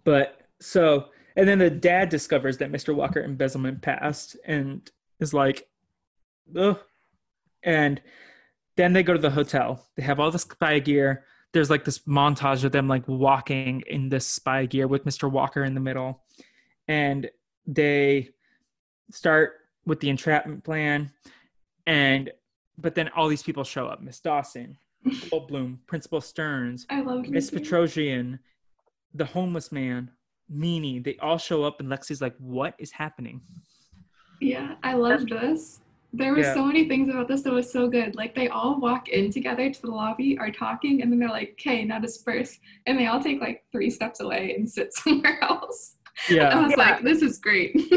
But 0.03 0.41
so, 0.59 1.09
and 1.35 1.47
then 1.47 1.59
the 1.59 1.69
dad 1.69 2.09
discovers 2.09 2.57
that 2.57 2.71
Mr. 2.71 2.95
Walker 2.95 3.21
embezzlement 3.21 3.81
passed 3.81 4.37
and 4.45 4.89
is 5.19 5.33
like, 5.33 5.67
ugh. 6.57 6.79
And 7.61 8.01
then 8.75 8.93
they 8.93 9.03
go 9.03 9.13
to 9.13 9.19
the 9.19 9.29
hotel. 9.29 9.87
They 9.95 10.03
have 10.03 10.19
all 10.19 10.31
the 10.31 10.39
spy 10.39 10.79
gear. 10.79 11.25
There's 11.51 11.69
like 11.69 11.85
this 11.85 11.99
montage 11.99 12.63
of 12.63 12.71
them 12.71 12.87
like 12.87 13.07
walking 13.07 13.83
in 13.87 14.09
this 14.09 14.27
spy 14.27 14.65
gear 14.65 14.87
with 14.87 15.05
Mr. 15.05 15.29
Walker 15.31 15.63
in 15.63 15.73
the 15.73 15.79
middle. 15.79 16.21
And 16.87 17.29
they 17.65 18.29
start 19.11 19.53
with 19.85 19.99
the 19.99 20.09
entrapment 20.09 20.63
plan. 20.63 21.11
And, 21.87 22.31
but 22.77 22.95
then 22.95 23.09
all 23.15 23.27
these 23.27 23.43
people 23.43 23.63
show 23.63 23.87
up 23.87 24.01
Miss 24.01 24.19
Dawson, 24.19 24.77
Goldblum, 25.07 25.79
Principal 25.87 26.21
Stearns, 26.21 26.85
Miss. 26.89 27.49
Petrosian, 27.49 28.39
the 29.13 29.25
homeless 29.25 29.71
man, 29.71 30.11
Meanie, 30.53 31.03
they 31.03 31.17
all 31.17 31.37
show 31.37 31.63
up 31.63 31.79
and 31.79 31.89
Lexi's 31.89 32.21
like, 32.21 32.35
what 32.37 32.75
is 32.79 32.91
happening? 32.91 33.41
Yeah, 34.39 34.75
I 34.83 34.93
loved 34.93 35.29
this. 35.29 35.81
There 36.11 36.31
were 36.33 36.39
Yeah. 36.39 36.53
so 36.55 36.65
many 36.65 36.87
things 36.87 37.07
about 37.09 37.27
this 37.27 37.43
that 37.43 37.53
was 37.53 37.71
so 37.71 37.87
good. 37.87 38.15
Like 38.15 38.33
they 38.33 38.47
all 38.47 38.79
walk 38.79 39.09
in 39.09 39.31
together 39.31 39.69
to 39.71 39.81
the 39.81 39.91
lobby, 39.91 40.37
are 40.39 40.51
talking, 40.51 41.01
and 41.01 41.11
then 41.11 41.19
they're 41.19 41.29
like, 41.29 41.51
"Okay, 41.51 41.85
now 41.85 41.99
disperse," 41.99 42.57
and 42.87 42.97
they 42.97 43.05
all 43.07 43.21
take 43.21 43.39
like 43.39 43.63
three 43.71 43.89
steps 43.91 44.19
away 44.19 44.55
and 44.55 44.67
sit 44.69 44.93
somewhere 45.01 45.37
else. 45.43 45.97
yeah 46.29 46.49
I 46.57 46.61
was 46.61 46.71
Yeah. 46.71 46.77
like, 46.77 47.03
"This 47.03 47.21
is 47.21 47.37
great." 47.37 47.71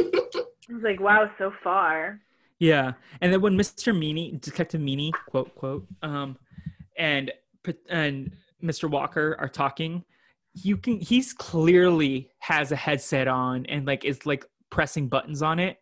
I 0.70 0.75
was 0.75 0.83
like, 0.85 1.01
wow, 1.01 1.31
so 1.38 1.53
far. 1.62 2.20
Yeah. 2.59 2.92
And 3.20 3.33
then 3.33 3.40
when 3.42 3.59
Mr. 3.59 3.92
Meanie, 3.94 4.40
Detective 4.40 4.81
Meanie, 4.81 5.11
quote, 5.29 5.55
quote, 5.57 5.87
um, 6.03 6.38
and 6.96 7.33
and 7.90 8.33
Mr. 8.62 8.88
Walker 8.88 9.37
are 9.40 9.48
talking, 9.48 10.05
you 10.55 10.77
can 10.77 10.98
he's 11.01 11.33
clearly 11.33 12.31
has 12.38 12.72
a 12.72 12.77
headset 12.77 13.27
on 13.27 13.66
and 13.66 13.87
like 13.87 14.05
is 14.05 14.25
like 14.27 14.44
pressing 14.70 15.09
buttons 15.09 15.42
on 15.42 15.59
it. 15.59 15.79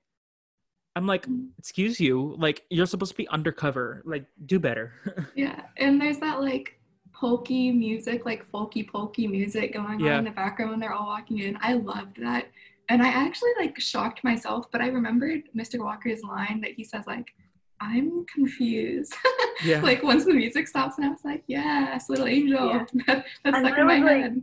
I'm 0.96 1.07
like, 1.07 1.26
mm. 1.26 1.48
excuse 1.59 2.00
you, 2.00 2.35
like 2.38 2.64
you're 2.70 2.87
supposed 2.87 3.12
to 3.12 3.16
be 3.16 3.29
undercover. 3.29 4.03
Like, 4.05 4.26
do 4.46 4.59
better. 4.59 4.92
yeah, 5.37 5.62
and 5.76 6.00
there's 6.00 6.18
that 6.18 6.40
like 6.40 6.79
pokey 7.12 7.72
music, 7.72 8.24
like 8.24 8.50
folky 8.50 8.87
pokey 8.88 9.26
music 9.26 9.74
going 9.74 10.00
Yeah. 10.00 10.14
on 10.14 10.18
in 10.20 10.24
the 10.24 10.31
background 10.31 10.72
when 10.72 10.81
they're 10.81 10.92
all 10.92 11.07
walking 11.07 11.38
in. 11.38 11.59
I 11.61 11.74
loved 11.74 12.20
that, 12.22 12.48
and 12.88 13.03
I 13.03 13.09
actually 13.09 13.53
like 13.59 13.79
shocked 13.81 14.24
myself, 14.24 14.66
but 14.72 14.81
I 14.81 14.88
remembered 14.88 15.42
Mr. 15.57 15.79
Walker's 15.79 16.22
line 16.22 16.61
that 16.62 16.72
he 16.72 16.85
says 16.85 17.05
like, 17.07 17.35
"I'm 17.81 18.26
confused." 18.26 19.14
yeah. 19.64 19.81
like 19.81 20.03
once 20.03 20.24
the 20.24 20.35
music 20.35 20.68
stops 20.68 20.98
and 20.98 21.07
I 21.07 21.11
was 21.11 21.24
like, 21.24 21.42
yes, 21.46 22.09
little 22.09 22.26
angel. 22.26 22.68
Yeah. 22.68 22.85
That, 23.07 23.24
that 23.44 23.55
stuck 23.55 23.79
in 23.79 23.87
my 23.87 23.98
like, 23.98 24.22
head. 24.22 24.42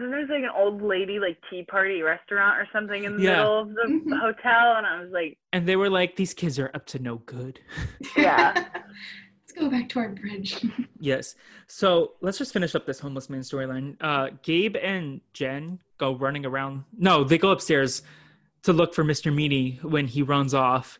And 0.00 0.12
there's 0.12 0.28
like 0.28 0.42
an 0.42 0.50
old 0.56 0.82
lady 0.82 1.18
like 1.18 1.38
tea 1.50 1.62
party 1.64 2.02
restaurant 2.02 2.58
or 2.58 2.66
something 2.72 3.04
in 3.04 3.16
the 3.16 3.22
Yeah. 3.22 3.36
middle 3.38 3.58
of 3.60 3.68
the 3.74 3.82
Mhm. 4.06 4.18
hotel, 4.20 4.76
and 4.76 4.86
I 4.86 5.00
was 5.00 5.10
like, 5.10 5.38
and 5.52 5.66
they 5.66 5.76
were 5.76 5.90
like, 5.90 6.16
these 6.16 6.34
kids 6.34 6.58
are 6.58 6.70
up 6.74 6.86
to 6.86 6.98
no 6.98 7.16
good. 7.18 7.60
Yeah. 8.16 8.52
Let's 8.74 9.52
go 9.58 9.68
back 9.70 9.88
to 9.90 9.98
our 10.00 10.08
bridge. 10.10 10.56
Yes. 11.02 11.34
So 11.66 12.12
let's 12.20 12.36
just 12.36 12.52
finish 12.52 12.74
up 12.74 12.84
this 12.84 13.00
homeless 13.00 13.30
man 13.30 13.40
storyline. 13.40 13.96
Uh, 14.00 14.28
Gabe 14.42 14.76
and 14.76 15.22
Jen 15.32 15.80
go 15.96 16.14
running 16.14 16.44
around. 16.44 16.84
No, 16.96 17.24
they 17.24 17.38
go 17.38 17.50
upstairs 17.52 18.02
to 18.64 18.72
look 18.74 18.94
for 18.94 19.02
Mr. 19.02 19.34
Meany 19.34 19.78
when 19.82 20.06
he 20.06 20.22
runs 20.22 20.52
off, 20.52 20.98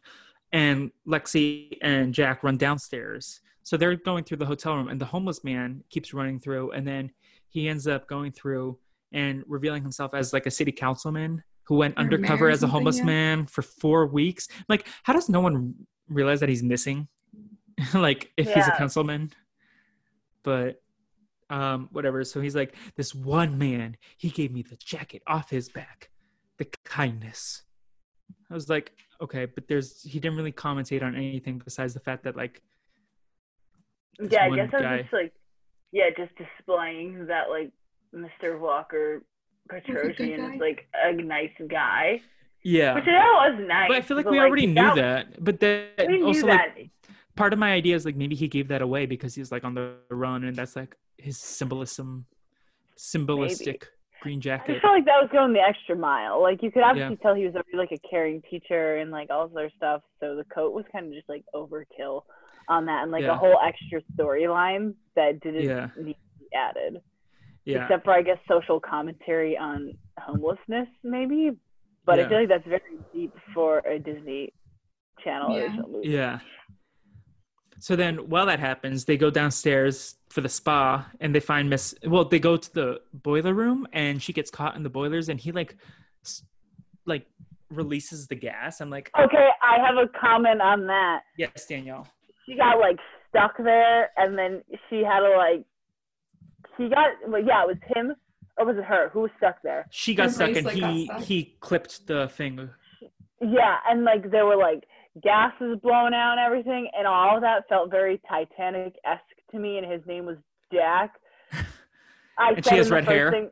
and 0.52 0.90
Lexi 1.06 1.76
and 1.82 2.14
Jack 2.14 2.42
run 2.42 2.56
downstairs. 2.56 3.40
So 3.62 3.76
they're 3.76 3.94
going 3.94 4.24
through 4.24 4.38
the 4.38 4.46
hotel 4.46 4.74
room, 4.76 4.88
and 4.88 4.98
the 5.00 5.04
homeless 5.04 5.44
man 5.44 5.84
keeps 5.90 6.14
running 6.14 6.40
through, 6.40 6.70
and 6.72 6.86
then 6.86 7.10
he 7.50 7.68
ends 7.68 7.86
up 7.86 8.08
going 8.08 8.32
through 8.32 8.78
and 9.12 9.44
revealing 9.46 9.82
himself 9.82 10.14
as 10.14 10.32
like 10.32 10.46
a 10.46 10.50
city 10.50 10.72
councilman 10.72 11.42
who 11.64 11.76
went 11.76 11.96
Or 11.96 12.00
undercover 12.00 12.48
as 12.48 12.62
a 12.62 12.66
homeless 12.66 12.98
yeah. 12.98 13.04
man 13.04 13.46
for 13.46 13.62
four 13.62 14.06
weeks. 14.06 14.48
Like, 14.68 14.86
how 15.04 15.12
does 15.12 15.28
no 15.28 15.40
one 15.40 15.74
realize 16.08 16.40
that 16.40 16.48
he's 16.48 16.62
missing? 16.62 17.08
like, 17.94 18.32
if 18.36 18.52
he's 18.52 18.66
a 18.66 18.72
councilman 18.72 19.30
but 20.42 20.80
um 21.50 21.88
whatever 21.92 22.24
so 22.24 22.40
he's 22.40 22.54
like 22.54 22.74
this 22.96 23.14
one 23.14 23.58
man 23.58 23.96
he 24.16 24.30
gave 24.30 24.52
me 24.52 24.62
the 24.62 24.76
jacket 24.76 25.20
off 25.26 25.50
his 25.50 25.68
back 25.68 26.10
the 26.58 26.66
kindness 26.84 27.62
i 28.50 28.54
was 28.54 28.68
like 28.68 28.92
okay 29.20 29.44
but 29.44 29.66
there's 29.68 30.02
he 30.02 30.18
didn't 30.20 30.36
really 30.36 30.52
commentate 30.52 31.02
on 31.02 31.14
anything 31.14 31.60
besides 31.62 31.92
the 31.92 32.00
fact 32.00 32.24
that 32.24 32.36
like 32.36 32.62
yeah, 34.28 34.44
I 34.44 34.54
guess 34.54 34.70
I 34.72 34.76
was 34.76 34.82
guy- 34.82 35.00
just 35.02 35.12
like, 35.12 35.32
yeah, 35.92 36.10
just 36.16 36.32
displaying 36.36 37.26
that 37.26 37.48
like 37.48 37.70
Mr. 38.14 38.58
Walker 38.58 39.22
a 39.70 39.80
good 39.80 39.84
Petrosian 39.84 40.54
is 40.54 40.60
like 40.60 40.86
a 40.94 41.12
nice 41.12 41.50
guy. 41.68 42.20
Yeah. 42.62 42.94
Which 42.94 43.04
that 43.04 43.12
was 43.14 43.64
nice. 43.66 43.88
But 43.88 43.96
I 43.98 44.00
feel 44.02 44.16
like 44.16 44.26
we 44.26 44.38
already 44.38 44.66
knew 44.66 44.74
that. 44.74 44.94
that. 44.96 45.44
But 45.44 45.60
then 45.60 45.86
We 46.08 46.22
also 46.22 46.46
that. 46.48 46.74
like 46.76 46.90
part 47.36 47.52
of 47.52 47.58
my 47.58 47.72
idea 47.72 47.94
is 47.96 48.04
like 48.04 48.16
maybe 48.16 48.34
he 48.34 48.48
gave 48.48 48.68
that 48.68 48.82
away 48.82 49.06
because 49.06 49.34
he's 49.34 49.50
like 49.52 49.64
on 49.64 49.74
the 49.74 49.94
run 50.10 50.44
and 50.44 50.56
that's 50.56 50.76
like 50.76 50.96
his 51.18 51.38
symbolism 51.38 52.26
symbolistic 52.96 53.84
green 54.22 54.38
I 54.38 54.40
jacket. 54.40 54.72
just 54.72 54.82
felt 54.82 54.94
like 54.94 55.06
that 55.06 55.20
was 55.22 55.30
going 55.32 55.52
the 55.52 55.60
extra 55.60 55.96
mile. 55.96 56.42
Like 56.42 56.62
you 56.62 56.70
could 56.70 56.82
obviously 56.82 57.16
tell 57.16 57.34
he 57.34 57.44
was 57.46 57.54
already 57.54 57.76
like 57.76 57.92
a 57.92 58.08
caring 58.08 58.42
teacher 58.50 58.96
and 58.96 59.10
like 59.10 59.30
all 59.30 59.48
this 59.48 59.56
other 59.56 59.70
stuff. 59.76 60.02
So 60.20 60.36
the 60.36 60.44
coat 60.52 60.72
was 60.74 60.84
kind 60.92 61.06
of 61.06 61.12
just 61.12 61.28
like 61.28 61.44
overkill 61.54 62.22
on 62.68 62.84
that 62.86 63.02
and 63.04 63.10
like 63.12 63.22
Yeah. 63.22 63.32
a 63.32 63.36
whole 63.36 63.56
extra 63.64 64.02
storyline 64.16 64.94
that 65.16 65.40
didn't 65.40 65.62
Yeah. 65.64 65.88
need 65.96 66.14
to 66.14 66.38
be 66.40 66.46
added. 66.54 67.00
Yeah. 67.64 67.82
Except 67.84 68.04
for 68.04 68.12
I 68.12 68.22
guess 68.22 68.38
social 68.48 68.80
commentary 68.80 69.56
on 69.56 69.92
homelessness 70.18 70.88
maybe. 71.02 71.50
But 72.06 72.18
Yeah. 72.18 72.24
I 72.24 72.28
feel 72.28 72.38
like 72.40 72.48
that's 72.48 72.66
very 72.66 72.98
deep 73.12 73.32
for 73.54 73.78
a 73.80 73.98
Disney 73.98 74.52
Channel 75.22 75.56
Yeah. 75.56 75.62
original 75.64 75.88
movie. 75.90 76.08
Yeah. 76.08 76.38
So 77.78 77.96
then 77.96 78.28
while 78.28 78.44
that 78.46 78.60
happens, 78.60 79.06
they 79.06 79.16
go 79.16 79.30
downstairs 79.30 80.16
for 80.28 80.42
the 80.42 80.48
spa 80.48 81.08
and 81.20 81.34
they 81.34 81.40
find 81.40 81.68
Miss 81.70 81.94
well, 82.06 82.24
they 82.24 82.38
go 82.38 82.56
to 82.56 82.74
the 82.74 83.00
boiler 83.14 83.54
room 83.54 83.86
and 83.92 84.22
she 84.22 84.32
gets 84.32 84.50
caught 84.50 84.76
in 84.76 84.82
the 84.82 84.90
boilers 84.90 85.28
and 85.28 85.40
he 85.40 85.50
like 85.52 85.76
like 87.06 87.26
releases 87.70 88.26
the 88.26 88.34
gas. 88.34 88.80
I'm 88.80 88.90
like, 88.90 89.10
Okay, 89.18 89.48
I 89.62 89.78
have 89.86 89.96
a 89.96 90.08
comment 90.18 90.60
on 90.60 90.86
that. 90.88 91.20
yes, 91.38 91.66
Danielle. 91.66 92.06
she 92.46 92.56
got 92.56 92.78
like 92.78 92.98
stuck 93.28 93.56
there 93.58 94.10
and 94.16 94.36
then 94.36 94.62
she 94.88 95.02
had 95.02 95.20
to 95.20 95.36
like 95.36 95.64
she 96.76 96.88
got 96.88 97.08
well, 97.28 97.42
yeah 97.42 97.62
it 97.62 97.68
was 97.68 97.76
him 97.94 98.14
or 98.58 98.66
was 98.66 98.76
it 98.76 98.84
her 98.84 99.08
who 99.10 99.20
was 99.20 99.30
stuck 99.38 99.56
there 99.62 99.86
She 99.90 100.14
got 100.14 100.24
Her 100.24 100.30
stuck 100.30 100.48
and 100.56 100.64
bracelet 100.64 100.80
got 100.80 100.92
he 100.94 101.04
stuck. 101.06 101.22
he 101.22 101.56
clipped 101.60 102.06
the 102.06 102.28
thing. 102.28 102.68
yeah 103.40 103.76
and 103.88 104.04
like 104.04 104.30
there 104.30 104.46
were 104.46 104.56
like 104.56 104.84
gases 105.22 105.78
blown 105.82 106.14
out 106.14 106.32
and 106.32 106.40
everything 106.40 106.88
and 106.96 107.06
all 107.06 107.36
of 107.36 107.42
that 107.42 107.68
felt 107.68 107.90
very 107.90 108.20
titanic-esque 108.28 109.22
to 109.50 109.58
me 109.58 109.78
and 109.78 109.90
his 109.90 110.00
name 110.06 110.24
was 110.26 110.36
jack 110.72 111.14
I 112.38 112.50
And 112.56 112.64
she 112.64 112.70
said 112.70 112.78
has 112.78 112.86
in 112.86 112.90
the 112.90 112.94
red 112.96 113.04
first 113.06 113.14
hair? 113.14 113.30
thing- 113.30 113.50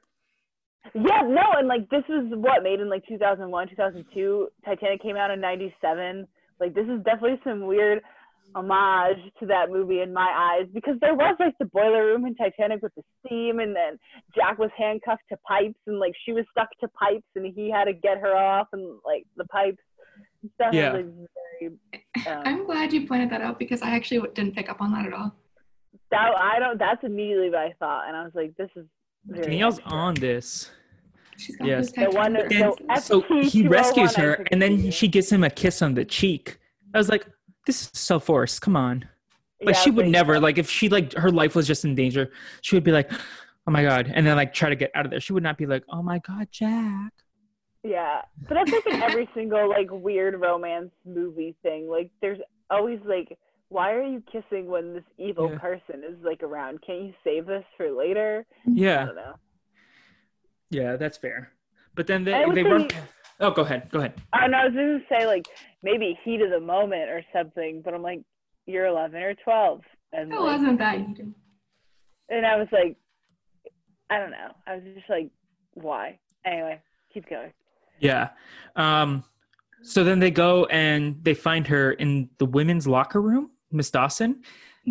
yeah 0.94 1.20
no 1.22 1.42
and 1.58 1.68
like 1.68 1.88
this 1.90 2.02
was 2.08 2.26
what 2.36 2.62
made 2.62 2.80
in 2.80 2.88
like 2.88 3.04
2001 3.06 3.68
2002 3.68 4.48
titanic 4.64 5.02
came 5.02 5.16
out 5.16 5.30
in 5.30 5.40
97 5.40 6.26
like 6.60 6.74
this 6.74 6.86
is 6.86 7.02
definitely 7.04 7.38
some 7.44 7.66
weird 7.66 8.00
homage 8.54 9.18
to 9.38 9.46
that 9.46 9.70
movie 9.70 10.00
in 10.00 10.12
my 10.12 10.56
eyes 10.60 10.66
because 10.72 10.96
there 11.00 11.14
was 11.14 11.36
like 11.38 11.54
the 11.58 11.64
boiler 11.66 12.06
room 12.06 12.24
in 12.26 12.34
Titanic 12.34 12.82
with 12.82 12.92
the 12.96 13.02
steam 13.24 13.60
and 13.60 13.74
then 13.76 13.98
Jack 14.34 14.58
was 14.58 14.70
handcuffed 14.76 15.22
to 15.30 15.36
pipes 15.46 15.78
and 15.86 15.98
like 15.98 16.12
she 16.24 16.32
was 16.32 16.44
stuck 16.50 16.68
to 16.80 16.88
pipes 16.88 17.26
and 17.36 17.52
he 17.54 17.70
had 17.70 17.84
to 17.84 17.92
get 17.92 18.18
her 18.18 18.34
off 18.34 18.68
and 18.72 18.98
like 19.04 19.24
the 19.36 19.44
pipes 19.46 19.82
and 20.42 20.50
stuff 20.54 20.72
Yeah. 20.72 20.92
like, 20.92 21.06
very 21.60 21.72
um, 22.26 22.42
I'm 22.46 22.64
glad 22.66 22.92
you 22.92 23.06
pointed 23.06 23.30
that 23.30 23.42
out 23.42 23.58
because 23.58 23.82
I 23.82 23.90
actually 23.90 24.26
didn't 24.34 24.54
pick 24.54 24.68
up 24.70 24.80
on 24.80 24.92
that 24.92 25.06
at 25.06 25.12
all. 25.12 25.34
that 26.10 26.32
I 26.36 26.58
don't 26.58 26.78
that's 26.78 27.04
immediately 27.04 27.50
what 27.50 27.58
I 27.60 27.74
thought 27.78 28.08
and 28.08 28.16
I 28.16 28.22
was 28.24 28.32
like 28.34 28.56
this 28.56 28.70
is 28.76 28.86
very 29.26 29.44
Danielle's 29.44 29.78
extra. 29.78 29.92
on 29.96 30.14
this. 30.14 30.70
She's 31.36 31.56
got 31.56 31.68
Yes. 31.68 31.92
those 31.92 32.06
The 32.06 32.16
one- 32.16 32.34
Titanic 32.34 32.98
so. 33.02 33.20
So 33.20 33.40
he 33.42 33.68
rescues 33.68 34.16
her 34.16 34.44
and 34.50 34.60
then 34.62 34.90
she 34.90 35.06
gives 35.06 35.30
him 35.30 35.44
a 35.44 35.50
kiss 35.50 35.82
on 35.82 35.94
the 35.94 36.04
cheek. 36.04 36.58
I 36.94 36.98
was 36.98 37.08
like, 37.10 37.26
this 37.68 37.82
is 37.82 37.90
so 37.92 38.18
forced. 38.18 38.60
Come 38.62 38.74
on. 38.76 39.06
Like 39.62 39.74
Yeah, 39.76 39.80
she 39.82 39.90
would 39.90 40.08
never 40.08 40.40
like 40.40 40.56
if 40.58 40.68
she 40.70 40.88
like 40.88 41.12
her 41.14 41.30
life 41.30 41.54
was 41.54 41.66
just 41.66 41.84
in 41.84 41.94
danger, 41.94 42.30
she 42.62 42.74
would 42.76 42.84
be 42.84 42.92
like, 42.92 43.10
"Oh 43.66 43.70
my 43.70 43.82
god," 43.82 44.10
and 44.14 44.26
then 44.26 44.36
like 44.36 44.54
try 44.54 44.68
to 44.70 44.76
get 44.76 44.90
out 44.94 45.04
of 45.04 45.10
there. 45.10 45.20
She 45.20 45.32
would 45.32 45.42
not 45.42 45.58
be 45.58 45.66
like, 45.66 45.84
"Oh 45.90 46.02
my 46.02 46.18
god, 46.20 46.48
Jack." 46.50 47.12
Yeah, 47.84 48.22
but 48.48 48.54
that's 48.54 48.72
like 48.72 48.86
in 48.86 49.02
every 49.02 49.28
single 49.34 49.68
like 49.68 49.88
weird 49.90 50.40
romance 50.40 50.90
movie 51.04 51.54
thing. 51.62 51.88
Like, 51.88 52.10
there's 52.20 52.38
always 52.70 53.00
like, 53.04 53.36
why 53.68 53.92
are 53.92 54.02
you 54.02 54.22
kissing 54.32 54.66
when 54.66 54.94
this 54.94 55.04
evil 55.18 55.50
Yeah. 55.50 55.58
person 55.58 56.02
is 56.08 56.16
like 56.24 56.42
around? 56.42 56.80
Can't 56.86 57.02
you 57.02 57.14
save 57.24 57.46
this 57.46 57.64
for 57.76 57.90
later? 57.90 58.46
I 58.66 58.70
Yeah, 58.72 59.04
don't 59.06 59.16
know. 59.16 59.34
yeah, 60.70 60.96
that's 60.96 61.16
fair. 61.18 61.52
But 61.94 62.06
then 62.06 62.24
they 62.24 62.44
they 62.54 62.62
say- 62.62 62.70
run. 62.70 62.88
Oh, 63.40 63.50
go 63.50 63.62
ahead. 63.62 63.88
Go 63.90 63.98
ahead. 64.00 64.14
I 64.32 64.40
don't 64.40 64.50
know. 64.50 64.58
I 64.58 64.64
was 64.64 64.74
gonna 64.74 64.98
say 65.08 65.26
like 65.26 65.46
maybe 65.82 66.18
heat 66.24 66.40
of 66.42 66.50
the 66.50 66.60
moment 66.60 67.08
or 67.10 67.22
something, 67.32 67.82
but 67.84 67.94
I'm 67.94 68.02
like, 68.02 68.20
you're 68.66 68.86
11 68.86 69.22
or 69.22 69.34
12, 69.34 69.80
and 70.12 70.32
It 70.32 70.36
like, 70.36 70.44
wasn't 70.60 70.78
that 70.78 70.98
heated. 70.98 71.32
and 72.28 72.44
I 72.46 72.56
was 72.56 72.68
like, 72.72 72.96
I 74.10 74.18
don't 74.18 74.30
know. 74.30 74.50
I 74.66 74.74
was 74.74 74.82
just 74.94 75.08
like, 75.08 75.30
why? 75.74 76.18
Anyway, 76.44 76.80
keep 77.12 77.28
going. 77.28 77.52
Yeah. 78.00 78.30
Um. 78.76 79.24
So 79.82 80.02
then 80.02 80.18
they 80.18 80.32
go 80.32 80.64
and 80.66 81.22
they 81.22 81.34
find 81.34 81.64
her 81.68 81.92
in 81.92 82.30
the 82.38 82.46
women's 82.46 82.88
locker 82.88 83.22
room, 83.22 83.50
Miss 83.70 83.90
Dawson, 83.90 84.42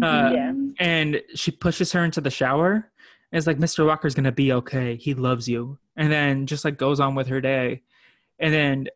Uh, 0.02 0.30
Yeah. 0.34 0.54
and 0.80 1.22
she 1.36 1.52
pushes 1.52 1.92
her 1.92 2.06
into 2.06 2.22
the 2.22 2.30
shower. 2.30 2.92
And 3.32 3.38
it's 3.38 3.48
like 3.48 3.58
Mr. 3.58 3.86
Walker's 3.86 4.16
gonna 4.16 4.32
be 4.32 4.54
okay. 4.54 4.96
He 4.96 5.14
loves 5.14 5.50
you, 5.50 5.78
and 5.98 6.10
then 6.12 6.46
just 6.46 6.64
like 6.64 6.78
goes 6.78 7.00
on 7.02 7.16
with 7.16 7.28
her 7.28 7.42
day, 7.42 7.82
and 8.40 8.54
then 8.54 8.88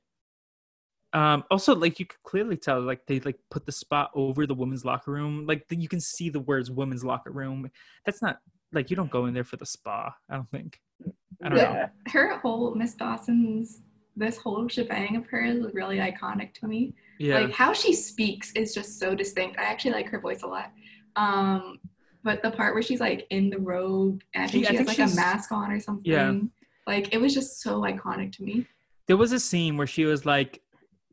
um 1.14 1.44
also 1.52 1.76
like 1.76 2.00
you 2.00 2.06
could 2.06 2.24
clearly 2.24 2.56
tell 2.58 2.80
like 2.82 3.06
they 3.06 3.20
like 3.22 3.38
put 3.50 3.66
the 3.66 3.72
spot 3.72 4.12
over 4.16 4.48
the 4.48 4.54
women's 4.54 4.86
locker 4.86 5.12
room 5.12 5.46
like 5.46 5.66
you 5.70 5.88
can 5.90 6.00
see 6.00 6.30
the 6.30 6.40
words 6.40 6.72
women's 6.72 7.04
locker 7.04 7.32
room 7.32 7.70
that's 8.06 8.22
not 8.22 8.38
like 8.72 8.90
you 8.90 8.96
don't 8.96 9.12
go 9.12 9.26
in 9.26 9.34
there 9.34 9.44
for 9.44 9.58
the 9.58 9.66
spa 9.66 10.14
i 10.30 10.36
don't 10.36 10.50
think 10.52 10.80
i 11.44 11.50
don't 11.50 11.58
know 11.58 11.64
Yeah. 11.64 11.90
Her 12.08 12.38
whole 12.38 12.74
Miss 12.76 12.94
Dawson's 12.94 13.82
this 14.16 14.38
whole 14.38 14.68
shebang 14.68 15.16
of 15.16 15.26
hers 15.28 15.60
was 15.64 15.74
really 15.74 15.98
iconic 15.98 16.54
to 16.56 16.68
me. 16.68 16.94
yeah 17.20 17.40
Like 17.40 17.54
how 17.54 17.72
she 17.74 17.94
speaks 17.94 18.52
is 18.54 18.74
just 18.74 19.00
so 19.00 19.16
distinct. 19.16 19.58
I 19.58 19.64
actually 19.64 19.92
like 19.92 20.10
her 20.10 20.20
voice 20.20 20.44
a 20.44 20.48
lot. 20.48 20.72
Um, 21.16 21.80
but 22.22 22.44
the 22.44 22.52
part 22.52 22.74
where 22.74 22.84
she's 22.84 23.00
like 23.00 23.26
in 23.30 23.50
the 23.50 23.58
robe 23.58 24.22
and 24.36 24.52
She- 24.52 24.66
she 24.66 24.76
has 24.76 24.86
like 24.86 25.00
a 25.00 25.16
mask 25.16 25.54
on 25.54 25.72
or 25.72 25.80
something. 25.80 26.12
Yeah. 26.12 26.34
Like 26.86 27.14
it 27.14 27.20
was 27.22 27.34
just 27.34 27.62
so 27.62 27.82
iconic 27.82 28.34
to 28.34 28.44
me. 28.44 28.68
There 29.12 29.18
was 29.18 29.34
a 29.34 29.40
scene 29.42 29.76
where 29.76 29.88
she 29.88 30.06
was 30.06 30.26
like 30.26 30.62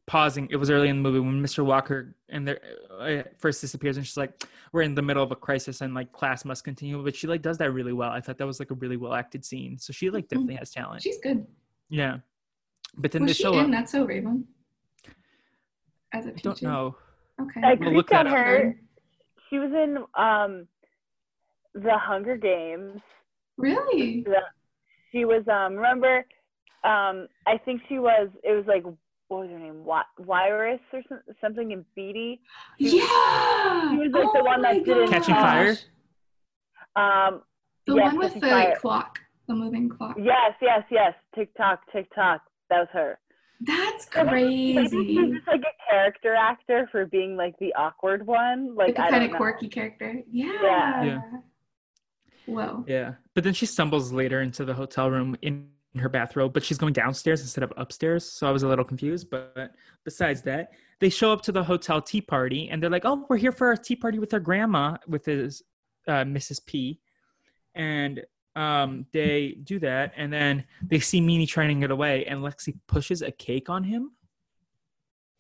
pausing 0.07 0.47
it 0.53 0.57
was 0.57 0.71
early 0.71 0.89
in 0.89 1.03
the 1.03 1.03
movie 1.03 1.19
when 1.19 1.43
mr 1.43 1.65
walker 1.65 2.15
and 2.29 2.47
there 2.47 2.61
uh, 3.01 3.23
first 3.39 3.61
disappears 3.61 3.97
and 3.97 4.07
she's 4.07 4.17
like 4.17 4.45
we're 4.73 4.83
in 4.83 4.95
the 4.95 5.03
middle 5.03 5.23
of 5.25 5.33
a 5.33 5.35
crisis 5.37 5.81
and 5.81 5.95
like 5.95 6.13
class 6.13 6.45
must 6.45 6.63
continue 6.63 7.03
but 7.03 7.17
she 7.17 7.27
like 7.27 7.43
does 7.43 7.59
that 7.59 7.73
really 7.73 7.93
well 7.93 8.11
i 8.11 8.21
thought 8.21 8.39
that 8.39 8.47
was 8.47 8.61
like 8.61 8.71
a 8.71 8.75
really 8.75 8.97
well 8.97 9.15
acted 9.15 9.45
scene 9.45 9.77
so 9.77 9.93
she 9.93 10.09
like 10.11 10.29
definitely 10.29 10.55
has 10.55 10.71
talent 10.71 11.03
She's 11.03 11.19
good. 11.19 11.45
yeah 11.89 12.19
but 12.97 13.11
then 13.11 13.23
Was 13.23 13.31
they 13.31 13.35
she 13.35 13.43
show 13.43 13.59
in 13.59 13.65
up 13.67 13.71
That's 13.73 13.91
So 13.91 14.05
Raven? 14.05 14.45
As 16.13 16.25
a 16.27 16.31
teacher? 16.31 16.43
don't 16.45 16.63
know 16.63 16.97
Okay. 17.43 17.61
I 17.65 17.75
We'll 17.75 17.95
look 17.95 18.07
clicked 18.07 18.13
on 18.21 18.27
that 18.27 18.33
up. 18.33 18.47
her. 18.47 18.77
She 19.51 19.59
was 19.59 19.73
in 19.73 19.99
um, 20.15 20.67
the 21.75 21.97
Hunger 21.99 22.37
Games. 22.37 23.01
Really? 23.59 24.25
she 25.13 25.25
was 25.25 25.43
um 25.49 25.75
remember 25.75 26.25
um 26.85 27.27
i 27.47 27.57
think 27.65 27.81
she 27.89 27.99
was 27.99 28.29
it 28.45 28.53
was 28.53 28.65
like 28.67 28.85
what 29.29 29.41
was 29.43 29.51
her 29.51 29.59
name 29.59 29.79
Wi- 29.85 30.03
Wiress 30.19 30.81
or 30.93 31.03
some, 31.09 31.21
something 31.41 31.71
in 31.73 31.85
Beetee 31.97 32.39
Yeah. 32.79 33.03
She 33.91 33.99
was, 33.99 34.11
like, 34.13 34.33
the 34.33 34.43
one 34.45 34.63
that 34.63 34.85
didn't- 34.87 35.11
Catching 35.11 35.35
gosh. 35.35 35.77
Fire? 36.97 37.27
um 37.27 37.43
The 37.87 37.95
yes, 37.97 38.05
one 38.13 38.19
with 38.19 38.35
the 38.35 38.41
Fire. 38.41 38.77
clock, 38.81 39.19
the 39.47 39.55
moving 39.55 39.89
clock. 39.89 40.17
yes 40.19 40.55
yes 40.63 40.83
yes 40.91 41.15
tiktok 41.35 41.81
tiktok 41.93 42.41
that 42.71 42.79
was 42.81 42.89
her 42.93 43.19
That's 43.61 44.05
crazy. 44.07 44.75
maybe 44.75 45.15
she's 45.15 45.35
just 45.35 45.47
like 45.47 45.61
a 45.63 45.91
character 45.91 46.35
actor 46.35 46.89
for 46.93 47.05
being 47.07 47.37
like 47.37 47.55
the 47.59 47.75
awkward 47.75 48.27
one 48.27 48.75
like, 48.75 48.97
Like 48.97 48.99
a 48.99 49.01
i 49.01 49.11
kind 49.11 49.15
don't 49.17 49.25
of 49.25 49.31
know 49.33 49.37
quirky 49.37 49.69
character. 49.69 50.23
Yeah. 50.31 50.53
Yeah. 50.63 51.05
Yeah. 51.05 51.21
Whoa. 52.47 52.85
yeah 52.89 53.15
but 53.35 53.45
then 53.45 53.53
she 53.53 53.67
stumbles 53.67 54.11
later 54.11 54.41
into 54.41 54.65
the 54.65 54.73
hotel 54.75 55.11
room 55.11 55.37
in 55.43 55.69
her 55.97 56.09
bathrobe 56.09 56.53
but 56.53 56.63
she's 56.63 56.79
going 56.79 56.93
downstairs 56.93 57.41
instead 57.41 57.65
of 57.65 57.73
upstairs. 57.77 58.31
So 58.31 58.47
i 58.47 58.51
was 58.51 58.63
a 58.63 58.69
little 58.69 58.85
confused 58.85 59.31
but 59.31 59.73
besides 60.05 60.43
that 60.43 60.71
they 61.01 61.09
show 61.09 61.33
up 61.33 61.43
to 61.43 61.53
the 61.53 61.63
hotel 61.65 62.03
tea 62.03 62.21
party 62.21 62.69
and 62.69 62.83
they're 62.83 62.91
like 62.91 63.05
oh 63.05 63.25
we're 63.29 63.37
here 63.37 63.53
for 63.53 63.73
a 63.73 63.79
tea 63.79 63.97
party 63.97 64.19
with 64.19 64.33
our 64.35 64.41
grandma 64.41 64.97
with 65.07 65.25
his 65.25 65.63
uh, 66.07 66.25
mrs 66.25 66.65
p. 66.65 67.01
And 67.75 68.23
um, 68.57 69.07
they 69.13 69.57
do 69.63 69.79
that 69.81 70.13
and 70.17 70.33
then 70.33 70.65
they 70.83 70.99
see 70.99 71.21
Meanie 71.21 71.47
trying 71.47 71.69
to 71.69 71.81
get 71.81 71.91
away 71.93 72.25
and 72.27 72.41
lexi 72.41 72.75
pushes 72.89 73.23
a 73.23 73.31
cake 73.31 73.69
on 73.71 73.85
him. 73.85 74.11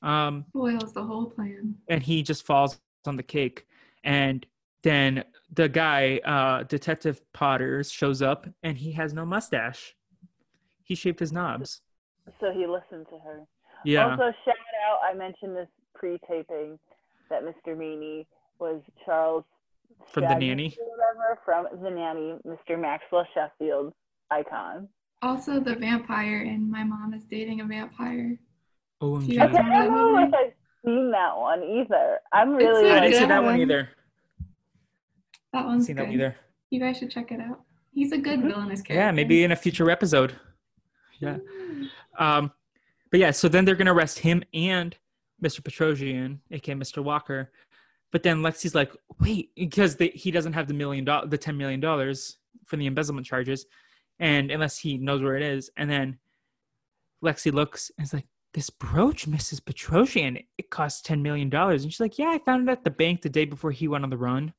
Um, 0.03 0.44
Boils 0.55 0.92
the 0.92 1.03
whole 1.03 1.26
plan. 1.26 1.74
and 1.88 2.03
he 2.03 2.22
just 2.22 2.46
falls 2.46 2.78
on 3.07 3.16
the 3.16 3.22
cake. 3.22 3.66
And 4.05 4.46
then 4.84 5.24
the 5.53 5.68
guy 5.68 6.18
uh 6.24 6.62
detective 6.64 7.20
potters 7.32 7.90
shows 7.90 8.22
up 8.22 8.46
and 8.62 8.78
he 8.78 8.92
has 8.92 9.12
no 9.12 9.24
mustache 9.26 9.94
he 10.89 10.95
shaved 10.95 11.20
his 11.20 11.32
knobs 11.32 11.80
so 12.41 12.51
he 12.53 12.66
listened 12.66 13.07
to 13.11 13.18
her 13.18 13.41
yeah 13.84 14.11
Also, 14.11 14.32
shout 14.45 14.55
out, 14.91 14.99
I 15.09 15.14
mentioned 15.14 15.55
this 15.55 15.68
pre 15.95 16.18
taping 16.28 16.78
that 17.30 17.43
Mr. 17.45 17.76
Meany 17.76 18.26
was 18.59 18.80
Charles 19.05 19.45
From 20.12 20.24
The 20.24 20.34
Nanny? 20.34 20.76
whatever, 20.80 21.39
from 21.45 21.66
The 21.82 21.91
Nanny, 21.91 22.34
Mr. 22.47 22.78
Maxwell 22.80 23.26
Sheffield 23.34 23.93
icon. 24.30 24.89
Also, 25.22 25.61
the 25.61 25.74
vampire 25.76 26.43
in 26.43 26.70
My 26.70 26.82
Mom 26.84 27.12
is 27.14 27.24
Dating 27.24 27.61
a 27.61 27.64
Vampire. 27.64 28.39
OMG. 29.03 29.34
Yeah. 29.34 29.45
Okay, 29.47 29.59
I 29.59 29.62
that 29.62 29.84
don't 29.84 29.95
know 29.95 30.18
if 30.26 30.34
I've 30.34 30.53
seen 30.84 31.11
that 31.12 31.36
one 31.36 31.62
either. 31.62 32.18
I'm 32.32 32.55
really 32.55 32.91
I 32.91 33.01
didn't 33.01 33.16
see 33.20 33.26
that 33.26 33.43
one 33.45 33.61
either. 33.61 33.89
That 35.53 35.64
one's 35.66 35.86
seen 35.86 35.97
good. 35.97 36.07
that 36.09 36.12
either. 36.12 36.36
You 36.70 36.80
guys 36.80 36.99
should 36.99 37.11
check 37.11 37.30
it 37.32 37.41
out. 37.41 37.61
He's 37.93 38.12
a 38.12 38.18
good 38.18 38.41
Mhm. 38.41 38.49
villainous 38.49 38.82
character. 38.82 38.95
Yeah, 38.95 39.11
maybe 39.12 39.45
in 39.45 39.53
a 39.53 39.57
future 39.57 39.91
episode. 39.91 40.34
Yeah. 41.19 41.39
Um, 42.19 42.53
but 43.11 43.21
yeah, 43.21 43.31
so 43.31 43.49
then 43.49 43.64
they're 43.64 43.75
gonna 43.75 43.95
arrest 43.95 44.19
him 44.19 44.43
and 44.53 44.97
Mr. 45.43 45.61
Petrosian, 45.61 46.39
aka 46.51 46.75
Mr. 46.75 47.03
Walker. 47.03 47.51
But 48.11 48.23
then 48.23 48.39
Lexi's 48.39 48.75
like, 48.75 48.93
wait, 49.21 49.51
because 49.55 49.97
they, 49.97 50.09
he 50.09 50.31
doesn't 50.31 50.55
have 50.55 50.66
the 50.66 50.75
million 50.75 51.05
dollars, 51.05 51.31
the 51.31 51.39
ten 51.39 51.57
million 51.57 51.81
dollars 51.81 52.39
for 52.64 52.77
the 52.77 52.87
embezzlement 52.87 53.27
charges, 53.27 53.66
and 54.19 54.51
unless 54.51 54.79
he 54.79 54.99
knows 54.99 55.23
where 55.23 55.37
it 55.37 55.43
is, 55.43 55.71
and 55.77 55.91
then 55.91 56.19
Lexi 57.23 57.53
looks 57.53 57.91
and 57.97 58.07
is 58.07 58.12
like, 58.12 58.27
this 58.55 58.71
brooch, 58.71 59.29
Mrs. 59.29 59.61
Petrosian, 59.61 60.43
it 60.57 60.71
costs 60.71 61.03
ten 61.03 61.23
million 61.23 61.51
dollars, 61.51 61.83
and 61.83 61.93
she's 61.93 62.01
like, 62.01 62.19
yeah, 62.19 62.31
I 62.31 62.39
found 62.39 62.69
it 62.69 62.73
at 62.73 62.85
the 62.85 62.91
bank 62.91 63.23
the 63.23 63.29
day 63.29 63.45
before 63.45 63.71
he 63.71 63.89
went 63.89 64.05
on 64.05 64.11
the 64.11 64.16
run, 64.16 64.55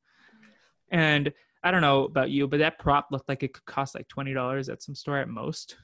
and 0.92 1.34
I 1.64 1.72
don't 1.72 1.82
know 1.82 2.06
about 2.06 2.30
you, 2.30 2.48
but 2.48 2.60
that 2.60 2.80
prop 2.80 3.08
looked 3.12 3.28
like 3.28 3.44
it 3.44 3.54
could 3.54 3.66
cost 3.66 3.96
like 3.96 4.08
twenty 4.08 4.34
dollars 4.34 4.70
at 4.70 4.84
some 4.84 4.96
store 4.96 5.18
at 5.18 5.28
most. 5.28 5.76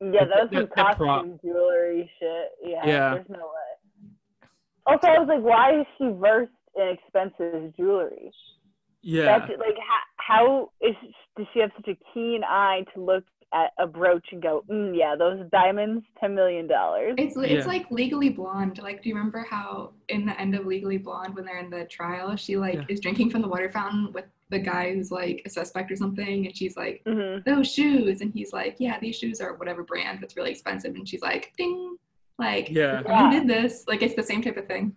Yeah, 0.00 0.24
that 0.24 0.28
was 0.28 0.48
some 0.52 0.68
that 0.76 0.96
costume 0.96 1.40
jewelry 1.42 2.10
shit. 2.18 2.48
Yeah, 2.64 2.86
Yeah. 2.86 3.14
there's 3.14 3.28
no 3.28 3.38
way. 3.38 4.48
Also, 4.86 5.06
I 5.06 5.18
was 5.18 5.28
like, 5.28 5.42
why 5.42 5.80
is 5.80 5.86
she 5.98 6.08
versed 6.18 6.50
in 6.76 6.88
expensive 6.96 7.76
jewelry? 7.76 8.32
Yeah. 9.02 9.38
That's 9.38 9.50
like 9.58 9.76
how, 9.76 10.00
how 10.16 10.70
is 10.80 10.94
does 11.36 11.46
she 11.52 11.60
have 11.60 11.70
such 11.76 11.88
a 11.88 11.98
keen 12.14 12.42
eye 12.44 12.84
to 12.94 13.00
look 13.00 13.24
at 13.54 13.70
a 13.78 13.86
brooch 13.86 14.26
and 14.32 14.42
go, 14.42 14.62
mm, 14.70 14.96
yeah, 14.96 15.14
those 15.18 15.40
diamonds, 15.50 16.04
ten 16.20 16.34
million 16.34 16.66
dollars. 16.66 17.14
It's 17.16 17.36
Yeah. 17.36 17.44
it's 17.44 17.66
like 17.66 17.90
Legally 17.90 18.28
Blonde. 18.28 18.78
Like, 18.82 19.02
do 19.02 19.08
you 19.08 19.14
remember 19.14 19.40
how 19.48 19.92
in 20.08 20.26
the 20.26 20.38
end 20.40 20.54
of 20.54 20.66
Legally 20.66 20.98
Blonde, 20.98 21.34
when 21.34 21.44
they're 21.44 21.58
in 21.58 21.70
the 21.70 21.86
trial, 21.86 22.36
she 22.36 22.56
like 22.56 22.74
Yeah. 22.74 22.84
is 22.88 23.00
drinking 23.00 23.30
from 23.30 23.42
the 23.42 23.48
water 23.48 23.70
fountain 23.70 24.12
with 24.12 24.26
the 24.50 24.58
guy 24.58 24.92
who's 24.94 25.10
like 25.10 25.42
a 25.46 25.50
suspect 25.50 25.90
or 25.90 25.96
something, 25.96 26.46
and 26.46 26.56
she's 26.56 26.76
like, 26.76 27.02
hmm 27.06 27.38
"Those 27.46 27.72
shoes," 27.72 28.20
and 28.20 28.32
he's 28.32 28.52
like, 28.52 28.76
"Yeah, 28.78 28.98
these 29.00 29.16
shoes 29.16 29.40
are 29.40 29.54
whatever 29.56 29.82
brand 29.82 30.20
that's 30.20 30.36
really 30.36 30.50
expensive," 30.50 30.94
and 30.94 31.08
she's 31.08 31.22
like, 31.22 31.52
"Ding." 31.56 31.96
Like, 32.38 32.68
Yeah. 32.70 33.02
Yeah. 33.06 33.24
you 33.32 33.40
did 33.40 33.48
this. 33.48 33.84
Like, 33.88 34.02
it's 34.02 34.14
the 34.14 34.22
same 34.22 34.42
type 34.42 34.56
of 34.56 34.66
thing. 34.66 34.94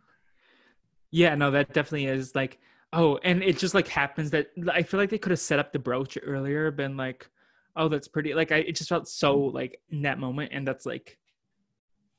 Yeah, 1.10 1.36
no, 1.36 1.52
that 1.52 1.74
definitely 1.74 2.06
is 2.06 2.36
like, 2.36 2.60
oh, 2.94 3.18
and 3.24 3.42
it 3.44 3.58
just 3.58 3.74
like 3.74 3.88
happens 3.88 4.32
that 4.32 4.52
I 4.72 4.84
feel 4.84 5.00
like 5.00 5.10
they 5.10 5.18
could 5.18 5.32
have 5.32 5.40
set 5.40 5.58
up 5.60 5.72
the 5.74 5.80
brooch 5.80 6.18
earlier, 6.24 6.70
been 6.72 6.96
like, 6.98 7.30
oh, 7.76 7.88
that's 7.88 8.08
pretty. 8.08 8.34
Like, 8.34 8.52
I 8.52 8.58
it 8.58 8.76
just 8.76 8.90
felt 8.90 9.08
so 9.08 9.38
like 9.38 9.80
in 9.90 10.02
that 10.04 10.20
moment, 10.20 10.52
and 10.54 10.68
that's 10.68 10.86
like, 10.86 11.18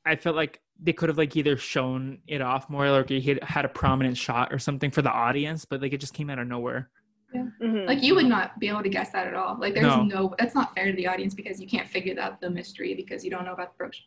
I 0.05 0.15
felt 0.15 0.35
like 0.35 0.61
they 0.81 0.93
could 0.93 1.09
have 1.09 1.17
like 1.17 1.35
either 1.35 1.57
shown 1.57 2.19
it 2.27 2.41
off 2.41 2.69
more, 2.69 2.85
or 2.87 2.91
like 2.91 3.09
he 3.09 3.21
had, 3.21 3.43
had 3.43 3.65
a 3.65 3.69
prominent 3.69 4.17
shot 4.17 4.51
or 4.51 4.59
something 4.59 4.91
for 4.91 5.01
the 5.01 5.11
audience, 5.11 5.65
but 5.65 5.81
like 5.81 5.93
it 5.93 5.99
just 5.99 6.13
came 6.13 6.29
out 6.29 6.39
of 6.39 6.47
nowhere. 6.47 6.89
hmm 7.33 7.85
Like, 7.85 8.03
you 8.03 8.15
would 8.15 8.25
not 8.25 8.59
be 8.59 8.67
able 8.69 8.83
to 8.83 8.89
guess 8.89 9.11
that 9.11 9.27
at 9.27 9.33
all. 9.33 9.57
Like, 9.59 9.73
there's 9.75 9.85
No. 9.85 10.03
no. 10.03 10.35
That's 10.39 10.55
not 10.55 10.73
fair 10.75 10.87
to 10.87 10.93
the 10.93 11.07
audience 11.07 11.33
because 11.33 11.61
you 11.61 11.67
can't 11.67 11.87
figure 11.87 12.19
out 12.19 12.41
the 12.41 12.49
mystery 12.49 12.93
because 12.95 13.23
you 13.23 13.31
don't 13.31 13.45
know 13.45 13.53
about 13.53 13.73
the 13.73 13.77
brooch. 13.77 14.03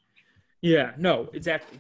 Yeah, 0.63 0.93
no, 0.99 1.29
exactly. 1.33 1.79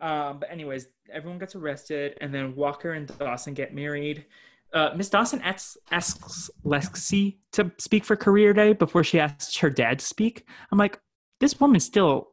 Um, 0.00 0.40
but 0.40 0.50
anyways, 0.50 0.88
everyone 1.12 1.38
gets 1.38 1.54
arrested, 1.54 2.18
and 2.20 2.34
then 2.34 2.56
Walker 2.56 2.92
and 2.92 3.06
Dawson 3.18 3.54
get 3.54 3.74
married. 3.74 4.24
Uh, 4.72 4.90
Miss 4.96 5.10
Dawson 5.10 5.40
asks, 5.42 5.76
asks 5.90 6.50
Lexi 6.64 7.36
to 7.52 7.70
speak 7.78 8.04
for 8.04 8.16
career 8.16 8.52
day 8.54 8.72
before 8.72 9.04
she 9.04 9.20
asks 9.20 9.56
her 9.58 9.68
dad 9.70 9.98
to 9.98 10.04
speak. 10.06 10.46
I'm 10.70 10.78
like, 10.78 10.98
this 11.40 11.60
woman's 11.60 11.84
still 11.84 12.28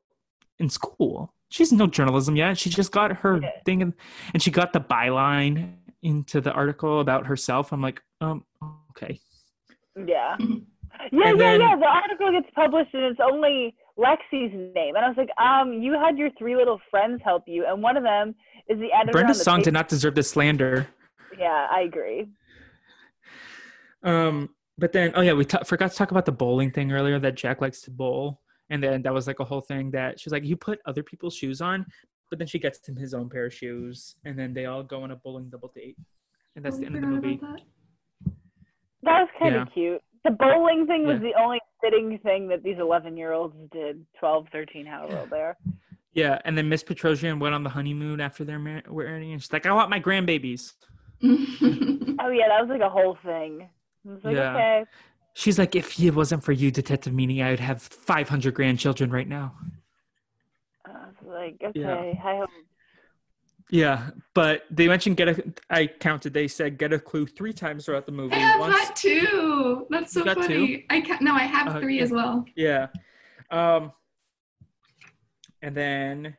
in 0.59 0.69
school. 0.69 1.33
She's 1.49 1.71
no 1.73 1.87
journalism 1.87 2.35
yet. 2.35 2.57
She 2.57 2.69
just 2.69 2.91
got 2.91 3.11
her 3.11 3.39
Yeah. 3.41 3.49
thing, 3.65 3.81
in, 3.81 3.93
and 4.33 4.41
she 4.41 4.51
got 4.51 4.71
the 4.71 4.79
byline 4.79 5.73
into 6.03 6.39
the 6.39 6.51
article 6.53 7.01
about 7.01 7.25
herself. 7.25 7.73
I'm 7.73 7.81
like, 7.81 8.01
um, 8.21 8.45
okay. 8.91 9.19
Yeah. 10.07 10.37
Yeah, 11.13 11.29
And 11.29 11.39
yeah, 11.39 11.51
then- 11.51 11.61
yeah. 11.61 11.75
The 11.77 11.85
article 11.85 12.31
gets 12.31 12.47
published 12.53 12.93
and 12.93 13.03
it's 13.03 13.19
only 13.23 13.73
Lexi's 13.97 14.53
name. 14.75 14.95
And 14.97 15.05
I 15.05 15.07
was 15.07 15.15
like, 15.17 15.29
um, 15.41 15.71
you 15.81 15.93
had 15.93 16.17
your 16.17 16.29
three 16.37 16.57
little 16.57 16.81
friends 16.91 17.21
help 17.23 17.43
you, 17.47 17.65
and 17.65 17.81
one 17.81 17.95
of 17.95 18.03
them 18.03 18.35
is 18.67 18.77
the 18.79 18.91
editor. 18.91 19.13
Brenda 19.13 19.31
the 19.31 19.39
Song 19.39 19.59
paper. 19.59 19.65
did 19.65 19.73
not 19.75 19.87
deserve 19.87 20.15
this 20.15 20.29
slander. 20.31 20.87
Yeah, 21.39 21.67
I 21.71 21.81
agree. 21.81 22.27
Um, 24.03 24.49
but 24.77 24.91
then, 24.91 25.11
oh 25.15 25.21
yeah, 25.21 25.33
we 25.33 25.45
ta- 25.45 25.63
forgot 25.63 25.91
to 25.91 25.97
talk 25.97 26.11
about 26.11 26.25
the 26.25 26.31
bowling 26.31 26.71
thing 26.71 26.91
earlier. 26.91 27.19
That 27.19 27.35
Jack 27.35 27.61
likes 27.61 27.81
to 27.81 27.91
bowl, 27.91 28.41
and 28.69 28.81
then 28.83 29.01
that 29.03 29.13
was 29.13 29.27
like 29.27 29.39
a 29.39 29.45
whole 29.45 29.61
thing 29.61 29.91
that 29.91 30.19
she's 30.19 30.31
like, 30.33 30.43
you 30.45 30.55
put 30.55 30.79
other 30.85 31.03
people's 31.03 31.35
shoes 31.35 31.61
on, 31.61 31.85
but 32.29 32.39
then 32.39 32.47
she 32.47 32.59
gets 32.59 32.87
him 32.87 32.95
his 32.95 33.13
own 33.13 33.29
pair 33.29 33.45
of 33.45 33.53
shoes, 33.53 34.15
and 34.25 34.37
then 34.37 34.53
they 34.53 34.65
all 34.65 34.83
go 34.83 35.03
on 35.03 35.11
a 35.11 35.15
bowling 35.15 35.49
double 35.49 35.71
date, 35.75 35.97
and 36.55 36.63
that's 36.63 36.77
Oh, 36.77 36.79
the 36.79 36.85
end 36.85 36.95
of 36.95 37.01
the 37.01 37.07
movie. 37.07 37.39
that. 37.41 37.61
That 39.03 39.21
was 39.21 39.29
kind 39.39 39.55
Yeah. 39.55 39.61
of 39.63 39.71
cute. 39.73 40.01
The 40.25 40.31
bowling 40.31 40.85
thing 40.87 41.05
was 41.05 41.15
Yeah. 41.21 41.31
the 41.31 41.33
only 41.41 41.59
fitting 41.81 42.17
thing 42.19 42.47
that 42.49 42.63
these 42.63 42.77
11 42.79 43.15
year 43.17 43.31
olds 43.33 43.55
did, 43.71 44.05
12, 44.19 44.47
13, 44.51 44.85
however 44.85 45.17
old 45.19 45.29
they 45.29 45.39
are. 45.41 45.57
Yeah, 46.13 46.39
and 46.43 46.57
then 46.57 46.67
Miss 46.67 46.83
Petrosian 46.83 47.39
went 47.39 47.53
on 47.55 47.63
the 47.63 47.69
honeymoon 47.69 48.19
after 48.19 48.43
their 48.43 48.59
marriage, 48.59 48.85
and 48.87 49.41
she's 49.41 49.53
like, 49.53 49.65
I 49.65 49.71
want 49.73 49.89
my 49.89 49.99
grandbabies. 49.99 50.73
Oh, 52.21 52.29
yeah, 52.29 52.47
that 52.49 52.59
was 52.61 52.69
like 52.69 52.81
a 52.81 52.89
whole 52.89 53.17
thing. 53.23 53.69
I 54.07 54.11
was 54.13 54.23
like, 54.23 54.35
Yeah. 54.35 54.53
okay. 54.53 54.85
She's 55.33 55.57
like, 55.57 55.75
if 55.75 55.97
it 55.99 56.11
wasn't 56.11 56.43
for 56.43 56.51
you, 56.51 56.69
Detective 56.69 57.13
Meany, 57.13 57.41
I 57.41 57.51
would 57.51 57.59
have 57.61 57.81
500 57.81 58.53
grandchildren 58.53 59.09
right 59.09 59.27
now. 59.27 59.55
I 60.85 60.91
was 60.91 61.15
like, 61.25 61.57
okay. 61.63 61.79
Yeah. 61.79 61.95
I 62.29 62.37
hope. 62.37 62.49
Yeah, 63.71 64.09
but 64.33 64.63
they 64.71 64.87
mentioned 64.87 65.15
get 65.15 65.27
a. 65.29 65.53
I 65.69 65.85
counted. 65.85 66.33
They 66.33 66.47
said 66.47 66.79
get 66.79 66.91
a 66.91 66.97
clue 66.99 67.27
three 67.27 67.53
times 67.53 67.85
throughout 67.85 68.07
the 68.07 68.11
movie. 68.11 68.33
I 68.35 68.39
have 68.39 68.59
Once- 68.59 68.75
that 68.87 68.95
too. 68.95 69.85
That's 69.91 70.11
so 70.11 70.21
You 70.21 70.25
got 70.25 70.37
funny. 70.37 70.85
I 70.89 71.01
ca- 71.01 71.19
no, 71.21 71.35
I 71.35 71.43
have 71.43 71.75
Uh, 71.75 71.79
three 71.79 71.97
yeah. 71.97 72.03
as 72.03 72.11
well. 72.11 72.45
Yeah. 72.55 72.87
Um. 73.51 73.91
And 75.61 75.77
then, 75.77 76.35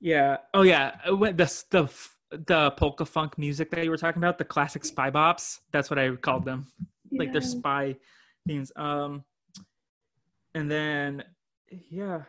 yeah. 0.00 0.36
Oh 0.52 0.60
yeah. 0.62 0.96
uh, 1.08 1.16
when 1.16 1.34
The 1.36 1.46
the 1.70 1.90
the 2.30 2.70
polka 2.72 3.04
funk 3.04 3.36
music 3.38 3.70
that 3.70 3.84
you 3.84 3.90
were 3.90 3.96
talking 3.96 4.22
about, 4.22 4.38
the 4.38 4.44
classic 4.44 4.84
spy 4.84 5.10
bops. 5.10 5.60
That's 5.72 5.90
what 5.90 5.98
I 5.98 6.10
called 6.16 6.44
them. 6.44 6.66
Like 7.12 7.32
they're 7.32 7.40
spy 7.40 7.96
themes. 8.46 8.72
Um. 8.76 9.24
And 10.54 10.70
then, 10.70 11.22
yeah. 11.90 12.22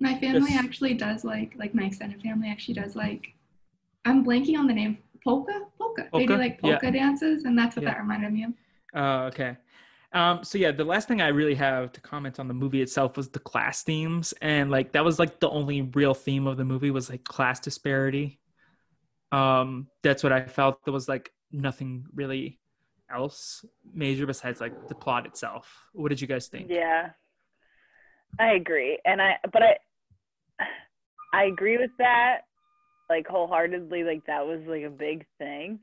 My 0.00 0.18
family 0.18 0.52
actually 0.54 0.94
does 0.94 1.24
like 1.24 1.54
like 1.56 1.74
my 1.74 1.84
extended 1.84 2.22
family 2.22 2.48
actually 2.48 2.74
does 2.74 2.94
like 2.96 3.34
I'm 4.04 4.24
blanking 4.24 4.56
on 4.58 4.66
the 4.66 4.74
name 4.74 4.98
polka 5.24 5.62
polka. 5.78 6.08
They 6.12 6.20
do 6.20 6.26
Polka? 6.28 6.38
like 6.38 6.60
Yeah. 6.62 6.78
polka 6.78 6.92
dances, 6.92 7.44
and 7.44 7.58
that's 7.58 7.76
what 7.76 7.82
Yeah. 7.82 7.90
that 7.90 8.00
reminded 8.00 8.32
me 8.32 8.44
of. 8.44 8.52
Uh, 8.94 9.26
okay. 9.26 9.56
Um, 10.12 10.42
so 10.42 10.56
yeah, 10.56 10.70
the 10.72 10.84
last 10.84 11.06
thing 11.06 11.20
I 11.20 11.28
really 11.28 11.54
have 11.56 11.92
to 11.92 12.00
comment 12.00 12.40
on 12.40 12.48
the 12.48 12.54
movie 12.54 12.80
itself 12.80 13.16
was 13.16 13.28
the 13.28 13.40
class 13.40 13.82
themes, 13.82 14.32
and 14.40 14.70
like 14.70 14.92
that 14.92 15.04
was 15.04 15.18
like 15.18 15.40
the 15.40 15.50
only 15.50 15.82
real 15.82 16.14
theme 16.14 16.46
of 16.46 16.56
the 16.56 16.64
movie 16.64 16.90
was 16.90 17.10
like 17.10 17.24
class 17.24 17.60
disparity. 17.60 18.38
Um, 19.30 19.88
that's 20.02 20.22
what 20.22 20.32
I 20.32 20.44
felt. 20.46 20.84
There 20.84 20.92
was 20.92 21.08
like 21.08 21.32
nothing 21.52 22.06
really 22.14 22.58
else 23.10 23.64
major 23.94 24.26
besides 24.26 24.60
like 24.60 24.88
the 24.88 24.94
plot 24.94 25.26
itself. 25.26 25.72
What 25.92 26.08
did 26.10 26.20
you 26.20 26.26
guys 26.26 26.48
think? 26.48 26.68
Yeah. 26.70 27.10
I 28.38 28.52
agree. 28.52 28.98
And 29.04 29.20
I, 29.22 29.36
but 29.52 29.62
I, 29.62 29.76
I 31.32 31.44
agree 31.44 31.78
with 31.78 31.90
that, 31.98 32.40
like 33.08 33.26
wholeheartedly. 33.26 34.04
Like 34.04 34.24
that 34.26 34.46
was 34.46 34.60
like 34.66 34.82
a 34.84 34.90
big 34.90 35.24
thing. 35.38 35.78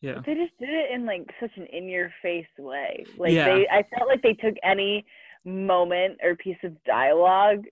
Yeah. 0.00 0.14
But 0.16 0.26
they 0.26 0.34
just 0.34 0.58
did 0.58 0.68
it 0.68 0.90
in 0.92 1.06
like 1.06 1.28
such 1.40 1.52
an 1.56 1.66
in-your-face 1.66 2.46
way. 2.58 3.04
Like 3.16 3.32
Yeah. 3.32 3.46
they, 3.46 3.68
I 3.70 3.84
felt 3.96 4.08
like 4.08 4.22
they 4.22 4.34
took 4.34 4.54
any 4.62 5.04
moment 5.44 6.18
or 6.22 6.34
piece 6.36 6.58
of 6.64 6.72
dialogue 6.84 7.64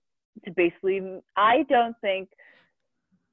to 0.44 0.50
basically. 0.52 1.20
I 1.36 1.64
don't 1.68 1.96
think, 2.00 2.30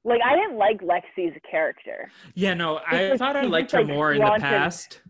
like, 0.04 0.20
I 0.24 0.34
didn't 0.36 0.56
like 0.56 0.80
Lexi's 0.80 1.36
character. 1.48 2.10
Yeah. 2.34 2.54
No, 2.54 2.80
I 2.86 3.10
like 3.10 3.18
thought 3.18 3.36
I 3.36 3.42
liked 3.42 3.70
just, 3.70 3.74
her 3.74 3.84
like, 3.84 3.94
more 3.94 4.12
in 4.12 4.18
the 4.18 4.36
past. 4.38 5.00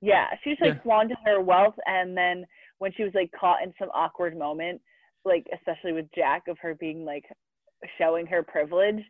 Yeah, 0.00 0.26
she 0.42 0.50
just 0.50 0.62
like 0.62 0.74
Yeah. 0.74 0.80
flaunted 0.82 1.16
her 1.24 1.40
wealth, 1.40 1.74
and 1.86 2.16
then 2.16 2.44
when 2.78 2.92
she 2.92 3.02
was 3.02 3.12
like 3.14 3.30
caught 3.32 3.62
in 3.62 3.72
some 3.78 3.88
awkward 3.94 4.36
moment, 4.36 4.80
like 5.24 5.46
especially 5.54 5.92
with 5.92 6.06
Jack, 6.14 6.48
of 6.48 6.58
her 6.58 6.74
being 6.74 7.04
like 7.04 7.24
showing 7.98 8.26
her 8.26 8.42
privilege, 8.42 9.02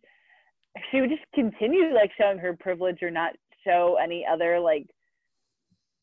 she 0.90 1.00
would 1.00 1.10
just 1.10 1.24
continue 1.34 1.92
like 1.92 2.10
showing 2.16 2.38
her 2.38 2.56
privilege 2.56 3.02
or 3.02 3.10
not 3.10 3.32
show 3.64 3.96
any 4.02 4.24
other 4.30 4.60
like 4.60 4.86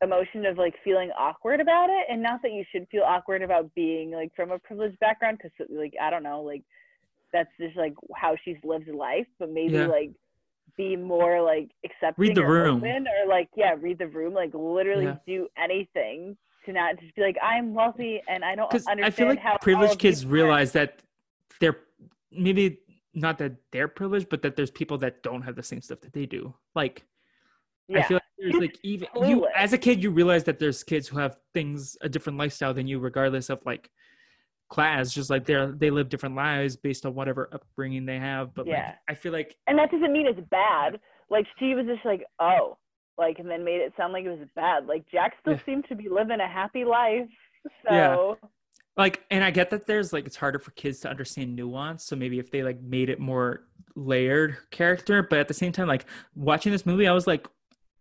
emotion 0.03 0.45
of 0.45 0.57
like 0.57 0.75
feeling 0.83 1.11
awkward 1.17 1.61
about 1.61 1.89
it. 1.89 2.05
And 2.09 2.21
not 2.21 2.41
that 2.41 2.51
you 2.51 2.65
should 2.71 2.87
feel 2.91 3.03
awkward 3.03 3.41
about 3.41 3.73
being 3.75 4.11
like 4.11 4.35
from 4.35 4.51
a 4.51 4.59
privileged 4.59 4.99
background, 4.99 5.39
because 5.41 5.67
like 5.69 5.93
I 6.01 6.09
don't 6.09 6.23
know, 6.23 6.41
like 6.41 6.63
that's 7.33 7.49
just 7.59 7.75
like 7.75 7.93
how 8.15 8.35
she's 8.45 8.57
lived 8.63 8.87
life, 8.87 9.27
but 9.39 9.49
maybe 9.49 9.73
Yeah. 9.73 9.87
like 9.87 10.11
be 10.77 10.95
more 10.95 11.41
like 11.41 11.69
accepting 11.85 12.13
read 12.29 12.35
the 12.35 12.41
or 12.41 12.51
room. 12.51 12.83
or 12.83 13.27
like 13.27 13.47
yeah 13.55 13.75
read 13.79 13.99
the 13.99 14.07
room 14.07 14.33
like 14.33 14.51
literally 14.53 15.05
Yeah. 15.05 15.17
do 15.27 15.47
anything 15.55 16.35
to 16.65 16.73
not 16.73 16.99
just 16.99 17.13
be 17.15 17.21
like 17.21 17.37
i'm 17.43 17.75
wealthy 17.75 18.23
and 18.27 18.43
i 18.43 18.55
don't 18.55 18.71
understand 18.71 19.05
I 19.05 19.11
feel 19.11 19.27
like 19.27 19.37
how 19.37 19.57
privileged 19.61 19.99
kids 19.99 20.25
realize 20.25 20.71
that 20.71 21.03
they're 21.59 21.77
maybe 22.31 22.79
not 23.13 23.37
that 23.37 23.53
they're 23.71 23.87
privileged, 23.87 24.27
but 24.29 24.41
that 24.41 24.55
there's 24.55 24.71
people 24.71 24.97
that 24.99 25.21
don't 25.21 25.43
have 25.43 25.55
the 25.55 25.61
same 25.61 25.81
stuff 25.81 26.01
that 26.01 26.13
they 26.13 26.25
do. 26.25 26.55
Like 26.73 27.05
Yeah. 27.87 27.99
I 27.99 28.03
feel 28.03 28.15
like 28.15 28.23
there's 28.39 28.55
like 28.55 28.77
even 28.81 29.07
you 29.27 29.47
as 29.55 29.73
a 29.73 29.77
kid 29.77 30.01
you 30.01 30.09
realize 30.09 30.43
that 30.45 30.57
there's 30.57 30.83
kids 30.83 31.07
who 31.07 31.17
have 31.19 31.37
things 31.53 31.97
a 32.01 32.09
different 32.09 32.39
lifestyle 32.39 32.73
than 32.73 32.87
you, 32.87 32.97
regardless 32.99 33.49
of 33.51 33.59
like 33.65 33.91
class. 34.73 35.13
Just 35.13 35.29
like 35.29 35.45
they're 35.45 35.67
they 35.71 35.91
live 35.91 36.09
different 36.09 36.35
lives 36.35 36.75
based 36.75 37.05
on 37.05 37.13
whatever 37.13 37.47
upbringing 37.53 38.05
they 38.05 38.17
have. 38.17 38.53
But 38.55 38.65
Yeah. 38.65 38.87
like 38.87 38.95
I 39.07 39.13
feel 39.15 39.31
like 39.31 39.55
and 39.67 39.77
that 39.77 39.91
doesn't 39.91 40.11
mean 40.11 40.25
it's 40.27 40.39
bad. 40.49 40.99
Like 41.29 41.45
she 41.59 41.75
was 41.75 41.85
just 41.85 42.03
like, 42.05 42.23
oh, 42.39 42.77
like, 43.17 43.37
and 43.39 43.47
then 43.49 43.63
made 43.63 43.79
it 43.81 43.93
sound 43.95 44.11
like 44.13 44.25
it 44.25 44.29
was 44.37 44.47
bad. 44.55 44.87
Like 44.87 45.05
Jack 45.11 45.33
still 45.41 45.59
seemed 45.65 45.85
to 45.89 45.95
be 45.95 46.09
living 46.09 46.39
a 46.39 46.47
happy 46.47 46.83
life. 46.85 47.27
So 47.87 47.93
Yeah. 47.93 48.47
like 48.97 49.23
and 49.31 49.43
I 49.43 49.51
get 49.51 49.69
that 49.69 49.85
there's 49.85 50.11
like 50.11 50.25
it's 50.25 50.35
harder 50.35 50.59
for 50.59 50.71
kids 50.71 50.99
to 51.01 51.09
understand 51.09 51.55
nuance. 51.55 52.03
So 52.05 52.15
maybe 52.15 52.39
if 52.39 52.49
they 52.51 52.63
like 52.63 52.81
made 52.81 53.09
it 53.09 53.19
more 53.19 53.67
layered 53.95 54.57
character, 54.71 55.21
but 55.21 55.37
at 55.39 55.47
the 55.47 55.53
same 55.53 55.71
time, 55.71 55.87
like 55.87 56.05
watching 56.35 56.71
this 56.71 56.85
movie, 56.85 57.07
I 57.07 57.13
was 57.13 57.27
like, 57.27 57.47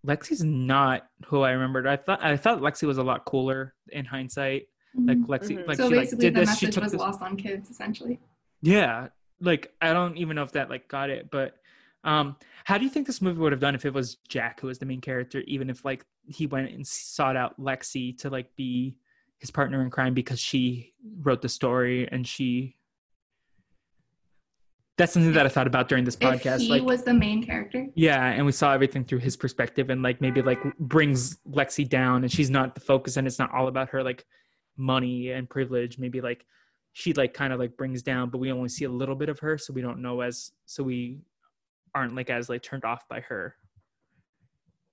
Lexi's 0.07 0.43
not 0.43 1.07
who 1.27 1.43
I 1.43 1.51
remembered. 1.53 1.87
I 1.87 1.97
thought 1.97 2.25
I 2.25 2.37
thought 2.37 2.61
Lexi 2.61 2.87
was 2.89 2.99
a 2.99 3.03
lot 3.05 3.25
cooler 3.25 3.75
in 3.91 4.05
hindsight. 4.05 4.69
Like 4.95 5.19
Mhm. 5.19 5.27
Lexi, 5.27 5.59
Mhm. 5.59 5.67
like 5.67 5.77
so 5.79 5.89
she 5.89 5.97
like 5.97 6.11
did 6.11 6.35
the 6.35 6.41
this. 6.41 6.59
She 6.59 6.67
message 6.67 6.75
took 6.75 6.83
was 6.85 6.93
this. 6.93 7.01
lost 7.01 7.23
on 7.23 7.37
kids, 7.37 7.71
essentially. 7.71 8.21
Yeah, 8.61 9.09
like 9.41 9.73
I 9.81 9.93
don't 9.93 10.17
even 10.19 10.37
know 10.37 10.43
if 10.43 10.53
that 10.53 10.69
like 10.71 10.89
got 10.89 11.09
it, 11.11 11.31
but 11.31 11.57
um, 12.05 12.37
how 12.65 12.79
do 12.79 12.85
you 12.85 12.91
think 12.91 13.07
this 13.07 13.23
movie 13.23 13.39
would 13.41 13.53
have 13.53 13.61
done 13.61 13.75
if 13.75 13.85
it 13.85 13.95
was 13.95 14.17
Jack 14.29 14.61
who 14.61 14.67
was 14.67 14.79
the 14.79 14.87
main 14.87 15.01
character, 15.01 15.41
even 15.47 15.71
if 15.71 15.85
like 15.85 16.05
he 16.27 16.47
went 16.47 16.71
and 16.71 16.87
sought 16.87 17.37
out 17.37 17.59
Lexi 17.61 18.17
to 18.19 18.29
like 18.31 18.55
be 18.57 18.97
his 19.39 19.51
partner 19.51 19.83
in 19.83 19.91
crime 19.91 20.13
because 20.15 20.39
she 20.39 20.95
wrote 21.21 21.43
the 21.43 21.49
story 21.49 22.09
and 22.11 22.27
she. 22.27 22.77
That's 24.99 25.13
something 25.15 25.33
that 25.33 25.47
I 25.47 25.49
thought 25.49 25.67
about 25.67 25.89
during 25.89 26.05
this 26.05 26.17
podcast. 26.17 26.57
If 26.57 26.61
he 26.63 26.69
like, 26.69 26.83
was 26.83 27.03
the 27.03 27.15
main 27.15 27.43
character, 27.43 27.87
yeah, 27.95 28.27
and 28.27 28.45
we 28.45 28.53
saw 28.53 28.73
everything 28.75 29.05
through 29.05 29.19
his 29.21 29.37
perspective, 29.37 29.89
and 29.89 30.03
like 30.03 30.21
maybe 30.21 30.43
like 30.43 30.61
brings 30.79 31.39
Lexi 31.49 31.89
down, 31.89 32.23
and 32.25 32.31
she's 32.31 32.51
not 32.51 32.75
the 32.75 32.81
focus, 32.83 33.17
and 33.17 33.27
it's 33.27 33.39
not 33.39 33.51
all 33.53 33.69
about 33.69 33.89
her 33.89 34.03
like 34.05 34.25
money 34.77 35.31
and 35.31 35.49
privilege. 35.49 35.99
Maybe 35.99 36.21
like 36.21 36.47
she 36.93 37.13
like 37.13 37.35
kind 37.35 37.53
of 37.53 37.59
like 37.59 37.77
brings 37.77 38.03
down, 38.03 38.31
but 38.31 38.39
we 38.39 38.53
only 38.53 38.69
see 38.69 38.85
a 38.85 38.91
little 38.91 39.15
bit 39.15 39.29
of 39.29 39.39
her, 39.41 39.59
so 39.59 39.73
we 39.73 39.83
don't 39.83 40.03
know 40.03 40.21
as 40.21 40.53
so 40.67 40.83
we 40.83 41.21
aren't 41.95 42.15
like 42.15 42.31
as 42.31 42.49
like 42.49 42.63
turned 42.63 42.85
off 42.85 43.09
by 43.09 43.21
her 43.21 43.57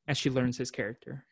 as 0.08 0.18
she 0.18 0.30
learns 0.30 0.58
his 0.58 0.72
character. 0.72 1.26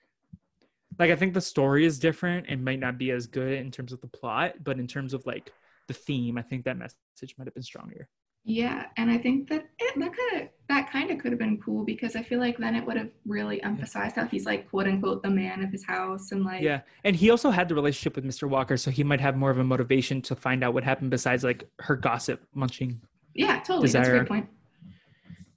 Like 1.00 1.12
I 1.12 1.16
think 1.16 1.34
the 1.34 1.42
story 1.42 1.86
is 1.86 2.00
different 2.00 2.48
and 2.50 2.64
might 2.64 2.80
not 2.80 2.98
be 2.98 3.12
as 3.12 3.28
good 3.28 3.54
in 3.54 3.72
terms 3.72 3.94
of 3.94 4.02
the 4.02 4.08
plot, 4.08 4.64
but 4.64 4.80
in 4.80 4.88
terms 4.88 5.14
of 5.14 5.26
like 5.26 5.52
the 5.88 5.94
theme, 5.94 6.38
I 6.38 6.42
think 6.42 6.66
that 6.66 6.78
message 6.78 7.36
might 7.38 7.46
have 7.48 7.54
been 7.54 7.64
stronger. 7.64 8.08
Yeah, 8.44 8.86
and 8.98 9.12
I 9.12 9.18
think 9.18 9.50
that 9.50 9.66
it, 9.80 10.00
that 10.00 10.12
kind 10.16 10.42
of 10.44 10.50
that 10.70 10.92
kind 10.92 11.12
of 11.12 11.18
could 11.20 11.32
have 11.32 11.40
been 11.40 11.60
cool 11.62 11.84
because 11.86 12.16
I 12.16 12.24
feel 12.24 12.40
like 12.40 12.58
then 12.58 12.76
it 12.76 12.86
would 12.86 12.98
have 12.98 13.10
really 13.26 13.62
emphasized 13.64 14.16
how 14.18 14.26
he's 14.26 14.46
like 14.46 14.70
quote 14.70 14.88
unquote 14.88 15.24
the 15.24 15.30
man 15.30 15.64
of 15.64 15.72
his 15.72 15.86
house 15.86 16.32
and 16.32 16.44
like 16.46 16.62
Yeah, 16.62 16.82
and 17.04 17.16
he 17.16 17.30
also 17.30 17.52
had 17.52 17.68
the 17.70 17.76
relationship 17.76 18.16
with 18.16 18.26
Mr. 18.26 18.50
Walker, 18.50 18.78
so 18.78 18.92
he 18.92 19.04
might 19.04 19.22
have 19.22 19.36
more 19.36 19.50
of 19.52 19.58
a 19.60 19.64
motivation 19.64 20.22
to 20.24 20.36
find 20.36 20.64
out 20.64 20.74
what 20.74 20.84
happened 20.84 21.10
besides 21.12 21.44
like 21.44 21.68
her 21.80 21.96
gossip 21.96 22.44
munching. 22.54 23.02
yeah, 23.34 23.60
totally. 23.60 23.88
That's 23.90 24.08
a 24.08 24.12
Desire. 24.12 24.26
point. 24.26 24.48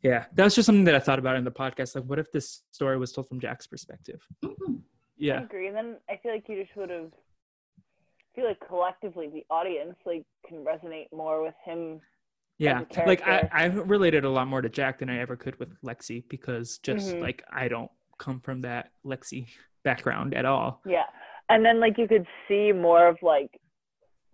Yeah, 0.02 0.24
that 0.34 0.44
was 0.44 0.54
just 0.54 0.66
something 0.66 0.84
that 0.84 0.94
I 0.94 0.98
thought 1.00 1.18
about 1.18 1.36
in 1.36 1.44
the 1.44 1.50
podcast. 1.50 1.94
Like, 1.94 2.04
what 2.04 2.18
if 2.18 2.32
this 2.32 2.62
story 2.70 2.96
was 2.96 3.12
told 3.12 3.28
from 3.28 3.38
Jack's 3.38 3.66
perspective? 3.66 4.26
Mhm. 4.42 4.54
I 4.78 4.82
Yeah, 5.18 5.42
agree. 5.42 5.66
And 5.68 5.76
then 5.76 5.96
I 6.08 6.16
feel 6.22 6.32
like 6.32 6.48
you 6.48 6.62
just 6.64 6.74
would 6.76 6.88
have 6.90 7.10
I 7.12 8.36
feel 8.36 8.46
like 8.46 8.60
collectively 8.66 9.28
the 9.28 9.44
audience 9.50 9.96
like 10.06 10.24
can 10.48 10.64
resonate 10.64 11.08
more 11.12 11.42
with 11.42 11.54
him. 11.64 12.00
Yeah. 12.60 12.82
Like 13.06 13.26
I. 13.26 13.48
I 13.52 13.64
related 13.66 14.24
a 14.24 14.30
lot 14.30 14.46
more 14.46 14.60
to 14.60 14.68
Jack 14.68 14.98
than 15.00 15.08
I 15.10 15.18
ever 15.18 15.34
could 15.36 15.58
with 15.58 15.70
Lexi 15.82 16.22
because 16.28 16.78
just 16.78 17.14
Mhm. 17.14 17.20
like 17.22 17.42
I 17.50 17.68
don't 17.68 17.90
come 18.18 18.40
from 18.40 18.60
that 18.62 18.90
Lexi 19.04 19.46
background 19.82 20.34
at 20.34 20.44
all. 20.44 20.80
Yeah. 20.84 21.06
And 21.48 21.64
then 21.64 21.80
like 21.80 21.96
you 21.98 22.06
could 22.06 22.26
see 22.46 22.70
more 22.72 23.08
of 23.08 23.16
like 23.22 23.58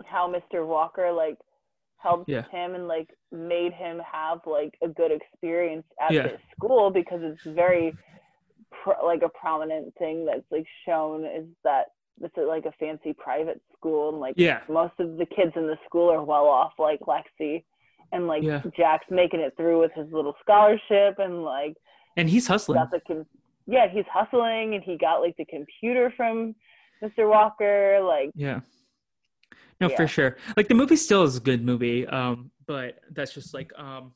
how 0.04 0.28
Mr. 0.30 0.66
Walker 0.66 1.12
like 1.12 1.38
helped 1.98 2.28
Yeah. 2.28 2.42
him 2.50 2.74
and 2.74 2.88
like 2.88 3.08
made 3.32 3.72
him 3.72 4.00
have 4.00 4.40
like 4.44 4.76
a 4.82 4.88
good 4.88 5.12
experience 5.12 5.86
at 6.00 6.10
Yeah. 6.12 6.28
his 6.28 6.40
school 6.56 6.90
because 6.90 7.20
it's 7.22 7.42
very 7.44 7.94
like 9.02 9.22
a 9.22 9.28
prominent 9.30 9.94
thing 9.96 10.26
that's 10.26 10.44
like 10.50 10.66
shown 10.84 11.24
is 11.24 11.46
that 11.64 11.86
it's 12.20 12.36
like 12.36 12.66
a 12.66 12.72
fancy 12.72 13.12
private 13.12 13.60
school 13.76 14.10
and 14.10 14.18
like 14.20 14.34
Yeah, 14.36 14.60
most 14.68 14.94
of 14.98 15.16
the 15.16 15.26
kids 15.26 15.52
in 15.56 15.66
the 15.66 15.78
school 15.86 16.10
are 16.10 16.22
well 16.22 16.46
off 16.46 16.72
like 16.78 17.00
Lexi 17.00 17.64
and 18.12 18.26
like 18.26 18.42
Yeah. 18.42 18.62
Jack's 18.76 19.06
making 19.10 19.40
it 19.40 19.54
through 19.56 19.80
with 19.80 19.92
his 19.92 20.10
little 20.12 20.34
scholarship 20.42 21.18
and 21.18 21.42
like 21.42 21.74
and 22.16 22.28
he's 22.30 22.46
hustling. 22.46 22.80
com- 23.06 23.26
yeah 23.66 23.88
he's 23.88 24.04
hustling 24.12 24.74
and 24.74 24.82
he 24.84 24.96
got 24.96 25.20
like 25.20 25.36
the 25.36 25.44
computer 25.46 26.12
from 26.16 26.54
Mr. 27.02 27.28
Walker 27.28 28.00
like 28.02 28.30
Yeah. 28.34 28.60
No, 29.80 29.90
Yeah. 29.90 29.96
for 29.96 30.06
sure. 30.06 30.36
Like 30.56 30.68
the 30.68 30.74
movie 30.74 30.96
still 30.96 31.22
is 31.24 31.36
a 31.36 31.40
good 31.40 31.62
movie, 31.64 32.06
um, 32.06 32.50
but 32.66 32.98
that's 33.12 33.34
just 33.34 33.52
like 33.52 33.72
um 33.78 34.12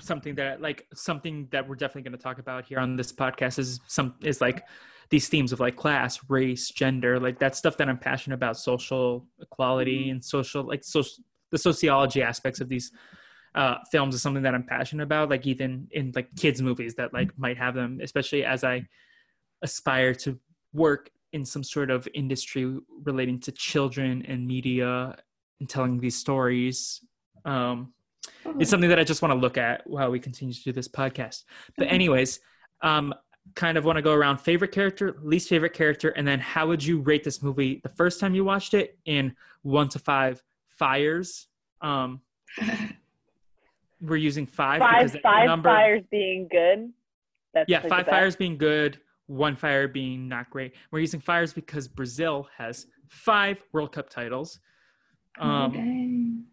something 0.00 0.34
that 0.36 0.60
like 0.60 0.86
something 0.94 1.48
that 1.52 1.68
we're 1.68 1.74
definitely 1.74 2.02
going 2.02 2.16
to 2.16 2.22
talk 2.22 2.38
about 2.38 2.64
here 2.64 2.78
on 2.78 2.96
this 2.96 3.12
podcast 3.12 3.58
is 3.58 3.80
some 3.86 4.14
is 4.22 4.40
like 4.40 4.64
these 5.10 5.28
themes 5.28 5.52
of 5.52 5.60
like 5.60 5.76
class, 5.76 6.18
race, 6.30 6.70
gender, 6.70 7.20
like 7.20 7.38
that 7.38 7.54
stuff 7.54 7.76
that 7.76 7.88
I'm 7.88 7.98
passionate 7.98 8.34
about, 8.36 8.56
social 8.56 9.26
equality 9.40 10.08
and 10.10 10.24
social 10.24 10.62
like 10.64 10.82
social 10.84 11.22
the 11.52 11.58
sociology 11.58 12.22
aspects 12.22 12.60
of 12.60 12.68
these 12.68 12.90
uh 13.54 13.76
films 13.92 14.14
is 14.14 14.22
something 14.22 14.42
that 14.42 14.54
I'm 14.54 14.64
passionate 14.64 15.04
about 15.04 15.30
like 15.30 15.46
even 15.46 15.86
in 15.92 16.12
like 16.14 16.34
kids 16.36 16.60
movies 16.60 16.94
that 16.96 17.12
like 17.12 17.38
might 17.38 17.58
have 17.58 17.74
them 17.74 18.00
especially 18.02 18.44
as 18.44 18.64
I 18.64 18.88
aspire 19.62 20.14
to 20.14 20.38
work 20.72 21.10
in 21.32 21.44
some 21.44 21.64
sort 21.64 21.90
of 21.90 22.06
industry 22.14 22.78
relating 23.04 23.40
to 23.40 23.52
children 23.52 24.24
and 24.26 24.46
media 24.46 25.16
and 25.60 25.68
telling 25.68 25.98
these 25.98 26.16
stories. 26.16 27.00
Um, 27.44 27.92
it's 28.58 28.70
something 28.70 28.90
that 28.90 28.98
I 28.98 29.04
just 29.04 29.22
want 29.22 29.32
to 29.32 29.38
look 29.38 29.56
at 29.56 29.88
while 29.88 30.10
we 30.10 30.20
continue 30.20 30.54
to 30.54 30.62
do 30.62 30.72
this 30.72 30.88
podcast. 30.88 31.44
But, 31.76 31.88
anyways, 31.88 32.40
um, 32.82 33.14
kind 33.54 33.78
of 33.78 33.84
want 33.84 33.96
to 33.96 34.02
go 34.02 34.12
around 34.12 34.38
favorite 34.38 34.72
character, 34.72 35.16
least 35.22 35.48
favorite 35.48 35.72
character, 35.72 36.10
and 36.10 36.26
then 36.26 36.38
how 36.38 36.66
would 36.68 36.84
you 36.84 37.00
rate 37.00 37.24
this 37.24 37.42
movie 37.42 37.80
the 37.82 37.88
first 37.90 38.20
time 38.20 38.34
you 38.34 38.44
watched 38.44 38.74
it 38.74 38.98
in 39.04 39.34
one 39.62 39.88
to 39.90 39.98
five 39.98 40.42
fires? 40.78 41.48
Um, 41.80 42.20
we're 44.00 44.16
using 44.16 44.46
five. 44.46 44.80
five 44.80 45.06
because 45.06 45.20
five 45.22 45.46
number- 45.46 45.68
fires 45.68 46.02
being 46.10 46.48
good 46.50 46.92
that's 47.54 47.68
yeah, 47.68 47.80
like, 47.80 47.88
five 47.88 48.06
fires 48.06 48.36
being 48.36 48.56
good, 48.56 48.98
one 49.26 49.56
fire 49.56 49.88
being 49.88 50.28
not 50.28 50.50
great. 50.50 50.72
We're 50.90 51.00
using 51.00 51.20
fires 51.20 51.52
because 51.52 51.86
Brazil 51.86 52.48
has 52.56 52.86
five 53.08 53.62
World 53.72 53.92
Cup 53.92 54.08
titles. 54.08 54.58
Um, 55.38 55.72
dang. 55.72 56.44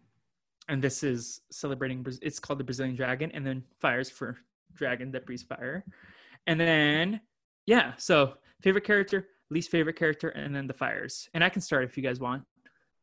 and 0.68 0.82
this 0.82 1.02
is 1.02 1.40
celebrating, 1.50 2.02
Braz- 2.02 2.18
it's 2.22 2.38
called 2.38 2.60
the 2.60 2.64
Brazilian 2.64 2.96
Dragon, 2.96 3.30
and 3.32 3.46
then 3.46 3.62
fires 3.80 4.08
for 4.10 4.38
dragon 4.74 5.10
that 5.12 5.26
breathes 5.26 5.42
fire. 5.42 5.84
And 6.46 6.58
then, 6.60 7.20
yeah, 7.66 7.92
so 7.96 8.34
favorite 8.62 8.84
character, 8.84 9.26
least 9.50 9.70
favorite 9.70 9.96
character, 9.96 10.30
and 10.30 10.54
then 10.54 10.66
the 10.66 10.74
fires. 10.74 11.28
And 11.34 11.42
I 11.42 11.48
can 11.48 11.60
start 11.60 11.84
if 11.84 11.96
you 11.96 12.02
guys 12.02 12.20
want. 12.20 12.44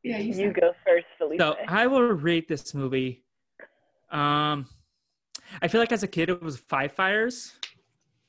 yeah, 0.03 0.17
you, 0.17 0.33
you 0.33 0.53
go 0.53 0.71
first 0.85 1.06
Felipe 1.27 1.39
So 1.41 1.55
I 1.67 1.87
will 1.87 2.01
rate 2.01 2.47
this 2.47 2.73
movie. 2.73 3.23
Um, 4.09 4.67
I 5.61 5.67
feel 5.67 5.79
like 5.81 5.91
as 5.91 6.03
a 6.03 6.07
kid 6.07 6.29
it 6.29 6.41
was 6.41 6.57
five 6.57 6.91
fires, 6.91 7.53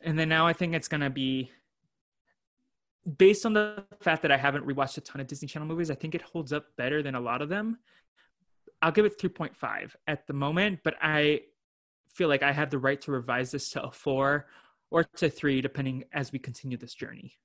and 0.01 0.19
then 0.19 0.29
now 0.29 0.47
I 0.47 0.53
think 0.53 0.75
it's 0.75 0.89
gonna 0.89 1.11
be 1.11 1.51
based 3.17 3.47
on 3.47 3.53
the 3.55 3.85
fact 4.01 4.23
that 4.23 4.31
I 4.33 4.37
haven't 4.37 4.67
rewatched 4.67 4.99
a 4.99 5.01
ton 5.01 5.21
of 5.21 5.27
Disney 5.27 5.49
Channel 5.49 5.67
movies. 5.67 5.91
I 5.91 5.95
think 5.95 6.15
it 6.15 6.23
holds 6.23 6.53
up 6.53 6.77
better 6.77 7.03
than 7.03 7.15
a 7.15 7.21
lot 7.21 7.43
of 7.43 7.49
them. 7.49 7.79
I'll 8.83 8.93
give 8.93 9.05
it 9.05 9.19
three 9.19 9.31
point 9.31 9.57
five 9.57 9.97
at 10.07 10.27
the 10.27 10.33
moment, 10.33 10.81
but 10.85 10.95
I 11.01 11.43
feel 12.13 12.29
like 12.29 12.43
I 12.43 12.53
have 12.53 12.71
the 12.71 12.79
right 12.79 13.01
to 13.03 13.13
revise 13.13 13.51
this 13.51 13.71
to 13.71 13.83
a 13.83 13.91
four 13.91 14.47
or 14.91 15.05
to 15.05 15.29
three, 15.31 15.61
depending 15.61 16.05
as 16.13 16.33
we 16.33 16.39
continue 16.39 16.77
this 16.77 16.95
journey. 16.95 17.39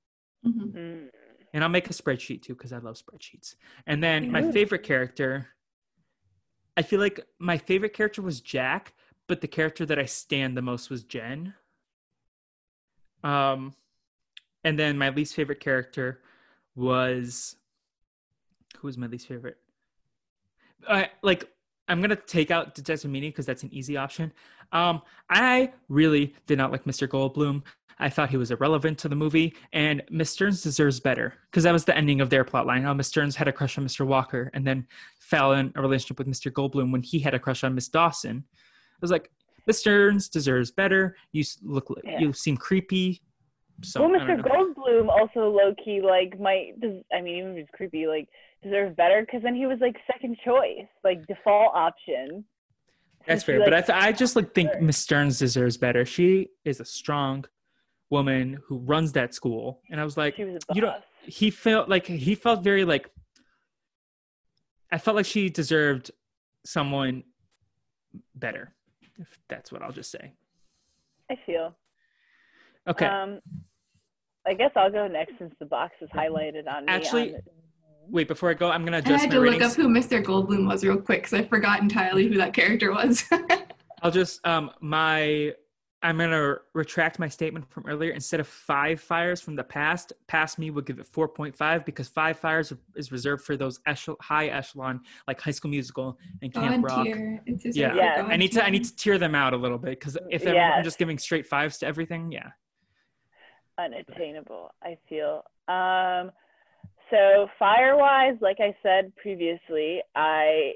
Mhm. 0.46 0.74
Mm. 0.74 1.10
And 1.54 1.64
I'll 1.64 1.70
make 1.70 1.90
a 1.90 1.94
spreadsheet 1.94 2.42
too 2.42 2.56
because 2.56 2.74
I 2.74 2.80
love 2.80 2.96
spreadsheets. 2.96 3.56
And 3.86 4.04
then 4.04 4.32
my 4.32 4.52
favorite 4.52 4.84
character, 4.84 5.50
I 6.76 6.82
feel 6.82 7.00
like 7.00 7.20
my 7.38 7.60
favorite 7.60 7.94
character 7.94 8.24
was 8.24 8.42
Jack, 8.42 8.94
but 9.28 9.42
the 9.42 9.48
character 9.48 9.86
that 9.86 10.00
I 10.00 10.06
stand 10.06 10.58
the 10.58 10.64
most 10.64 10.90
was 10.90 11.04
Jen. 11.04 11.54
Um, 13.24 13.74
and 14.64 14.80
then 14.80 14.98
my 14.98 15.10
least 15.10 15.36
favorite 15.36 15.60
character 15.60 16.22
was 16.76 17.56
who 18.78 18.88
was 18.88 18.98
my 18.98 19.08
least 19.08 19.28
favorite? 19.28 19.58
I 20.88 21.12
like 21.22 21.53
I'm 21.88 22.02
gonna 22.02 22.16
take 22.16 22.52
out 22.52 22.76
Detective 22.76 23.10
Meany 23.12 23.30
because 23.30 23.46
that's 23.46 23.64
an 23.64 23.74
easy 23.74 23.98
option. 23.98 24.32
Um, 24.72 25.02
I 25.30 25.74
really 25.90 26.34
did 26.48 26.58
not 26.58 26.72
like 26.72 26.86
Mr. 26.86 27.08
Goldblum. 27.08 27.64
I 28.00 28.10
thought 28.10 28.30
he 28.32 28.38
was 28.38 28.50
irrelevant 28.52 28.98
to 29.00 29.10
the 29.10 29.16
movie, 29.16 29.54
and 29.72 30.02
Miss 30.10 30.32
Stearns 30.32 30.64
deserves 30.64 31.00
better 31.00 31.36
because 31.52 31.64
that 31.64 31.72
was 31.74 31.86
the 31.86 31.96
ending 31.96 32.22
of 32.22 32.30
their 32.30 32.44
plotline. 32.44 32.82
How 32.82 32.94
Miss 32.94 33.08
Stearns 33.08 33.36
had 33.36 33.48
a 33.48 33.52
crush 33.54 33.78
on 33.78 33.86
Mr. 33.86 34.06
Walker, 34.06 34.50
and 34.54 34.66
then 34.66 34.88
fell 35.20 35.54
in 35.54 35.72
a 35.76 35.82
relationship 35.82 36.18
with 36.18 36.28
Mr. 36.28 36.52
Goldblum 36.52 36.92
when 36.92 37.04
he 37.04 37.20
had 37.20 37.34
a 37.34 37.40
crush 37.40 37.64
on 37.64 37.76
Miss 37.76 37.88
Dawson. 37.88 38.44
I 38.52 38.98
was 39.00 39.12
like, 39.12 39.30
Miss 39.68 39.80
Stearns 39.80 40.28
deserves 40.28 40.72
better. 40.72 41.16
You 41.34 41.44
look, 41.62 41.88
Yeah. 42.04 42.20
you 42.20 42.34
seem 42.34 42.58
creepy. 42.58 43.22
So 43.84 44.02
well, 44.08 44.20
Mr. 44.20 44.42
Goldblum 44.42 45.10
also 45.10 45.50
low 45.50 45.74
key 45.84 46.02
like 46.02 46.40
might. 46.40 46.74
I 47.14 47.22
mean, 47.22 47.36
even 47.38 47.52
if 47.52 47.58
he's 47.58 47.68
creepy, 47.74 48.08
like 48.08 48.28
deserves 48.64 48.96
better 48.96 49.22
because 49.22 49.42
then 49.44 49.56
he 49.56 49.66
was 49.66 49.80
like 49.82 49.96
second 50.12 50.38
choice, 50.44 50.88
like 51.04 51.26
default 51.28 51.74
option. 51.76 52.44
That's 53.28 53.44
fair, 53.44 53.60
he, 53.60 53.64
but 53.64 53.74
I, 53.74 53.82
th- 53.82 53.98
I 53.98 54.12
just 54.12 54.36
like 54.36 54.54
think 54.54 54.82
Miss 54.82 54.98
Stearns 54.98 55.40
deserves 55.40 55.78
better. 55.78 56.06
She 56.06 56.50
is 56.66 56.80
a 56.80 56.86
strong 56.86 57.46
woman 58.10 58.60
who 58.68 58.80
runs 58.80 59.14
that 59.14 59.34
school, 59.34 59.82
and 59.90 60.00
I 60.00 60.04
was 60.04 60.18
like, 60.18 60.36
she 60.36 60.44
was 60.46 60.62
you 60.74 60.82
don't. 60.82 61.02
He 61.22 61.50
felt 61.50 61.88
like 61.90 62.06
he 62.06 62.36
felt 62.36 62.64
very 62.64 62.84
like. 62.84 63.10
I 64.92 64.98
felt 64.98 65.16
like 65.16 65.26
she 65.26 65.50
deserved 65.50 66.12
someone 66.66 67.24
better. 68.36 68.74
If 69.18 69.40
that's 69.48 69.72
what 69.72 69.82
I'll 69.82 69.92
just 69.92 70.12
say. 70.12 70.34
I 71.32 71.36
feel. 71.46 71.76
Okay, 72.88 73.06
Um, 73.06 73.40
I 74.46 74.54
guess 74.54 74.72
I'll 74.76 74.92
go 74.92 75.08
next 75.08 75.34
since 75.40 75.54
the 75.60 75.66
box 75.66 75.94
is 76.02 76.10
highlighted 76.10 76.68
on 76.68 76.86
me. 76.86 76.92
Actually, 76.92 77.36
on- 77.36 77.42
wait 78.10 78.28
before 78.28 78.50
I 78.50 78.54
go, 78.54 78.70
I'm 78.70 78.84
gonna 78.86 79.02
I 79.06 79.10
had 79.12 79.30
my 79.30 79.36
to 79.36 79.40
look 79.40 79.54
ratings. 79.54 79.72
up 79.72 79.78
who 79.78 79.88
Mr. 79.88 80.24
Goldblum 80.24 80.68
was 80.68 80.84
real 80.84 80.98
quick 80.98 81.20
because 81.24 81.34
I 81.34 81.44
forgot 81.44 81.82
entirely 81.82 82.28
who 82.28 82.38
that 82.38 82.54
character 82.54 82.92
was. 82.92 83.24
I'll 84.02 84.12
just 84.12 84.46
um 84.46 84.72
my 84.82 85.54
I'm 86.02 86.18
gonna 86.18 86.56
retract 86.74 87.18
my 87.18 87.30
statement 87.30 87.70
from 87.72 87.86
earlier. 87.88 88.12
Instead 88.12 88.42
of 88.42 88.48
five 88.48 89.00
fires 89.00 89.40
from 89.40 89.56
the 89.56 89.64
past, 89.64 90.12
past 90.28 90.60
me 90.60 90.70
would 90.70 90.86
give 90.86 91.00
it 91.00 91.08
4.5 91.10 91.86
because 91.86 92.10
five 92.10 92.38
fires 92.38 92.74
is 92.96 93.12
reserved 93.14 93.46
for 93.46 93.56
those 93.56 93.80
echel- 93.88 94.18
high 94.22 94.48
echelon 94.48 95.00
like 95.30 95.40
High 95.40 95.52
School 95.52 95.72
Musical 95.72 96.20
and 96.42 96.54
Camp 96.54 96.86
God 96.86 96.92
Rock. 96.92 97.08
It's 97.46 97.64
just 97.64 97.78
Yeah. 97.78 97.96
Yes. 97.96 98.26
I 98.30 98.36
need 98.36 98.52
to 98.52 98.66
I 98.66 98.70
need 98.70 98.84
to 98.84 98.96
tear 98.96 99.18
them 99.18 99.34
out 99.34 99.54
a 99.54 99.58
little 99.58 99.78
bit 99.78 99.92
because 99.92 100.18
if 100.30 100.42
everyone- 100.46 100.72
I'm 100.74 100.84
just 100.84 100.98
giving 100.98 101.18
straight 101.18 101.48
fives 101.48 101.78
to 101.78 101.88
everything, 101.88 102.32
yeah. 102.34 102.50
unattainable 103.80 104.70
i 104.84 104.96
feel 105.10 105.42
um 105.68 106.32
so 107.10 107.48
Firewise, 107.62 108.42
like 108.42 108.58
i 108.60 108.76
said 108.84 109.16
previously 109.16 110.02
i 110.16 110.74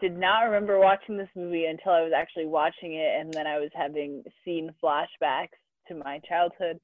did 0.00 0.18
not 0.18 0.40
remember 0.40 0.78
watching 0.78 1.16
this 1.16 1.28
movie 1.36 1.66
until 1.66 1.92
i 1.92 2.02
was 2.02 2.12
actually 2.16 2.46
watching 2.46 2.94
it 2.94 3.20
and 3.20 3.32
then 3.32 3.46
i 3.46 3.58
was 3.58 3.70
having 3.74 4.22
seen 4.44 4.70
flashbacks 4.82 5.58
to 5.88 5.94
my 5.94 6.20
childhood 6.28 6.80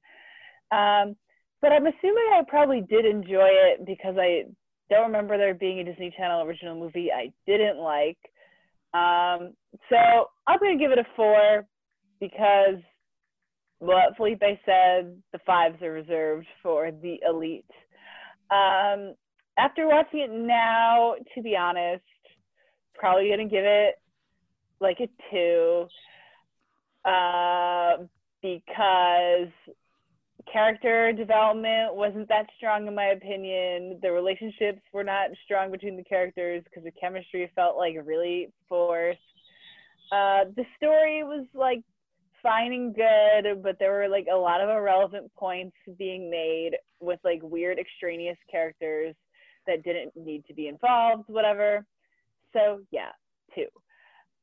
um 0.71 1.15
but 1.61 1.71
i'm 1.71 1.87
assuming 1.87 2.25
i 2.33 2.41
probably 2.47 2.81
did 2.81 3.05
enjoy 3.05 3.49
it 3.49 3.85
because 3.85 4.15
i 4.17 4.43
don't 4.89 5.07
remember 5.07 5.37
there 5.37 5.53
being 5.53 5.79
a 5.79 5.83
disney 5.83 6.13
channel 6.17 6.41
original 6.41 6.75
movie 6.75 7.09
i 7.11 7.31
didn't 7.45 7.77
like 7.77 8.17
um 8.93 9.53
so 9.89 10.27
i'm 10.47 10.59
going 10.59 10.77
to 10.77 10.83
give 10.83 10.91
it 10.91 10.99
a 10.99 11.05
four 11.15 11.65
because 12.19 12.81
what 13.81 14.15
Felipe 14.15 14.43
said, 14.63 15.17
the 15.33 15.39
fives 15.43 15.81
are 15.81 15.91
reserved 15.91 16.45
for 16.61 16.91
the 16.91 17.15
elite. 17.27 17.65
Um, 18.51 19.15
after 19.57 19.87
watching 19.87 20.19
it 20.19 20.31
now, 20.31 21.15
to 21.35 21.41
be 21.41 21.55
honest, 21.55 22.03
probably 22.95 23.29
gonna 23.29 23.47
give 23.47 23.63
it 23.63 23.95
like 24.79 24.99
a 24.99 25.07
two, 25.31 25.87
uh, 27.05 28.03
because 28.41 29.49
character 30.51 31.13
development 31.13 31.95
wasn't 31.95 32.27
that 32.27 32.47
strong 32.57 32.87
in 32.87 32.95
my 32.95 33.07
opinion. 33.07 33.99
The 34.01 34.11
relationships 34.11 34.81
were 34.93 35.03
not 35.03 35.29
strong 35.45 35.71
between 35.71 35.95
the 35.95 36.03
characters 36.03 36.63
because 36.63 36.83
the 36.83 36.91
chemistry 36.99 37.49
felt 37.55 37.77
like 37.77 37.95
really 38.03 38.49
forced. 38.67 39.19
Uh, 40.11 40.45
the 40.55 40.65
story 40.77 41.23
was 41.23 41.45
like 41.53 41.83
fine 42.41 42.73
and 42.73 42.95
good, 42.95 43.63
but 43.63 43.77
there 43.79 43.91
were 43.91 44.07
like 44.07 44.27
a 44.31 44.35
lot 44.35 44.61
of 44.61 44.69
irrelevant 44.69 45.31
points 45.37 45.75
being 45.97 46.29
made 46.29 46.71
with 46.99 47.19
like 47.23 47.39
weird 47.43 47.79
extraneous 47.79 48.37
characters 48.49 49.15
that 49.67 49.83
didn't 49.83 50.11
need 50.15 50.45
to 50.47 50.53
be 50.53 50.67
involved, 50.67 51.23
whatever. 51.27 51.85
So 52.53 52.81
yeah, 52.91 53.11
two. 53.55 53.67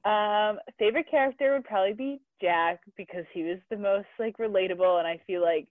Um, 0.08 0.58
favorite 0.78 1.10
character 1.10 1.54
would 1.54 1.64
probably 1.64 1.92
be 1.92 2.20
Jack 2.40 2.80
because 2.96 3.24
he 3.32 3.42
was 3.42 3.58
the 3.70 3.76
most 3.76 4.06
like 4.18 4.36
relatable 4.38 4.98
and 4.98 5.06
I 5.06 5.20
feel 5.26 5.42
like 5.42 5.66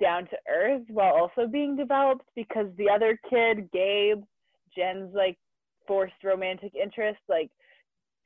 down 0.00 0.24
to 0.26 0.36
earth 0.48 0.82
while 0.88 1.12
also 1.12 1.48
being 1.50 1.76
developed 1.76 2.24
because 2.36 2.66
the 2.78 2.88
other 2.88 3.18
kid, 3.28 3.68
Gabe, 3.72 4.22
Jen's 4.76 5.12
like 5.14 5.36
forced 5.86 6.14
romantic 6.22 6.72
interest, 6.80 7.18
like 7.28 7.50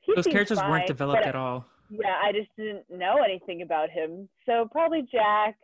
he 0.01 0.13
Those 0.15 0.27
characters 0.27 0.59
fine, 0.59 0.69
weren't 0.69 0.87
developed 0.87 1.25
at 1.25 1.35
all. 1.35 1.65
Yeah, 1.89 2.15
I 2.23 2.31
just 2.31 2.49
didn't 2.57 2.89
know 2.89 3.17
anything 3.23 3.61
about 3.61 3.89
him. 3.89 4.27
So 4.45 4.67
probably 4.71 5.07
Jack. 5.11 5.55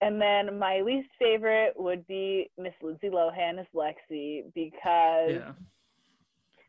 And 0.00 0.20
then 0.20 0.58
my 0.58 0.80
least 0.80 1.08
favorite 1.16 1.74
would 1.76 2.04
be 2.08 2.50
Miss 2.58 2.72
Lindsay 2.82 3.08
Lohan 3.08 3.60
as 3.60 3.66
Lexi 3.72 4.52
because 4.52 5.30
Yeah. 5.30 5.52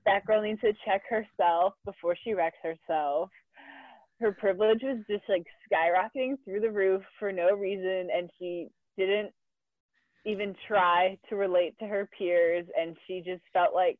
that 0.05 0.23
girl 0.27 0.41
needs 0.43 0.61
to 0.61 0.73
check 0.85 1.01
herself 1.09 1.73
before 1.83 2.15
she 2.15 2.35
wrecks 2.35 2.59
herself. 2.61 3.31
Her 4.19 4.33
privilege 4.33 4.83
was 4.83 4.99
just 5.09 5.27
like 5.27 5.47
skyrocketing 5.67 6.37
through 6.45 6.59
the 6.59 6.71
roof 6.71 7.03
for 7.17 7.31
no 7.31 7.55
reason, 7.55 8.09
and 8.15 8.29
she 8.37 8.69
didn't 8.97 9.33
even 10.25 10.55
try 10.67 11.17
to 11.29 11.35
relate 11.35 11.75
to 11.79 11.87
her 11.87 12.07
peers, 12.15 12.67
and 12.79 12.95
she 13.07 13.21
just 13.21 13.41
felt 13.51 13.73
like 13.73 13.97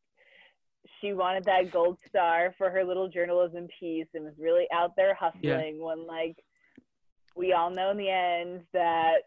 she 1.00 1.14
wanted 1.14 1.46
that 1.46 1.72
gold 1.72 1.98
star 2.08 2.54
for 2.58 2.70
her 2.70 2.84
little 2.84 3.08
journalism 3.08 3.68
piece 3.80 4.08
and 4.14 4.26
was 4.26 4.34
really 4.38 4.66
out 4.74 4.96
there 4.96 5.16
hustling 5.16 5.82
when 5.82 6.06
like 6.06 6.36
we 7.36 7.54
all 7.54 7.70
know 7.70 7.92
in 7.92 7.98
the 7.98 8.10
end 8.10 8.62
that 8.74 9.20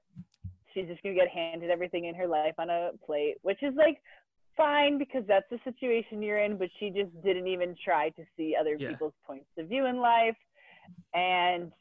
she's 0.72 0.86
just 0.86 1.02
gonna 1.02 1.14
get 1.14 1.28
handed 1.28 1.70
everything 1.70 2.04
in 2.04 2.14
her 2.14 2.26
life 2.26 2.54
on 2.58 2.70
a 2.70 2.90
plate, 3.04 3.36
which 3.42 3.62
is 3.62 3.74
like 3.74 4.00
fine 4.56 4.98
because 4.98 5.24
that's 5.26 5.48
the 5.50 5.58
situation 5.64 6.22
you're 6.22 6.38
in, 6.38 6.56
but 6.56 6.68
she 6.78 6.90
just 6.90 7.10
didn't 7.22 7.46
even 7.46 7.74
try 7.84 8.10
to 8.10 8.22
see 8.36 8.54
other 8.58 8.76
Yeah. 8.78 8.90
people's 8.90 9.14
points 9.26 9.50
of 9.58 9.68
view 9.68 9.86
in 9.86 9.98
life. 9.98 10.36
And 11.14 11.72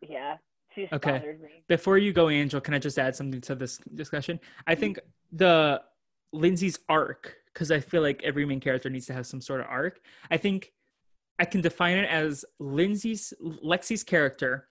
yeah, 0.00 0.36
she 0.74 0.88
Okay. 0.92 1.36
me. 1.40 1.64
Before 1.68 1.98
you 1.98 2.12
go, 2.12 2.28
Angel, 2.28 2.60
can 2.60 2.74
I 2.74 2.78
just 2.78 2.98
add 2.98 3.14
something 3.14 3.40
to 3.42 3.54
this 3.54 3.78
discussion? 3.94 4.40
I 4.66 4.74
think 4.74 4.98
the 5.30 5.82
Lindsay's 6.32 6.78
arc, 6.88 7.36
because 7.52 7.70
I 7.70 7.80
feel 7.80 8.02
like 8.02 8.22
every 8.22 8.44
main 8.44 8.60
character 8.60 8.88
needs 8.90 9.06
to 9.06 9.12
have 9.14 9.26
some 9.26 9.40
sort 9.40 9.60
of 9.60 9.66
arc. 9.68 10.00
I 10.30 10.36
think 10.36 10.72
I 11.38 11.44
can 11.44 11.60
define 11.60 11.98
it 11.98 12.08
as 12.08 12.44
Lindsay's 12.58 13.32
Lexi's 13.42 14.04
character 14.04 14.68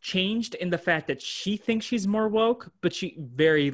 changed 0.00 0.54
in 0.54 0.70
the 0.70 0.78
fact 0.78 1.08
that 1.08 1.20
she 1.20 1.56
thinks 1.56 1.86
she's 1.86 2.06
more 2.06 2.28
woke, 2.28 2.70
but 2.80 2.94
she 2.94 3.16
very 3.18 3.72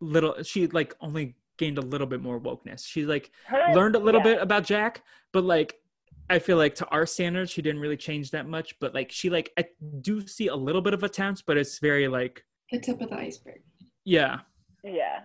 little. 0.00 0.42
She 0.42 0.66
like 0.66 0.94
only 1.00 1.36
gained 1.58 1.78
a 1.78 1.82
little 1.82 2.06
bit 2.06 2.20
more 2.20 2.40
wokeness. 2.40 2.86
She 2.86 3.06
like 3.06 3.30
Her, 3.46 3.72
learned 3.74 3.96
a 3.96 3.98
little 3.98 4.20
yeah. 4.20 4.34
bit 4.34 4.42
about 4.42 4.64
Jack, 4.64 5.02
but 5.32 5.44
like 5.44 5.76
I 6.28 6.38
feel 6.38 6.56
like 6.56 6.74
to 6.76 6.86
our 6.88 7.06
standards, 7.06 7.50
she 7.50 7.62
didn't 7.62 7.80
really 7.80 7.96
change 7.96 8.30
that 8.32 8.46
much. 8.48 8.78
But 8.80 8.94
like 8.94 9.10
she 9.12 9.30
like 9.30 9.52
I 9.58 9.66
do 10.00 10.26
see 10.26 10.48
a 10.48 10.56
little 10.56 10.82
bit 10.82 10.94
of 10.94 11.02
attempts, 11.02 11.42
but 11.42 11.56
it's 11.56 11.78
very 11.78 12.08
like 12.08 12.44
the 12.72 12.80
tip 12.80 13.00
of 13.00 13.10
the 13.10 13.16
iceberg. 13.16 13.62
yeah, 14.04 14.40
Yeah. 14.82 15.20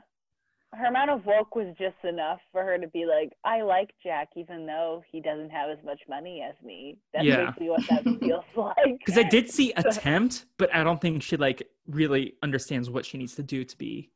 Her 0.74 0.86
amount 0.86 1.10
of 1.10 1.26
woke 1.26 1.56
was 1.56 1.68
just 1.78 1.98
enough 2.04 2.40
for 2.54 2.64
her 2.64 2.78
to 2.78 2.88
be 2.88 3.06
like, 3.06 3.34
I 3.44 3.62
like 3.62 3.92
Jack 4.02 4.30
even 4.38 4.66
though 4.66 5.04
he 5.12 5.20
doesn't 5.20 5.50
have 5.50 5.70
as 5.70 5.84
much 5.84 6.00
money 6.08 6.42
as 6.48 6.56
me. 6.66 6.98
That's 7.14 7.26
Yeah. 7.26 7.46
basically 7.48 7.70
what 7.70 7.82
that 7.90 8.04
feels 8.22 8.46
like. 8.56 8.98
because 9.00 9.18
I 9.18 9.24
did 9.24 9.50
see 9.50 9.74
attempt, 9.76 10.46
but 10.58 10.74
I 10.74 10.84
don't 10.86 11.02
think 11.02 11.24
she 11.24 11.36
like 11.36 11.68
really 11.88 12.36
understands 12.42 12.90
what 12.90 13.06
she 13.06 13.18
needs 13.18 13.36
to 13.36 13.44
do 13.44 13.66
to 13.66 13.78
be 13.78 14.12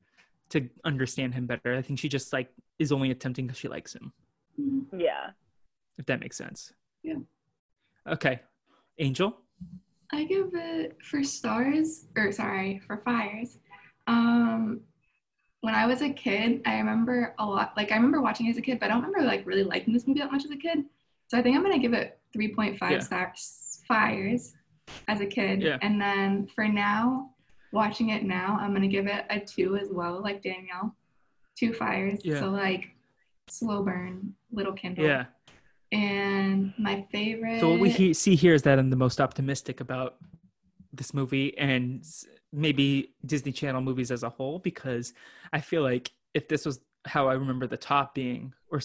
to 0.49 0.69
understand 0.85 1.33
him 1.33 1.45
better. 1.45 1.75
I 1.75 1.81
think 1.81 1.99
she 1.99 2.07
just 2.07 2.31
like 2.31 2.49
is 2.79 2.91
only 2.93 3.11
attempting 3.11 3.47
because 3.47 3.59
she 3.59 3.67
likes 3.67 3.93
him. 3.93 4.13
Yeah. 4.97 5.31
If 5.97 6.05
that 6.05 6.21
makes 6.21 6.37
sense. 6.37 6.71
Yeah. 7.03 7.15
Okay, 8.07 8.39
Angel. 8.99 9.35
I 10.13 10.23
give 10.25 10.51
it 10.53 10.97
for 11.03 11.23
stars, 11.23 12.05
or 12.15 12.31
sorry, 12.31 12.79
for 12.85 13.01
fires. 13.03 13.57
Um, 14.07 14.81
when 15.65 15.73
I 15.73 15.87
was 15.87 16.03
a 16.03 16.09
kid, 16.11 16.61
I 16.67 16.77
remember 16.77 17.33
a 17.39 17.45
lot. 17.45 17.73
Like 17.75 17.91
I 17.91 17.95
remember 17.95 18.21
watching 18.21 18.45
it 18.45 18.51
as 18.51 18.57
a 18.57 18.61
kid, 18.61 18.79
but 18.79 18.85
I 18.85 18.93
don't 18.93 19.01
remember 19.03 19.25
like 19.27 19.47
really 19.47 19.63
liking 19.63 19.95
this 19.95 20.05
movie 20.05 20.19
that 20.19 20.31
much 20.31 20.45
as 20.45 20.51
a 20.51 20.55
kid. 20.55 20.85
So 21.27 21.39
I 21.39 21.41
think 21.41 21.57
I'm 21.57 21.63
gonna 21.63 21.79
give 21.79 21.93
it 21.93 22.19
3.5 22.37 22.77
Yeah. 22.91 22.99
stars 22.99 23.81
fires 23.87 24.53
as 25.07 25.21
a 25.21 25.25
kid. 25.25 25.63
Yeah. 25.63 25.79
And 25.81 25.99
then 25.99 26.45
for 26.53 26.67
now, 26.67 27.31
watching 27.71 28.09
it 28.09 28.23
now, 28.23 28.59
I'm 28.61 28.73
gonna 28.75 28.87
give 28.87 29.07
it 29.07 29.25
a 29.31 29.39
two 29.39 29.75
as 29.75 29.89
well, 29.91 30.21
like 30.21 30.43
Danielle. 30.43 30.95
Two 31.57 31.73
fires. 31.73 32.23
Yeah. 32.23 32.41
So 32.41 32.51
like 32.51 32.91
Slow 33.47 33.81
Burn, 33.81 34.35
Little 34.51 34.73
Kindle. 34.73 35.05
Yeah. 35.05 35.25
And 35.91 36.73
my 36.77 37.07
favorite. 37.11 37.59
So 37.59 37.69
what 37.71 37.79
we 37.79 37.89
he- 37.89 38.13
see 38.13 38.35
here 38.35 38.53
is 38.53 38.61
that 38.63 38.77
I'm 38.77 38.91
the 38.91 38.95
most 38.95 39.19
optimistic 39.19 39.81
about 39.81 40.17
this 40.97 41.13
movie 41.13 41.57
and 41.57 42.03
maybe 42.51 43.13
Disney 43.25 43.51
Channel 43.51 43.81
movies 43.81 44.11
as 44.11 44.23
a 44.23 44.29
whole 44.29 44.59
because 44.59 45.13
I 45.53 45.61
feel 45.61 45.83
like 45.83 46.11
if 46.33 46.47
this 46.47 46.65
was 46.65 46.79
how 47.05 47.27
I 47.27 47.33
remember 47.33 47.67
the 47.67 47.77
top 47.77 48.15
being 48.15 48.53
or 48.71 48.81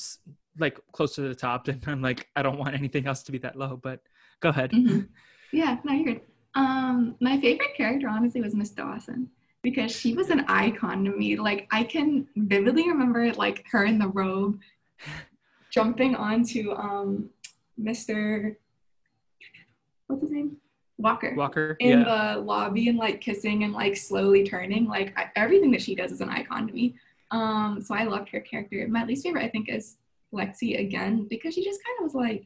like 0.58 0.78
close 0.92 1.14
to 1.14 1.22
the 1.22 1.34
top, 1.34 1.64
then 1.66 1.80
I'm 1.86 2.02
like 2.02 2.28
I 2.36 2.42
don't 2.42 2.58
want 2.58 2.74
anything 2.74 3.06
else 3.06 3.22
to 3.24 3.32
be 3.32 3.38
that 3.38 3.56
low. 3.56 3.76
But 3.76 4.00
go 4.40 4.50
ahead. 4.50 4.72
Mhm. 4.72 5.08
Yeah, 5.52 5.78
no, 5.84 5.92
you're 5.92 6.14
good. 6.14 6.20
Um, 6.54 7.16
my 7.20 7.40
favorite 7.40 7.74
character 7.76 8.08
honestly 8.08 8.40
was 8.40 8.54
Miss 8.54 8.70
Dawson 8.70 9.30
because 9.62 9.92
she 9.92 10.14
was 10.14 10.30
an 10.30 10.44
icon 10.48 11.04
to 11.04 11.10
me. 11.10 11.36
Like 11.36 11.68
I 11.70 11.84
can 11.84 12.26
vividly 12.36 12.88
remember 12.88 13.32
like 13.34 13.64
her 13.70 13.84
in 13.84 13.98
the 13.98 14.08
robe 14.08 14.60
jumping 15.70 16.14
onto 16.14 16.72
um 16.72 17.30
Mr. 17.80 18.56
What's 20.06 20.22
his 20.22 20.30
name? 20.32 20.56
Walker. 21.00 21.34
Walker. 21.34 21.76
In 21.80 22.00
yeah. 22.00 22.32
the 22.34 22.40
lobby 22.40 22.88
and 22.88 22.98
like 22.98 23.20
kissing 23.20 23.64
and 23.64 23.72
like 23.72 23.96
slowly 23.96 24.44
turning. 24.44 24.86
Like 24.86 25.12
I, 25.18 25.30
everything 25.36 25.70
that 25.72 25.82
she 25.82 25.94
does 25.94 26.12
is 26.12 26.20
an 26.20 26.28
icon 26.28 26.66
to 26.66 26.72
me. 26.72 26.94
Um, 27.30 27.80
so 27.80 27.94
I 27.94 28.04
loved 28.04 28.28
her 28.30 28.40
character. 28.40 28.86
My 28.88 29.04
least 29.04 29.24
favorite, 29.24 29.44
I 29.44 29.48
think, 29.48 29.68
is 29.68 29.96
Lexi 30.34 30.78
again 30.78 31.26
because 31.28 31.54
she 31.54 31.64
just 31.64 31.80
kind 31.84 31.98
of 31.98 32.04
was 32.04 32.14
like 32.14 32.44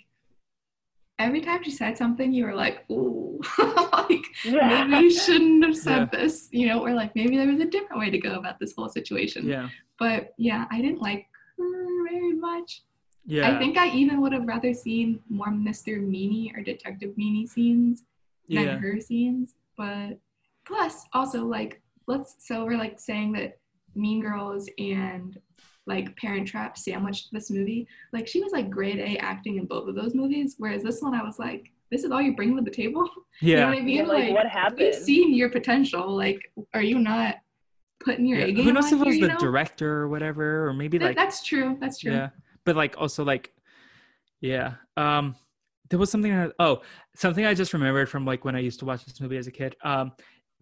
every 1.19 1.41
time 1.41 1.63
she 1.63 1.71
said 1.71 1.97
something, 1.97 2.33
you 2.33 2.45
were 2.45 2.55
like, 2.55 2.89
"Ooh, 2.91 3.41
like 3.93 4.25
Yeah. 4.45 4.85
maybe 4.85 5.05
you 5.05 5.11
shouldn't 5.11 5.65
have 5.65 5.77
said 5.77 6.09
Yeah. 6.13 6.19
this," 6.21 6.49
you 6.53 6.67
know, 6.67 6.85
or 6.85 6.93
like 6.95 7.15
maybe 7.15 7.37
there 7.37 7.47
was 7.47 7.61
a 7.61 7.67
different 7.67 8.01
way 8.01 8.11
to 8.11 8.19
go 8.19 8.35
about 8.35 8.59
this 8.59 8.75
whole 8.75 8.89
situation. 8.89 9.47
yeah. 9.47 9.69
But 9.99 10.35
yeah, 10.39 10.67
I 10.71 10.81
didn't 10.81 11.01
like 11.01 11.27
her 11.59 12.05
very 12.11 12.33
much. 12.35 12.83
Yeah. 13.27 13.49
I 13.49 13.59
think 13.59 13.79
I 13.79 13.89
even 13.91 14.21
would 14.21 14.33
have 14.33 14.47
rather 14.47 14.75
seen 14.75 15.21
more 15.31 15.49
Mr. 15.49 15.99
Meanie 15.99 16.55
or 16.55 16.63
Detective 16.63 17.15
Meanie 17.17 17.49
scenes 17.49 18.05
than 18.49 18.65
yeah. 18.65 18.79
her 18.79 19.01
scenes. 19.01 19.55
But 19.77 20.19
plus, 20.67 21.05
also 21.13 21.45
like 21.45 21.81
let's 22.07 22.37
so 22.41 22.65
we're 22.65 22.79
like 22.79 23.01
saying 23.01 23.33
that 23.33 23.59
Mean 23.95 24.21
Girls 24.21 24.69
and 24.79 25.39
like 25.87 26.17
Parent 26.17 26.49
Trap 26.49 26.79
sandwiched 26.79 27.29
this 27.33 27.51
movie. 27.51 27.87
Like 28.13 28.27
she 28.27 28.43
was 28.43 28.53
like 28.53 28.71
grade 28.71 28.99
A 28.99 29.19
acting 29.19 29.59
in 29.59 29.67
both 29.67 29.89
of 29.89 29.95
those 29.95 30.15
movies, 30.15 30.57
whereas 30.59 30.83
this 30.83 31.03
one 31.03 31.15
I 31.15 31.23
was 31.23 31.39
like, 31.39 31.71
this 31.91 32.05
is 32.05 32.11
all 32.11 32.23
you 32.23 32.35
bring 32.35 32.57
to 32.57 32.63
the 32.63 32.71
table. 32.71 33.09
You 33.41 33.57
know 33.57 33.63
Yeah. 33.63 33.69
what 33.71 33.79
I 33.79 33.83
mean? 33.83 33.97
Yeah, 33.97 34.03
like, 34.05 34.33
what 34.33 34.47
happened? 34.47 34.79
We've 34.79 34.95
seen 34.95 35.35
your 35.35 35.49
potential. 35.49 36.09
Like, 36.17 36.53
are 36.73 36.81
you 36.81 37.01
not 37.01 37.35
putting 37.99 38.27
your 38.27 38.39
Yeah. 38.39 38.45
A 38.45 38.53
game 38.53 38.65
Who 38.65 38.73
knows 38.73 38.93
if 38.93 39.01
it 39.01 39.07
was 39.07 39.19
the 39.19 39.27
know? 39.27 39.39
director 39.39 40.03
or 40.03 40.09
whatever, 40.09 40.69
or 40.69 40.73
maybe 40.73 41.01
Th- 41.01 41.09
like 41.09 41.17
that's 41.17 41.43
true. 41.43 41.77
That's 41.81 41.99
true. 41.99 42.13
Yeah, 42.13 42.29
but 42.65 42.77
like 42.77 42.95
also 42.97 43.25
like, 43.25 43.53
yeah. 44.41 44.75
Um, 44.97 45.35
there 45.91 45.99
was 45.99 46.11
something. 46.11 46.33
I, 46.33 46.51
oh, 46.59 46.83
something 47.15 47.45
I 47.45 47.55
just 47.55 47.73
remembered 47.73 48.09
from 48.09 48.25
like 48.25 48.45
when 48.45 48.57
I 48.57 48.61
used 48.61 48.79
to 48.81 48.85
watch 48.85 49.05
this 49.05 49.21
movie 49.21 49.37
as 49.37 49.47
a 49.47 49.51
kid. 49.53 49.77
Um, 49.83 50.13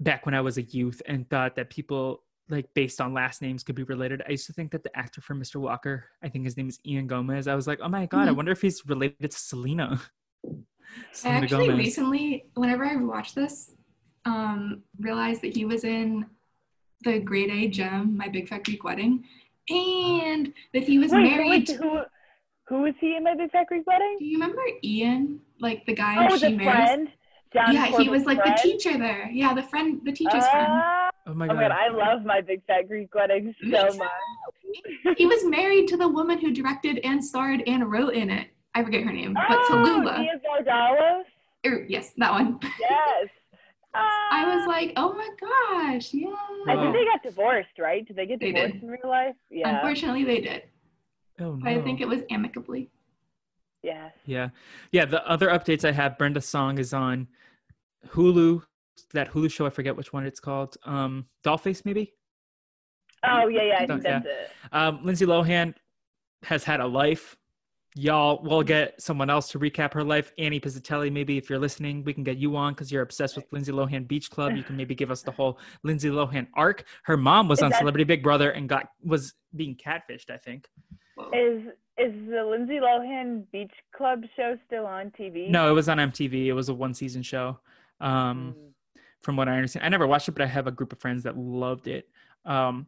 back 0.00 0.26
when 0.26 0.34
I 0.34 0.40
was 0.40 0.58
a 0.58 0.62
youth 0.62 1.00
and 1.06 1.28
thought 1.30 1.54
that 1.56 1.70
people 1.70 2.22
like 2.48 2.66
based 2.74 3.00
on 3.00 3.14
last 3.14 3.40
names 3.40 3.62
could 3.62 3.76
be 3.76 3.84
related. 3.84 4.20
I 4.26 4.32
used 4.32 4.46
to 4.46 4.52
think 4.52 4.72
that 4.72 4.82
the 4.82 4.94
actor 4.98 5.20
from 5.20 5.40
Mr. 5.40 5.56
Walker, 5.56 6.06
I 6.22 6.28
think 6.28 6.44
his 6.44 6.56
name 6.56 6.68
is 6.68 6.80
Ian 6.84 7.06
Gomez. 7.06 7.46
I 7.46 7.54
was 7.54 7.66
like, 7.66 7.78
oh 7.82 7.88
my 7.88 8.06
god, 8.06 8.28
I 8.28 8.32
Mhm. 8.32 8.36
wonder 8.36 8.52
if 8.52 8.60
he's 8.60 8.84
related 8.86 9.30
to 9.30 9.38
Selena. 9.38 10.00
I 11.24 11.28
actually 11.28 11.46
Gomez. 11.68 11.78
recently, 11.78 12.46
whenever 12.54 12.84
I 12.84 12.96
watched 12.96 13.34
this, 13.36 13.70
um, 14.24 14.82
realized 14.98 15.40
that 15.42 15.54
he 15.56 15.64
was 15.64 15.84
in 15.84 16.26
the 17.04 17.20
grade 17.20 17.50
A 17.50 17.68
gem, 17.68 18.16
My 18.16 18.28
Big 18.28 18.48
Fat 18.48 18.64
Greek 18.64 18.84
Wedding, 18.84 19.24
and 19.70 20.52
that 20.74 20.82
he 20.82 20.98
was 20.98 21.12
Wait, 21.12 21.22
married. 21.22 21.68
who, 21.70 21.88
was, 21.90 22.06
who, 22.68 22.76
who 22.76 22.82
was 22.82 22.94
he 23.00 23.16
in 23.16 23.24
my 23.24 23.34
Big 23.34 23.50
Fat 23.50 23.66
Greek 23.68 23.86
wedding? 23.86 24.16
Do 24.18 24.24
you 24.24 24.38
remember 24.38 24.62
Ian, 24.84 25.40
like 25.60 25.84
the 25.86 25.94
guy 25.94 26.28
Oh, 26.30 26.36
she 26.36 26.50
the 26.50 26.56
marries? 26.56 26.88
friend. 26.88 27.08
John 27.52 27.74
yeah, 27.74 27.86
he 28.00 28.08
was 28.08 28.24
like 28.24 28.38
friend? 28.38 28.56
the 28.56 28.62
teacher 28.62 28.96
there. 28.98 29.28
Yeah, 29.30 29.52
the 29.52 29.62
friend, 29.62 30.00
the 30.04 30.12
teacher's 30.12 30.46
friend. 30.48 30.68
Ah, 30.70 31.10
Oh 31.26 31.34
my 31.34 31.44
oh 31.46 31.48
god. 31.48 31.56
my 31.56 31.62
god, 31.68 31.72
I 31.72 31.88
love 31.88 32.24
my 32.24 32.40
Big 32.40 32.62
Fat 32.66 32.88
Greek 32.88 33.14
wedding 33.14 33.54
so 33.70 33.90
too. 33.90 33.98
much. 33.98 35.16
He 35.18 35.26
was 35.26 35.44
married 35.58 35.86
to 35.88 35.96
the 35.96 36.08
woman 36.08 36.38
who 36.38 36.50
directed 36.52 36.98
and 37.04 37.22
starred 37.24 37.62
and 37.66 37.90
wrote 37.92 38.14
in 38.14 38.30
it. 38.30 38.48
I 38.74 38.82
forget 38.82 39.02
her 39.04 39.12
name, 39.12 39.34
but 39.34 39.44
oh, 39.50 39.68
Tallulah. 39.70 40.18
Nia 40.20 40.40
Vardalos? 40.40 41.24
Er, 41.66 41.84
yes, 41.88 42.12
that 42.16 42.32
one. 42.32 42.58
Yes. 42.80 43.28
I 43.94 44.56
was 44.56 44.66
like, 44.66 44.94
oh 44.96 45.12
my 45.12 45.28
gosh, 45.38 46.14
yeah. 46.14 46.28
I 46.66 46.76
think 46.76 46.94
they 46.94 47.04
got 47.04 47.22
divorced, 47.22 47.78
right? 47.78 48.06
Did 48.06 48.16
they 48.16 48.24
get 48.24 48.40
They 48.40 48.50
divorced 48.52 48.72
did. 48.74 48.82
in 48.84 48.88
real 48.88 49.00
life? 49.10 49.34
Yeah. 49.50 49.76
Unfortunately, 49.76 50.24
they 50.24 50.40
did. 50.40 50.62
Oh 51.40 51.58
But 51.62 51.68
I 51.72 51.80
think 51.82 52.00
it 52.00 52.08
was 52.08 52.20
amicably. 52.30 52.90
Yes. 53.82 54.12
Yeah. 54.26 54.50
Yeah. 54.92 55.04
The 55.06 55.26
other 55.28 55.48
updates 55.48 55.84
I 55.86 55.92
have, 55.92 56.16
Brenda 56.18 56.40
Song 56.40 56.78
is 56.78 56.92
on 56.92 57.26
Hulu, 58.08 58.62
that 59.12 59.32
Hulu 59.32 59.50
show. 59.50 59.66
I 59.66 59.70
forget 59.70 59.96
which 59.96 60.12
one 60.12 60.24
it's 60.26 60.40
called. 60.40 60.76
Um, 60.84 61.26
Dollface, 61.44 61.84
maybe? 61.84 62.14
Oh 63.24 63.46
yeah, 63.48 63.62
yeah. 63.62 63.76
I 63.80 63.86
Don't- 63.86 64.02
think 64.02 64.24
that's 64.24 64.26
it. 64.26 64.50
Um, 64.72 65.00
Lindsay 65.04 65.26
Lohan 65.26 65.74
has 66.44 66.64
had 66.64 66.80
a 66.80 66.86
life. 66.86 67.36
Y'all 67.94 68.40
we'll 68.42 68.62
get 68.62 69.00
someone 69.02 69.28
else 69.28 69.50
to 69.50 69.58
recap 69.58 69.92
her 69.92 70.02
life. 70.02 70.32
Annie 70.38 70.58
Pizzatelli, 70.60 71.12
maybe 71.12 71.36
if 71.36 71.50
you're 71.50 71.58
listening, 71.58 72.02
we 72.04 72.14
can 72.14 72.24
get 72.24 72.38
you 72.38 72.56
on 72.56 72.72
because 72.72 72.90
you're 72.90 73.02
obsessed 73.02 73.36
with 73.36 73.44
Lindsay 73.52 73.70
Lohan 73.70 74.08
Beach 74.08 74.30
Club. 74.30 74.56
You 74.56 74.62
can 74.62 74.76
maybe 74.78 74.94
give 74.94 75.10
us 75.10 75.22
the 75.22 75.30
whole 75.30 75.58
Lindsay 75.82 76.08
Lohan 76.08 76.46
arc. 76.54 76.84
Her 77.04 77.16
mom 77.18 77.48
was 77.48 77.58
Is 77.58 77.64
on 77.64 77.70
that- 77.70 77.78
Celebrity 77.80 78.04
Big 78.04 78.22
Brother 78.22 78.50
and 78.50 78.66
got 78.68 78.88
was 79.04 79.34
being 79.54 79.76
catfished, 79.76 80.30
I 80.30 80.38
think. 80.38 80.68
Whoa. 81.16 81.30
Is 81.32 81.62
is 81.98 82.12
the 82.30 82.42
Lindsay 82.44 82.78
Lohan 82.80 83.44
Beach 83.52 83.72
Club 83.94 84.22
show 84.34 84.56
still 84.66 84.86
on 84.86 85.10
TV? 85.10 85.48
No, 85.50 85.68
it 85.70 85.72
was 85.74 85.88
on 85.88 85.98
MTV. 85.98 86.46
It 86.46 86.52
was 86.54 86.68
a 86.70 86.74
one 86.74 86.94
season 86.94 87.22
show. 87.22 87.58
Um, 88.00 88.54
Mm. 88.56 88.72
from 89.22 89.36
what 89.36 89.48
I 89.48 89.54
understand. 89.54 89.84
I 89.84 89.88
never 89.88 90.06
watched 90.06 90.28
it, 90.28 90.32
but 90.32 90.42
I 90.42 90.46
have 90.46 90.66
a 90.66 90.72
group 90.72 90.92
of 90.92 90.98
friends 90.98 91.22
that 91.24 91.36
loved 91.38 91.86
it. 91.86 92.08
Um, 92.44 92.86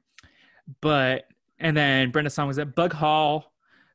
but 0.81 1.29
and 1.61 1.77
then 1.77 2.11
Brenda 2.11 2.31
Song 2.31 2.49
was 2.49 2.59
at 2.59 2.75
Bug 2.75 2.93
Hall. 2.93 3.53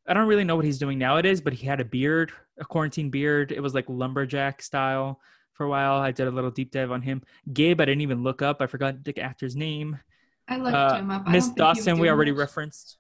I 0.08 0.14
don't 0.14 0.28
really 0.28 0.44
know 0.46 0.56
what 0.56 0.64
he's 0.66 0.80
doing 0.80 0.98
nowadays, 0.98 1.42
but 1.42 1.54
he 1.54 1.68
had 1.68 1.82
a 1.82 1.86
beard, 1.86 2.32
a 2.58 2.66
quarantine 2.66 3.10
beard. 3.10 3.52
It 3.52 3.60
was 3.62 3.74
like 3.74 3.86
lumberjack 3.90 4.62
style 4.62 5.20
for 5.54 5.66
a 5.66 5.70
while. 5.70 5.96
I 5.96 6.12
did 6.12 6.28
a 6.28 6.32
little 6.32 6.50
deep 6.52 6.72
dive 6.72 6.92
on 6.92 7.02
him. 7.02 7.22
Gabe, 7.52 7.82
I 7.82 7.86
didn't 7.86 8.02
even 8.02 8.24
look 8.24 8.42
up. 8.42 8.62
I 8.62 8.68
forgot 8.68 9.04
the 9.04 9.20
actor's 9.20 9.56
name. 9.56 10.00
I 10.48 10.58
looked 10.58 10.74
Uh, 10.76 10.96
him 10.96 11.12
up. 11.12 11.28
Miss 11.28 11.48
don't 11.48 11.56
think 11.56 11.58
he 11.58 11.62
was 11.64 11.78
Dawson, 11.86 12.00
we 12.00 12.10
already 12.10 12.32
much. 12.32 12.40
referenced. 12.40 12.98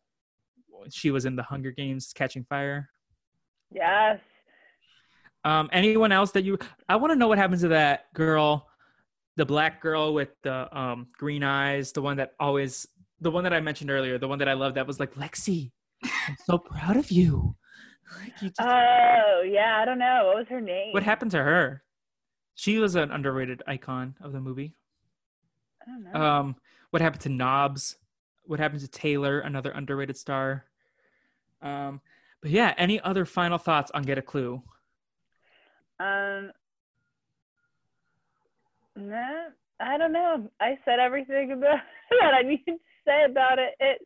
She 0.90 1.12
was 1.12 1.26
in 1.26 1.36
the 1.36 1.44
Hunger 1.44 1.72
Games 1.72 2.12
Catching 2.14 2.44
Fire. 2.46 2.90
Yes. 3.72 4.20
Um, 5.46 5.70
anyone 5.72 6.12
else 6.12 6.32
that 6.32 6.44
you? 6.44 6.58
I 6.88 6.96
want 6.98 7.12
to 7.12 7.16
know 7.16 7.28
what 7.28 7.38
happens 7.38 7.62
to 7.62 7.70
that 7.70 8.12
girl, 8.14 8.68
the 9.38 9.46
black 9.46 9.82
girl 9.82 10.14
with 10.14 10.30
the 10.44 10.78
um 10.78 11.08
green 11.18 11.44
eyes, 11.44 11.92
the 11.94 12.02
one 12.02 12.18
that 12.18 12.34
always, 12.40 12.88
the 13.22 13.32
one 13.32 13.44
that 13.46 13.54
I 13.54 13.62
mentioned 13.62 13.90
earlier, 13.92 14.18
the 14.18 14.28
one 14.28 14.40
that 14.40 14.50
I 14.50 14.54
love. 14.54 14.74
That 14.74 14.88
was 14.88 15.00
like 15.00 15.16
Lexi. 15.16 15.72
I'm 16.04 16.38
so 16.46 16.58
proud 16.58 16.98
of 16.98 17.12
you. 17.12 17.56
Like, 18.24 18.42
you 18.42 18.50
just- 18.50 18.60
Oh 18.60 19.44
yeah, 19.48 19.78
I 19.80 19.86
don't 19.86 20.00
know. 20.00 20.24
What 20.30 20.38
was 20.38 20.48
her 20.50 20.60
name? 20.60 20.94
what 20.94 21.04
happened 21.04 21.30
to 21.30 21.38
her? 21.38 21.84
She 22.56 22.80
was 22.80 22.96
an 22.96 23.12
underrated 23.12 23.62
icon 23.68 24.16
of 24.20 24.32
the 24.34 24.42
movie. 24.42 24.74
I 25.80 25.86
don't 25.92 26.04
know. 26.12 26.20
Um, 26.20 26.56
what 26.90 27.04
happened 27.04 27.22
to 27.22 27.30
Knobs? 27.30 27.98
What 28.50 28.60
happened 28.60 28.82
to 28.82 28.88
Taylor, 28.88 29.42
another 29.42 29.70
underrated 29.70 30.18
star? 30.18 30.66
Um, 31.62 32.02
but 32.42 32.50
yeah, 32.50 32.74
any 32.80 33.00
other 33.00 33.24
final 33.24 33.60
thoughts 33.60 33.92
on 33.92 34.02
Get 34.02 34.18
a 34.18 34.24
Clue? 34.24 34.64
Um, 36.00 36.50
no, 38.96 39.46
I 39.80 40.00
don't 40.00 40.12
know. 40.12 40.50
I 40.60 40.80
said 40.84 40.98
everything 40.98 41.52
about 41.52 41.78
that 42.22 42.34
I 42.34 42.42
need 42.42 42.64
to 42.68 42.78
say 43.06 43.26
about 43.30 43.60
it. 43.60 43.76
It 43.80 44.02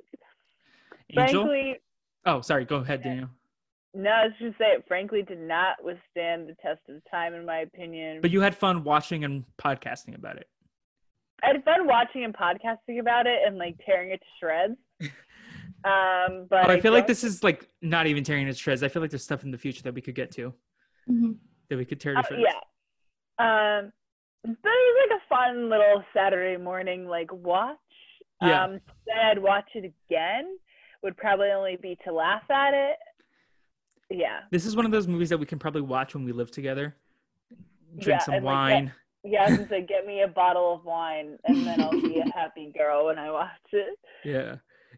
Angel? 1.18 1.44
frankly, 1.44 1.80
Oh, 2.26 2.42
sorry. 2.42 2.66
Go 2.66 2.78
ahead, 2.78 3.02
Daniel. 3.02 3.30
no, 3.94 4.10
I 4.10 4.26
was 4.26 4.34
just 4.42 4.58
say 4.58 4.74
it. 4.74 4.84
Frankly, 4.90 5.22
did 5.22 5.40
not 5.40 5.82
withstand 5.82 6.50
the 6.50 6.56
test 6.62 6.82
of 6.90 7.02
time, 7.10 7.34
in 7.34 7.46
my 7.46 7.60
opinion. 7.60 8.20
But 8.22 8.32
you 8.32 8.42
had 8.42 8.58
fun 8.58 8.84
watching 8.84 9.24
and 9.24 9.46
podcasting 9.58 10.16
about 10.16 10.36
it. 10.36 10.50
I 11.44 11.48
had 11.48 11.64
fun 11.66 11.86
watching 11.88 12.24
and 12.24 12.34
podcasting 12.34 13.00
about 13.00 13.28
it 13.28 13.40
and 13.46 13.58
like 13.58 13.76
tearing 13.86 14.12
it 14.12 14.20
to 14.22 14.26
shreds. 14.40 14.78
Um, 15.86 16.48
but 16.50 16.62
But 16.62 16.70
I 16.72 16.80
feel 16.80 16.94
like 16.94 17.08
this 17.08 17.26
is 17.26 17.44
like 17.44 17.68
not 17.82 18.08
even 18.08 18.24
tearing 18.24 18.48
it 18.48 18.54
to 18.54 18.58
shreds. 18.58 18.84
I 18.84 18.88
feel 18.88 19.02
like 19.02 19.12
there's 19.12 19.24
stuff 19.24 19.44
in 19.44 19.52
the 19.52 19.58
future 19.58 19.84
that 19.84 19.94
we 19.94 20.00
could 20.00 20.16
get 20.16 20.32
to 20.32 20.54
Mhm. 21.10 21.36
that 21.70 21.76
we 21.78 21.84
could 21.84 22.00
tear 22.00 22.14
to 22.14 22.20
Uh, 22.20 22.24
shreds. 22.24 22.44
yeah. 22.46 22.60
Um, 23.78 23.92
but 24.46 24.52
it 24.52 24.64
was 24.64 25.10
like 25.10 25.20
a 25.22 25.28
fun 25.28 25.70
little 25.70 26.06
Saturday 26.14 26.56
morning 26.56 27.06
like 27.06 27.34
watch. 27.34 27.78
Yeah. 28.42 28.64
Um, 28.64 28.80
said 29.06 29.18
I'd 29.26 29.40
watch 29.40 29.70
it 29.76 29.94
again. 30.10 30.58
Would 31.02 31.18
probably 31.18 31.50
only 31.52 31.76
be 31.76 31.98
to 32.06 32.14
laugh 32.14 32.50
at 32.50 32.74
it. 32.74 32.98
Yeah. 34.10 34.44
This 34.52 34.66
is 34.66 34.78
one 34.78 34.86
of 34.86 34.92
those 34.94 35.06
movies 35.10 35.28
that 35.32 35.38
we 35.38 35.46
can 35.46 35.60
probably 35.60 35.82
watch 35.82 36.14
when 36.16 36.24
we 36.24 36.32
live 36.32 36.50
together. 36.50 36.96
Drink 37.98 38.08
Yeah, 38.08 38.18
some 38.20 38.36
and, 38.36 38.46
like, 38.46 38.54
wine. 38.54 38.94
Yeah, 39.24 39.44
I 39.44 39.50
was 39.50 39.58
gonna 39.58 39.70
say, 39.70 39.82
get 39.82 40.06
me 40.06 40.22
a 40.22 40.28
bottle 40.28 40.74
of 40.74 40.84
wine, 40.86 41.38
and 41.46 41.66
then 41.66 41.82
I'll 41.82 41.92
be 41.92 42.20
a 42.20 42.32
happy 42.34 42.72
girl 42.78 43.06
when 43.06 43.18
I 43.18 43.32
watch 43.32 43.50
it. 43.72 43.98
yeah. 44.24 44.56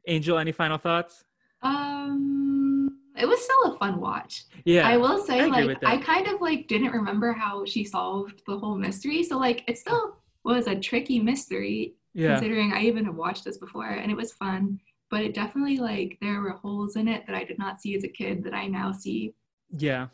Angel, 0.08 0.38
any 0.38 0.52
final 0.52 0.78
thoughts? 0.78 1.24
Um, 1.62 3.00
it 3.18 3.28
was 3.28 3.42
still 3.44 3.74
a 3.74 3.78
fun 3.78 4.00
watch. 4.00 4.46
Yeah. 4.66 4.88
I 4.88 4.98
will 4.98 5.24
say, 5.24 5.40
I 5.42 5.46
like. 5.46 5.84
I 5.84 5.98
kind 5.98 6.28
of 6.28 6.42
like 6.42 6.68
didn't 6.68 6.92
remember 6.92 7.34
how 7.34 7.66
she 7.66 7.84
solved 7.84 8.42
the 8.48 8.58
whole 8.58 8.76
mystery. 8.76 9.24
So 9.24 9.38
like, 9.38 9.64
it 9.68 9.78
still 9.78 10.18
was 10.44 10.68
a 10.68 10.76
tricky 10.76 11.20
mystery, 11.20 11.96
yeah. 12.14 12.34
considering 12.34 12.74
I 12.74 12.82
even 12.82 13.06
have 13.06 13.16
watched 13.16 13.46
this 13.46 13.58
before, 13.58 13.90
and 13.90 14.12
it 14.12 14.18
was 14.18 14.34
fun. 14.34 14.80
But 15.10 15.22
it 15.22 15.34
definitely 15.34 15.78
like 15.78 16.18
there 16.22 16.42
were 16.42 16.52
holes 16.52 16.96
in 16.96 17.08
it 17.08 17.26
that 17.28 17.36
I 17.36 17.44
did 17.44 17.58
not 17.58 17.82
see 17.82 17.96
as 17.96 18.04
a 18.04 18.08
kid 18.10 18.44
that 18.44 18.54
I 18.54 18.68
now 18.68 18.92
see. 18.92 19.34
Yeah. 19.72 20.08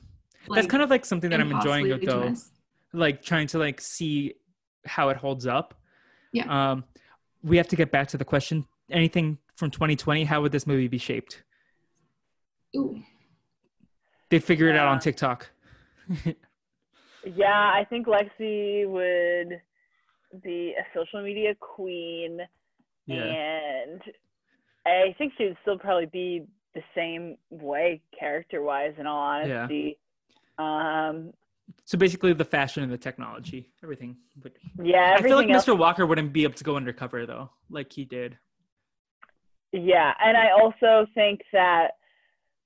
Like, 0.48 0.58
That's 0.58 0.72
kind 0.72 0.84
of 0.84 0.90
like 0.90 1.06
something 1.06 1.30
that 1.30 1.40
I'm 1.40 1.52
enjoying 1.52 1.86
impossibly 1.86 2.08
though. 2.08 2.30
miss. 2.30 2.50
Like 2.94 3.24
trying 3.24 3.48
to 3.48 3.58
like 3.60 3.80
see 3.82 4.36
how 4.86 5.10
it 5.10 5.18
holds 5.18 5.48
up. 5.48 5.76
Yeah. 6.34 6.72
Um 6.72 6.84
we 7.44 7.58
have 7.58 7.68
to 7.70 7.76
get 7.76 7.92
back 7.92 8.08
to 8.10 8.18
the 8.18 8.26
question. 8.26 8.66
Anything 8.90 9.38
from 9.56 9.72
2020, 9.72 10.26
how 10.26 10.42
would 10.42 10.52
this 10.52 10.68
movie 10.68 10.88
be 10.88 10.98
shaped? 10.98 11.44
Ooh, 12.76 13.02
They 14.30 14.40
figure 14.40 14.68
it 14.68 14.76
out 14.76 14.88
on 14.88 15.00
TikTok. 15.00 15.50
Yeah, 17.24 17.46
I 17.52 17.86
think 17.90 18.08
Lexi 18.08 18.88
would 18.88 19.62
be 20.44 20.74
a 20.78 20.84
social 20.98 21.24
media 21.24 21.54
queen, 21.60 22.40
yeah. 23.06 23.24
and 23.24 24.02
I 24.86 25.14
think 25.18 25.34
she 25.38 25.46
would 25.46 25.58
still 25.62 25.78
probably 25.78 26.08
be 26.08 26.46
the 26.74 26.82
same 26.96 27.38
way 27.50 28.02
character-wise. 28.18 28.94
In 28.98 29.06
all 29.06 29.20
honesty. 29.20 29.98
Yeah. 30.58 30.64
honesty, 30.64 31.28
um, 31.28 31.34
So 31.86 31.98
basically 31.98 32.34
the 32.34 32.46
fashion 32.46 32.84
and 32.84 32.92
the 32.92 32.98
technology, 32.98 33.72
everything. 33.84 34.18
But 34.36 34.54
yeah, 34.82 35.16
I 35.18 35.22
feel 35.22 35.36
like 35.36 35.50
else 35.50 35.66
Mr. 35.66 35.78
Walker 35.78 36.06
wouldn't 36.06 36.34
be 36.34 36.44
able 36.44 36.54
to 36.56 36.64
go 36.64 36.76
undercover 36.76 37.26
though, 37.26 37.50
like 37.70 37.92
he 37.92 38.06
did. 38.06 38.38
Yeah, 39.74 40.14
and 40.24 40.36
I 40.38 40.50
also 40.52 41.06
think 41.14 41.42
that 41.54 41.92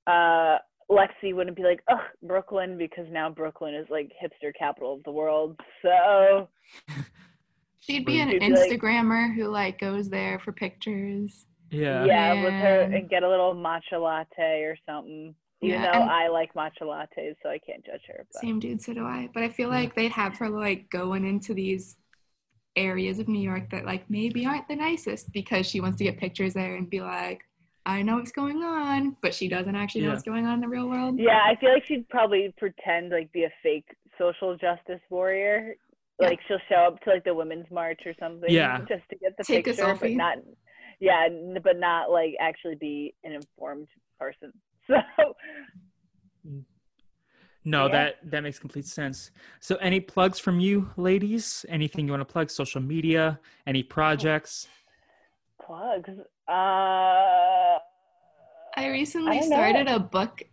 uh, 0.08 0.58
Lexy 0.90 1.34
wouldn't 1.36 1.56
be 1.56 1.64
like, 1.64 1.82
"Ugh, 1.92 2.00
Brooklyn," 2.24 2.78
because 2.78 3.06
now 3.12 3.30
Brooklyn 3.30 3.76
is 3.76 3.88
like 3.90 4.12
hipster 4.24 4.52
capital 4.58 4.94
of 4.94 5.04
the 5.04 5.12
world. 5.12 5.60
So 5.82 6.50
she'd 7.80 8.06
be 8.06 8.20
an 8.20 8.30
She'd 8.32 8.40
be 8.40 8.50
like- 8.50 8.72
Instagrammer 8.72 9.36
who 9.36 9.46
like 9.48 9.80
goes 9.80 10.10
there 10.10 10.40
for 10.40 10.52
pictures. 10.52 11.46
Yeah. 11.72 12.06
yeah, 12.06 12.44
with 12.44 12.54
her 12.54 12.88
Man. 12.88 12.94
and 12.94 13.10
get 13.10 13.24
a 13.24 13.30
little 13.30 13.54
matcha 13.56 14.00
latte 14.02 14.62
or 14.64 14.78
something. 14.88 15.36
Even 15.66 15.82
Yeah, 15.82 15.92
though 15.92 16.06
I 16.06 16.28
like 16.28 16.54
matcha 16.54 16.82
lattes, 16.84 17.36
so 17.42 17.50
I 17.50 17.60
can't 17.60 17.86
judge 17.86 18.02
her. 18.08 18.26
But. 18.32 18.42
Same 18.42 18.60
dude, 18.60 18.82
so 18.82 18.94
do 18.94 19.06
I. 19.06 19.30
But 19.34 19.44
I 19.44 19.50
feel 19.50 19.70
like 19.70 19.96
they'd 19.96 20.12
have 20.12 20.38
her 20.38 20.50
like 20.50 20.90
going 20.90 21.26
into 21.26 21.54
these 21.54 21.98
areas 22.76 23.20
of 23.20 23.28
New 23.28 23.40
York 23.40 23.70
that 23.72 23.86
like 23.86 24.10
maybe 24.10 24.46
aren't 24.46 24.68
the 24.68 24.76
nicest 24.76 25.32
because 25.32 25.66
she 25.66 25.80
wants 25.80 25.98
to 25.98 26.04
get 26.04 26.18
pictures 26.18 26.54
there 26.54 26.76
and 26.76 26.90
be 26.90 27.02
like, 27.02 27.42
I 27.86 28.02
know 28.02 28.16
what's 28.16 28.32
going 28.32 28.64
on, 28.64 29.16
but 29.22 29.34
she 29.34 29.48
doesn't 29.48 29.76
actually 29.76 30.02
know 30.02 30.10
what's 30.10 30.24
going 30.24 30.46
on 30.46 30.56
in 30.56 30.62
the 30.62 30.68
real 30.68 30.90
world. 30.90 31.20
Yeah, 31.20 31.42
I 31.46 31.56
feel 31.56 31.72
like 31.72 31.86
she'd 31.86 32.10
probably 32.10 32.54
pretend 32.58 33.12
like 33.12 33.32
be 33.32 33.44
a 33.44 33.52
fake 33.62 33.96
social 34.18 34.58
justice 34.58 35.02
warrior. 35.10 35.76
Yeah. 36.20 36.30
Like 36.30 36.40
she'll 36.48 36.58
show 36.68 36.88
up 36.88 37.00
to 37.02 37.12
like 37.12 37.24
the 37.24 37.34
women's 37.34 37.70
march 37.70 38.02
or 38.06 38.14
something. 38.20 38.50
Yeah. 38.50 38.80
Just 38.88 39.04
to 39.10 39.16
get 39.18 39.38
the 39.38 39.44
Take 39.44 39.68
a 39.68 39.72
picture, 39.72 39.98
but 40.00 40.12
not. 40.12 40.38
Yeah, 41.00 41.28
but 41.62 41.78
not 41.78 42.10
like 42.10 42.36
actually 42.40 42.76
be 42.76 43.14
an 43.24 43.34
informed 43.34 43.88
person. 44.20 44.54
So 46.46 46.54
No, 47.68 47.88
Yeah. 47.88 47.92
that 47.94 48.32
that 48.32 48.44
makes 48.44 48.60
complete 48.60 48.86
sense. 48.86 49.32
So 49.60 49.76
any 49.78 50.00
plugs 50.00 50.38
from 50.40 50.60
you 50.60 50.90
ladies? 50.98 51.66
Anything 51.68 52.06
you 52.06 52.12
want 52.12 52.22
to 52.22 52.32
plug? 52.32 52.50
Social 52.52 52.82
media, 52.82 53.40
any 53.66 53.82
projects? 53.84 54.68
plugs. 55.66 56.10
Uh. 56.48 57.80
I 58.78 58.88
recently 58.90 59.32
I 59.38 59.40
don't 59.40 59.50
know. 59.50 59.56
started 59.56 59.88
a 59.88 60.00
book 60.00 60.44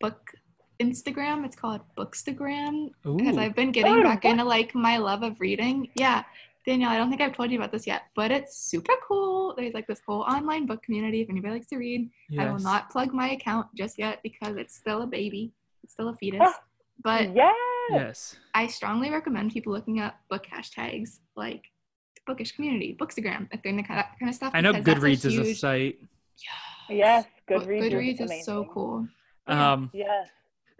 book 0.00 0.32
Instagram. 0.80 1.44
It's 1.46 1.54
called 1.56 1.82
Bookstagram 1.96 2.90
because 3.16 3.38
I've 3.38 3.54
been 3.54 3.70
getting 3.70 3.92
Oh, 3.94 4.02
back 4.02 4.24
what? 4.24 4.30
into 4.32 4.44
like 4.44 4.74
my 4.74 4.96
love 4.96 5.22
of 5.22 5.38
reading. 5.40 5.88
Yeah. 5.94 6.24
Danielle, 6.66 6.90
I 6.90 6.96
don't 6.98 7.08
think 7.10 7.20
I've 7.22 7.32
told 7.36 7.50
you 7.52 7.58
about 7.58 7.70
this 7.70 7.86
yet, 7.86 8.02
but 8.16 8.32
it's 8.32 8.56
super 8.58 8.92
cool. 9.06 9.54
There's 9.56 9.72
like 9.72 9.86
this 9.86 10.00
whole 10.04 10.22
online 10.22 10.66
book 10.66 10.82
community 10.82 11.20
if 11.20 11.30
anybody 11.30 11.54
likes 11.54 11.68
to 11.68 11.76
read. 11.76 12.10
I 12.38 12.50
will 12.50 12.58
not 12.58 12.90
plug 12.90 13.14
my 13.14 13.30
account 13.30 13.68
just 13.76 13.98
yet 13.98 14.18
because 14.24 14.56
it's 14.56 14.74
still 14.74 15.02
a 15.02 15.06
baby. 15.06 15.52
It's 15.84 15.92
still 15.92 16.08
a 16.08 16.14
fetus. 16.16 16.40
Ah, 16.42 16.60
But 17.04 17.34
yeah. 17.34 17.52
Yes. 17.90 18.34
I 18.52 18.66
strongly 18.66 19.10
recommend 19.10 19.52
people 19.52 19.72
looking 19.72 20.00
up 20.00 20.16
book 20.28 20.44
hashtags 20.52 21.20
like 21.36 21.62
bookish 22.26 22.50
community, 22.56 22.96
Bookstagram, 22.98 23.46
if 23.52 23.62
they're 23.62 23.70
into 23.70 23.84
kind 23.84 24.00
of, 24.00 24.06
kind 24.18 24.28
of 24.28 24.34
stuff. 24.34 24.50
I 24.52 24.60
know 24.60 24.72
because 24.72 24.84
that's 24.86 24.98
Goodreads 24.98 25.24
is 25.24 25.38
a 25.38 25.42
huge- 25.44 25.60
site. 25.60 25.98
Yes. 26.90 27.26
Book- 27.46 27.62
Goodreads. 27.64 27.92
Goodreads 27.92 28.20
is, 28.22 28.30
is 28.32 28.44
so 28.44 28.64
cool. 28.72 29.06
Um 29.46 29.90
Yes. 29.94 30.28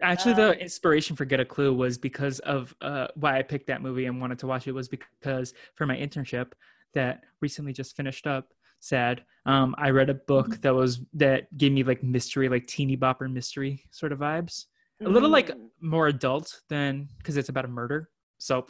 Actually, 0.01 0.35
the 0.35 0.49
Um, 0.51 0.59
inspiration 0.59 1.15
for 1.15 1.25
Get 1.25 1.39
a 1.39 1.45
Clue 1.45 1.73
was 1.73 1.97
because 1.97 2.39
of 2.39 2.75
uh, 2.81 3.07
why 3.15 3.37
I 3.39 3.41
picked 3.41 3.67
that 3.67 3.81
movie 3.81 4.05
and 4.05 4.21
wanted 4.21 4.37
to 4.39 4.47
watch 4.47 4.67
it 4.67 4.71
was 4.73 4.87
because 4.87 5.53
for 5.75 5.85
my 5.87 5.97
internship 5.97 6.51
that 6.93 7.23
recently 7.41 7.73
just 7.73 7.95
finished 7.95 8.27
up. 8.27 8.53
Sad. 8.79 9.25
Um, 9.47 9.73
I 9.77 9.89
read 9.89 10.09
a 10.11 10.13
book 10.13 10.49
Mhm. 10.49 10.61
that 10.61 10.75
was 10.75 11.01
that 11.13 11.55
gave 11.57 11.71
me 11.71 11.81
like 11.83 12.03
mystery, 12.03 12.47
like 12.47 12.67
teeny 12.67 12.95
bopper 12.95 13.31
mystery 13.31 13.83
sort 13.89 14.11
of 14.11 14.19
vibes. 14.19 14.67
A 15.01 15.09
little 15.09 15.29
like 15.29 15.47
Mm. 15.49 15.69
more 15.81 16.07
adult 16.07 16.61
than 16.69 17.07
because 17.17 17.37
it's 17.37 17.49
about 17.49 17.65
a 17.65 17.67
murder. 17.69 18.09
So, 18.37 18.67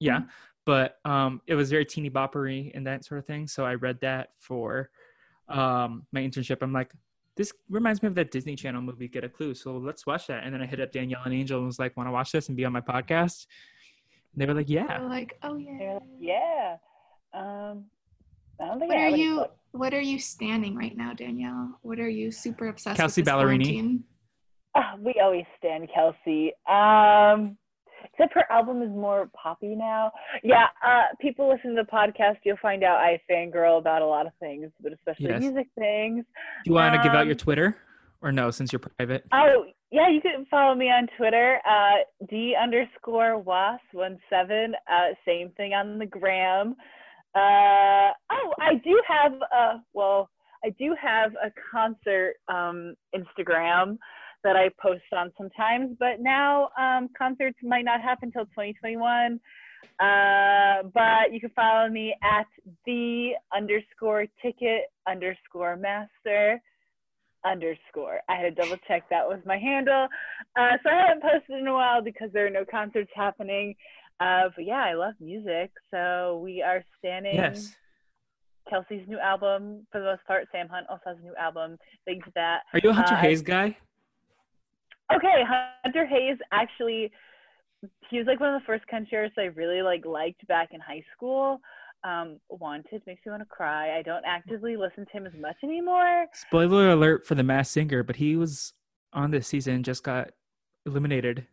yeah. 0.00 0.20
Mhm. 0.20 0.28
But 0.66 0.98
um, 1.06 1.40
it 1.46 1.54
was 1.54 1.70
very 1.70 1.86
teeny 1.86 2.10
boppery 2.10 2.72
and 2.74 2.86
that 2.86 3.06
sort 3.06 3.18
of 3.18 3.26
thing. 3.26 3.46
So 3.46 3.64
I 3.64 3.74
read 3.74 4.00
that 4.00 4.34
for 4.38 4.90
um 5.48 6.06
my 6.12 6.20
internship. 6.20 6.58
I'm 6.60 6.74
like, 6.74 6.92
this 7.38 7.52
reminds 7.70 8.02
me 8.02 8.08
of 8.08 8.14
that 8.16 8.30
Disney 8.30 8.56
Channel 8.56 8.82
movie, 8.82 9.08
Get 9.08 9.24
a 9.24 9.28
Clue. 9.28 9.54
So 9.54 9.78
let's 9.78 10.04
watch 10.06 10.26
that. 10.26 10.44
And 10.44 10.52
then 10.52 10.60
I 10.60 10.66
hit 10.66 10.80
up 10.80 10.92
Danielle 10.92 11.22
and 11.24 11.32
Angel 11.32 11.58
and 11.58 11.66
was 11.66 11.78
like, 11.78 11.96
want 11.96 12.08
to 12.08 12.12
watch 12.12 12.32
this 12.32 12.48
and 12.48 12.56
be 12.56 12.64
on 12.66 12.72
my 12.72 12.80
podcast? 12.82 13.46
And 14.34 14.42
they 14.42 14.46
were 14.46 14.54
like, 14.54 14.68
yeah. 14.68 14.98
They're 14.98 15.08
like, 15.08 15.38
oh 15.42 15.56
yeah. 15.56 15.94
like, 15.94 16.02
yeah. 16.20 16.76
Um. 17.32 17.84
I 18.60 18.66
don't 18.66 18.80
think 18.80 18.90
What 18.90 18.98
I 18.98 19.04
are 19.04 19.16
you? 19.16 19.36
plugs. 19.36 19.50
What 19.70 19.94
are 19.94 20.00
you 20.00 20.18
standing 20.18 20.74
right 20.76 20.96
now, 20.96 21.14
Danielle? 21.14 21.78
What 21.82 22.00
are 22.00 22.08
you 22.08 22.32
super 22.32 22.66
obsessed 22.68 22.96
Kelsey 22.98 23.22
with? 23.22 23.28
Ballerini. 23.28 23.62
quarantine? 23.64 24.04
Ah, 24.74 24.94
we 24.98 25.14
always 25.22 25.44
stand 25.58 25.88
Kelsey. 25.94 26.52
Um, 26.68 27.56
except 28.18 28.34
her 28.34 28.44
album 28.50 28.82
is 28.82 28.90
more 28.90 29.30
poppy 29.40 29.74
now. 29.74 30.10
Yeah, 30.42 30.66
uh, 30.84 31.02
people 31.20 31.48
listen 31.48 31.74
to 31.76 31.82
the 31.82 31.88
podcast, 31.90 32.38
you'll 32.44 32.56
find 32.60 32.82
out 32.82 32.98
I 32.98 33.20
fangirl 33.30 33.78
about 33.78 34.02
a 34.02 34.06
lot 34.06 34.26
of 34.26 34.32
things, 34.40 34.70
but 34.80 34.92
especially 34.92 35.26
Yes. 35.26 35.40
music 35.42 35.68
things. 35.78 36.24
Do 36.64 36.70
you 36.70 36.74
want 36.74 36.94
to 36.94 37.02
give 37.02 37.14
out 37.14 37.26
your 37.26 37.34
Um, 37.34 37.38
Twitter 37.38 37.76
or 38.22 38.32
no, 38.32 38.50
since 38.50 38.72
you're 38.72 38.80
private? 38.80 39.24
Oh, 39.32 39.66
yeah, 39.90 40.08
you 40.08 40.20
can 40.20 40.44
follow 40.46 40.74
me 40.74 40.90
on 40.90 41.06
Twitter, 41.16 41.60
uh, 41.64 41.98
D 42.28 42.54
underscore 42.60 43.38
was 43.38 43.78
one 43.92 44.18
seven. 44.28 44.74
Uh, 44.90 45.14
same 45.24 45.50
thing 45.50 45.72
on 45.74 45.98
the 45.98 46.06
gram. 46.06 46.76
Uh, 47.34 48.10
oh, 48.30 48.54
I 48.60 48.74
do 48.82 49.00
have 49.06 49.32
a 49.52 49.82
well, 49.92 50.30
I 50.64 50.70
do 50.70 50.94
have 51.00 51.32
a 51.36 51.52
concert 51.70 52.34
um, 52.48 52.94
Instagram 53.14 53.96
that 54.48 54.56
I 54.56 54.70
post 54.80 55.02
on 55.12 55.30
sometimes, 55.36 55.94
but 55.98 56.20
now 56.20 56.70
um, 56.78 57.10
concerts 57.16 57.58
might 57.62 57.84
not 57.84 58.00
happen 58.00 58.32
until 58.34 58.46
2021. 58.46 59.38
Uh, 60.00 60.88
but 60.94 61.32
you 61.32 61.38
can 61.38 61.50
follow 61.50 61.88
me 61.90 62.14
at 62.22 62.46
the 62.86 63.32
underscore 63.54 64.24
ticket 64.40 64.84
underscore 65.06 65.76
master 65.76 66.62
underscore. 67.44 68.20
I 68.30 68.36
had 68.36 68.56
to 68.56 68.62
double 68.62 68.78
check 68.88 69.02
that 69.10 69.28
was 69.28 69.40
my 69.44 69.58
handle. 69.58 70.08
Uh, 70.56 70.78
so 70.82 70.88
I 70.88 71.08
haven't 71.08 71.22
posted 71.22 71.60
in 71.60 71.66
a 71.66 71.74
while 71.74 72.00
because 72.00 72.30
there 72.32 72.46
are 72.46 72.50
no 72.50 72.64
concerts 72.64 73.10
happening. 73.14 73.74
Uh, 74.18 74.48
but 74.56 74.64
yeah, 74.64 74.82
I 74.82 74.94
love 74.94 75.14
music. 75.20 75.70
So 75.90 76.40
we 76.42 76.62
are 76.62 76.82
standing 76.98 77.34
Yes. 77.34 77.76
Kelsey's 78.70 79.06
new 79.08 79.18
album 79.18 79.86
for 79.92 80.00
the 80.00 80.06
most 80.06 80.24
part. 80.26 80.46
Sam 80.52 80.68
Hunt 80.68 80.86
also 80.88 81.02
has 81.06 81.18
a 81.18 81.22
new 81.22 81.34
album. 81.36 81.76
Thanks 82.06 82.24
to 82.26 82.32
that. 82.34 82.60
Are 82.72 82.80
you 82.82 82.90
a 82.90 82.94
Hunter 82.94 83.14
uh, 83.14 83.20
Hayes 83.20 83.42
guy? 83.42 83.76
Okay, 85.14 85.42
Hunter 85.84 86.06
Hayes 86.06 86.36
actually 86.52 87.10
he 88.10 88.18
was 88.18 88.26
like 88.26 88.40
one 88.40 88.54
of 88.54 88.60
the 88.60 88.66
first 88.66 88.86
country 88.88 89.16
artists 89.16 89.38
I 89.38 89.44
really 89.44 89.82
like 89.82 90.04
liked 90.04 90.46
back 90.48 90.70
in 90.72 90.80
high 90.80 91.04
school. 91.14 91.60
Um, 92.04 92.38
Wanted 92.48 93.02
makes 93.06 93.24
me 93.26 93.30
want 93.30 93.42
to 93.42 93.46
cry. 93.46 93.98
I 93.98 94.02
don't 94.02 94.24
actively 94.24 94.76
listen 94.76 95.04
to 95.06 95.12
him 95.12 95.26
as 95.26 95.32
much 95.38 95.56
anymore. 95.64 96.26
Spoiler 96.32 96.90
alert 96.90 97.26
for 97.26 97.34
the 97.34 97.42
Masked 97.42 97.74
Singer, 97.74 98.02
but 98.02 98.16
he 98.16 98.36
was 98.36 98.72
on 99.12 99.30
this 99.30 99.48
season, 99.48 99.82
just 99.82 100.04
got 100.04 100.30
eliminated. 100.86 101.46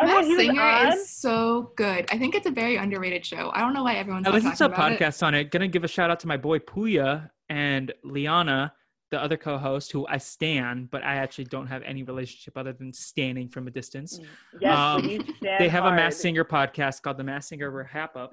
Oh, 0.00 0.06
yeah, 0.06 0.14
Masked 0.14 0.36
Singer 0.36 0.62
on? 0.62 0.92
is 0.94 1.10
so 1.10 1.72
good. 1.76 2.06
I 2.10 2.18
think 2.18 2.34
it's 2.34 2.46
a 2.46 2.50
very 2.50 2.76
underrated 2.76 3.24
show. 3.24 3.50
I 3.54 3.60
don't 3.60 3.72
know 3.72 3.84
why 3.84 3.94
everyone's 3.94 4.26
I 4.26 4.30
not 4.30 4.34
listened 4.34 4.56
to 4.56 4.64
a 4.64 4.68
talking 4.68 4.96
about 4.96 5.14
it. 5.14 5.22
on 5.22 5.34
it. 5.34 5.50
Gonna 5.50 5.68
give 5.68 5.84
a 5.84 5.88
shout 5.88 6.10
out 6.10 6.20
to 6.20 6.26
my 6.26 6.36
boy 6.36 6.58
Puya 6.58 7.30
and 7.48 7.92
Liana, 8.02 8.72
the 9.14 9.22
other 9.22 9.36
co-host, 9.36 9.92
who 9.92 10.06
I 10.08 10.18
stan, 10.18 10.88
but 10.90 11.02
I 11.04 11.14
actually 11.16 11.44
don't 11.44 11.68
have 11.68 11.82
any 11.82 12.02
relationship 12.02 12.58
other 12.58 12.72
than 12.72 12.92
standing 12.92 13.48
from 13.48 13.68
a 13.68 13.70
distance. 13.70 14.18
Yes, 14.60 14.76
Um, 14.76 15.18
but 15.40 15.58
They 15.60 15.68
have 15.68 15.84
a. 15.84 15.92
Masked 15.94 16.20
Singer 16.20 16.44
podcast 16.44 17.02
called 17.02 17.16
the 17.18 17.24
Masked 17.24 17.50
Singer 17.50 17.70
Wrap 17.70 18.16
Up. 18.16 18.32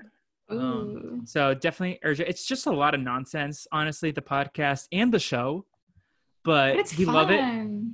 Um, 0.50 1.22
so 1.26 1.54
definitely 1.54 2.00
urge 2.04 2.20
it. 2.20 2.28
It's 2.28 2.46
just 2.46 2.66
a 2.66 2.72
lot 2.72 2.94
of 2.96 3.00
nonsense, 3.02 3.68
honestly, 3.72 4.10
the 4.12 4.22
podcast 4.22 4.88
and 4.92 5.14
the 5.14 5.20
show. 5.20 5.66
But, 6.44 6.74
But 6.74 6.80
it's 6.80 6.98
we 6.98 7.06
love 7.06 7.30
it. 7.30 7.42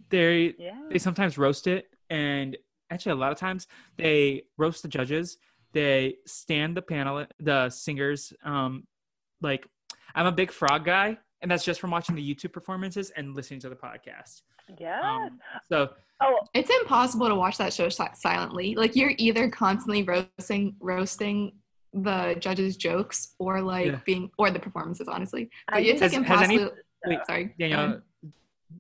they 0.09 0.55
Yeah. 0.57 0.79
they 0.89 0.99
sometimes 0.99 1.37
roast 1.37 1.67
it 1.67 1.85
and 2.09 2.55
actually 2.89 3.11
a 3.11 3.15
lot 3.15 3.33
of 3.33 3.37
times 3.37 3.67
they 3.97 4.43
roast 4.57 4.81
the 4.83 4.87
judges 4.87 5.37
they 5.73 6.15
stand 6.25 6.77
the 6.77 6.81
panel 6.81 7.25
the 7.41 7.69
singers 7.69 8.31
um 8.45 8.87
like 9.41 9.67
i'm 10.15 10.25
a 10.25 10.31
big 10.31 10.49
frog 10.59 10.85
guy 10.85 11.17
and 11.41 11.49
that's 11.51 11.63
just 11.63 11.79
from 11.79 11.91
watching 11.91 12.15
the 12.15 12.35
youtube 12.35 12.51
performances 12.51 13.11
and 13.15 13.35
listening 13.35 13.59
to 13.59 13.69
the 13.69 13.75
podcast 13.75 14.41
Yeah. 14.79 14.99
um 15.01 15.39
so 15.71 15.89
oh, 16.21 16.39
It's 16.53 16.69
impossible 16.81 17.27
to 17.27 17.35
watch 17.35 17.57
that 17.57 17.71
show 17.73 17.89
si- 17.89 18.03
silently. 18.15 18.75
Like 18.75 18.95
you're 18.95 19.13
either 19.17 19.49
constantly 19.49 20.03
roasting 20.03 20.75
roasting 20.79 21.53
the 21.93 22.35
judges' 22.39 22.75
jokes 22.75 23.35
or 23.39 23.61
like 23.61 23.85
Yeah. 23.87 23.99
being 24.05 24.31
or 24.37 24.49
the 24.51 24.59
performances, 24.59 25.07
honestly. 25.07 25.49
But 25.67 25.75
I 25.77 25.79
it's 25.81 26.01
Has- 26.01 26.13
like 26.13 26.25
has 26.25 26.41
any- 26.41 26.55
impossible. 26.55 26.81
wait, 27.05 27.19
Sorry. 27.27 27.43
go 27.45 27.53
danielle 27.59 28.01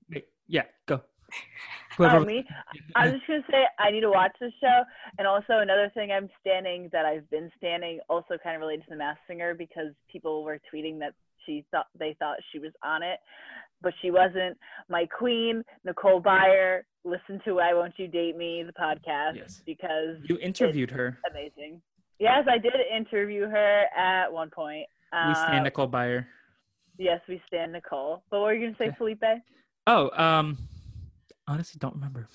wait, 0.09 0.25
yeah 0.47 0.63
go 0.87 1.01
oh, 1.99 2.19
me? 2.25 2.45
I 2.95 3.05
was 3.05 3.13
just 3.15 3.27
gonna 3.27 3.43
say 3.51 3.65
I 3.79 3.91
need 3.91 4.01
to 4.01 4.09
watch 4.09 4.31
this 4.39 4.53
show, 4.61 4.83
and 5.17 5.27
also 5.27 5.59
another 5.59 5.89
thing 5.93 6.11
I'm 6.11 6.29
standing 6.41 6.89
that 6.91 7.05
I've 7.05 7.29
been 7.29 7.51
standing, 7.57 7.99
also 8.09 8.37
kind 8.43 8.55
of 8.55 8.61
related 8.61 8.83
to 8.85 8.89
the 8.91 8.95
Masked 8.97 9.21
Singer 9.27 9.53
because 9.55 9.93
people 10.11 10.43
were 10.43 10.59
tweeting 10.71 10.99
that 10.99 11.13
she 11.47 11.65
thought 11.71 11.87
they 11.97 12.15
thought 12.19 12.37
she 12.51 12.59
was 12.59 12.71
on 12.83 13.01
it, 13.01 13.17
but 13.81 13.93
she 14.01 14.11
wasn't. 14.11 14.55
My 14.89 15.07
queen, 15.07 15.63
Nicole 15.83 16.21
Byer, 16.21 16.81
listen 17.03 17.41
to 17.45 17.53
"Why 17.55 17.73
Won't 17.73 17.93
You 17.97 18.07
Date 18.07 18.37
Me" 18.37 18.63
the 18.63 18.73
podcast 18.73 19.35
Yes. 19.37 19.63
because 19.65 20.17
you 20.25 20.37
interviewed 20.39 20.91
her 20.91 21.17
amazing. 21.31 21.81
Yes, 22.19 22.45
I 22.47 22.57
did 22.59 22.73
interview 22.95 23.47
her 23.47 23.83
at 23.97 24.31
one 24.31 24.49
point. 24.51 24.85
we 25.27 25.33
stand 25.35 25.61
Uh, 25.61 25.63
nicole 25.63 25.87
Byer. 25.87 26.25
Yes, 26.99 27.21
we 27.29 27.41
stand 27.47 27.71
Nicole. 27.73 28.23
But 28.29 28.39
what 28.39 28.45
were 28.47 28.53
you 28.53 28.67
gonna 28.73 28.91
say, 28.91 28.95
Felipe? 28.97 29.23
oh 29.87 30.09
um 30.21 30.57
honestly 31.47 31.77
don't 31.79 31.93
remember 31.95 32.27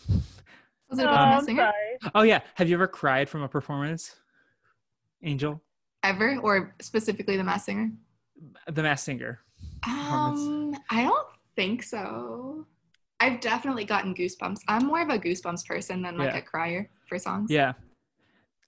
Was 0.88 0.98
Oh, 0.98 1.02
it 1.02 1.04
about 1.06 1.28
I'm 1.34 1.44
Singer? 1.44 1.62
sorry. 2.02 2.12
oh 2.14 2.22
yeah 2.22 2.40
have 2.54 2.66
you 2.68 2.74
ever 2.76 2.86
cried 2.88 3.28
from 3.28 3.42
a 3.42 3.48
performance 3.48 4.14
angel 5.22 5.60
Ever 6.04 6.38
or 6.42 6.74
specifically 6.80 7.36
the 7.36 7.44
Masked 7.44 7.66
Singer? 7.66 7.90
The 8.66 8.82
masked 8.82 9.04
singer 9.06 9.40
Um, 9.86 10.76
I 10.90 11.02
don't 11.02 11.28
think 11.56 11.82
so. 11.82 12.66
I've 13.20 13.40
definitely 13.40 13.84
gotten 13.84 14.14
goosebumps. 14.14 14.58
I'm 14.68 14.86
more 14.86 15.00
of 15.00 15.08
a 15.08 15.18
goosebumps 15.18 15.64
person 15.66 16.02
than 16.02 16.16
like 16.18 16.32
Yeah. 16.32 16.38
a 16.38 16.42
crier 16.42 16.90
for 17.08 17.18
songs. 17.18 17.50
Yeah. 17.50 17.72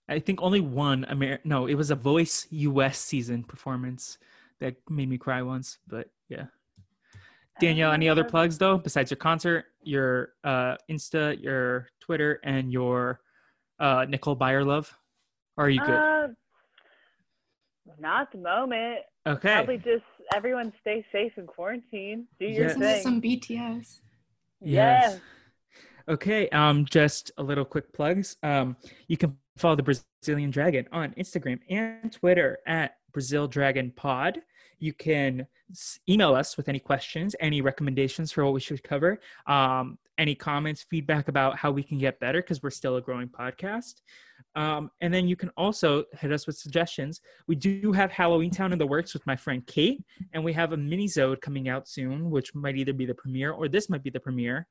I 0.09 0.18
think 0.20 0.41
only 0.43 0.61
one 0.61 1.07
Amer 1.09 1.39
no, 1.45 1.66
it 1.66 1.75
was 1.75 1.91
a 1.91 1.95
Voice 1.97 2.47
US 2.51 2.99
season 2.99 3.43
performance 3.43 4.18
that 4.61 4.77
made 4.89 5.09
me 5.09 5.18
cry 5.18 5.43
once, 5.43 5.79
but 5.89 6.09
yeah. 6.29 6.47
Danielle, 7.61 7.93
any 7.93 8.09
other 8.09 8.25
Uh, 8.25 8.29
plugs 8.29 8.59
though 8.59 8.77
besides 8.79 9.11
your 9.11 9.16
concert, 9.18 9.66
your 9.83 10.35
uh 10.45 10.77
Insta, 10.91 11.41
your 11.43 11.89
Twitter 12.01 12.39
and 12.45 12.72
your 12.72 13.20
uh 13.81 14.05
Nicole 14.09 14.37
Byer 14.37 14.64
love? 14.64 14.97
Or 15.57 15.66
are 15.66 15.70
you 15.70 15.81
good? 15.81 15.89
Uh, 15.89 16.29
not 17.99 18.31
the 18.33 18.39
moment. 18.39 19.01
Okay. 19.27 19.55
Probably 19.55 19.79
just 19.79 20.05
everyone 20.35 20.72
stay 20.81 21.05
safe 21.12 21.33
in 21.37 21.47
quarantine. 21.47 22.27
Do 22.39 22.47
your 22.47 22.68
Yes. 22.68 22.77
Listen 22.77 22.81
to 22.81 22.87
thing. 22.89 23.03
some 23.03 23.20
BTS. 23.20 24.01
Yes. 24.61 25.20
Okay, 26.07 26.49
um, 26.51 26.85
just 26.85 27.31
a 27.39 27.43
little 27.43 27.64
quick 27.64 27.93
plugs. 27.93 28.37
Um, 28.43 28.77
you 29.09 29.16
can 29.16 29.39
follow 29.57 29.77
the 29.77 29.83
Brazilian 29.83 30.51
Dragon 30.51 30.87
on 30.93 31.12
Instagram 31.14 31.61
and 31.70 32.12
Twitter 32.12 32.59
at 32.66 32.97
Brazil 33.12 33.47
Dragon 33.49 33.91
Pod. 33.91 34.43
You 34.79 34.93
can 34.93 35.47
email 36.09 36.35
us 36.35 36.59
with 36.59 36.68
any 36.68 36.79
questions, 36.79 37.35
any 37.41 37.62
recommendations 37.62 38.33
for 38.33 38.45
what 38.45 38.53
we 38.53 38.61
should 38.61 38.83
cover, 38.83 39.18
um, 39.47 39.99
any 40.18 40.35
comments, 40.35 40.85
feedback 40.91 41.29
about 41.29 41.57
how 41.57 41.70
we 41.70 41.83
can 41.83 41.97
get 41.99 42.20
better 42.20 42.43
because 42.43 42.62
we're 42.62 42.70
still 42.70 42.97
a 42.97 43.01
growing 43.01 43.29
podcast. 43.29 43.95
Um, 44.57 44.91
and 45.01 45.13
then 45.13 45.27
you 45.27 45.35
can 45.35 45.51
also 45.57 46.05
hit 46.19 46.33
us 46.33 46.47
with 46.47 46.57
suggestions. 46.57 47.21
We 47.49 47.57
do 47.57 47.93
have 47.93 48.11
Halloweentown 48.11 48.73
in 48.73 48.79
the 48.79 48.87
works 48.87 49.13
with 49.13 49.27
my 49.27 49.35
friend 49.35 49.67
Kate, 49.67 50.05
and 50.33 50.45
we 50.45 50.53
have 50.53 50.73
a 50.73 50.77
minisode 50.77 51.41
coming 51.41 51.69
out 51.69 51.89
soon, 51.89 52.31
which 52.31 52.55
might 52.55 52.77
either 52.77 52.93
be 52.93 53.07
the 53.07 53.15
premiere 53.15 53.51
or 53.51 53.69
this 53.69 53.91
might 53.91 54.05
be 54.05 54.11
the 54.11 54.21
premiere. 54.21 54.67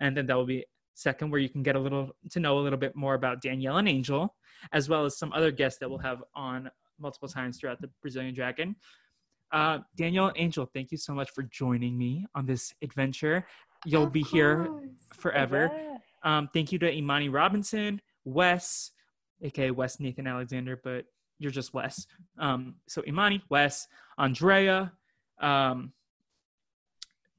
And 0.00 0.16
then 0.16 0.26
that 0.26 0.36
will 0.36 0.46
be 0.46 0.64
second 0.94 1.30
where 1.30 1.40
you 1.40 1.48
can 1.48 1.62
get 1.62 1.76
a 1.76 1.78
little 1.78 2.10
to 2.30 2.40
know 2.40 2.58
a 2.58 2.60
little 2.60 2.78
bit 2.78 2.96
more 2.96 3.14
about 3.14 3.40
Danielle 3.40 3.76
and 3.76 3.88
Angel, 3.88 4.34
as 4.72 4.88
well 4.88 5.04
as 5.04 5.16
some 5.16 5.32
other 5.32 5.52
guests 5.52 5.78
that 5.78 5.88
we'll 5.88 5.98
have 5.98 6.22
on 6.34 6.70
multiple 6.98 7.28
times 7.28 7.58
throughout 7.58 7.80
the 7.80 7.90
Brazilian 8.02 8.34
Dragon. 8.34 8.74
Uh, 9.52 9.78
Danielle 9.96 10.26
and 10.26 10.36
Angel, 10.36 10.68
thank 10.74 10.90
you 10.90 10.98
so 10.98 11.14
much 11.14 11.30
for 11.30 11.44
joining 11.44 11.96
me 11.96 12.26
on 12.34 12.44
this 12.44 12.74
adventure. 12.82 13.46
You'll 13.86 14.04
Of 14.04 14.12
be 14.12 14.22
here 14.22 14.68
forever. 15.14 15.70
Yes. 15.72 16.00
Um, 16.24 16.48
thank 16.52 16.72
you 16.72 16.78
to 16.80 16.92
Imani 16.92 17.28
Robinson, 17.28 18.00
Wes, 18.24 18.90
aka 19.42 19.70
Wes 19.70 20.00
Nathan 20.00 20.26
Alexander, 20.26 20.80
but 20.82 21.04
you're 21.38 21.52
just 21.52 21.74
Wes. 21.74 22.06
Um, 22.38 22.76
so 22.88 23.02
Imani, 23.06 23.42
Wes, 23.48 23.86
Andrea, 24.18 24.92
um, 25.40 25.92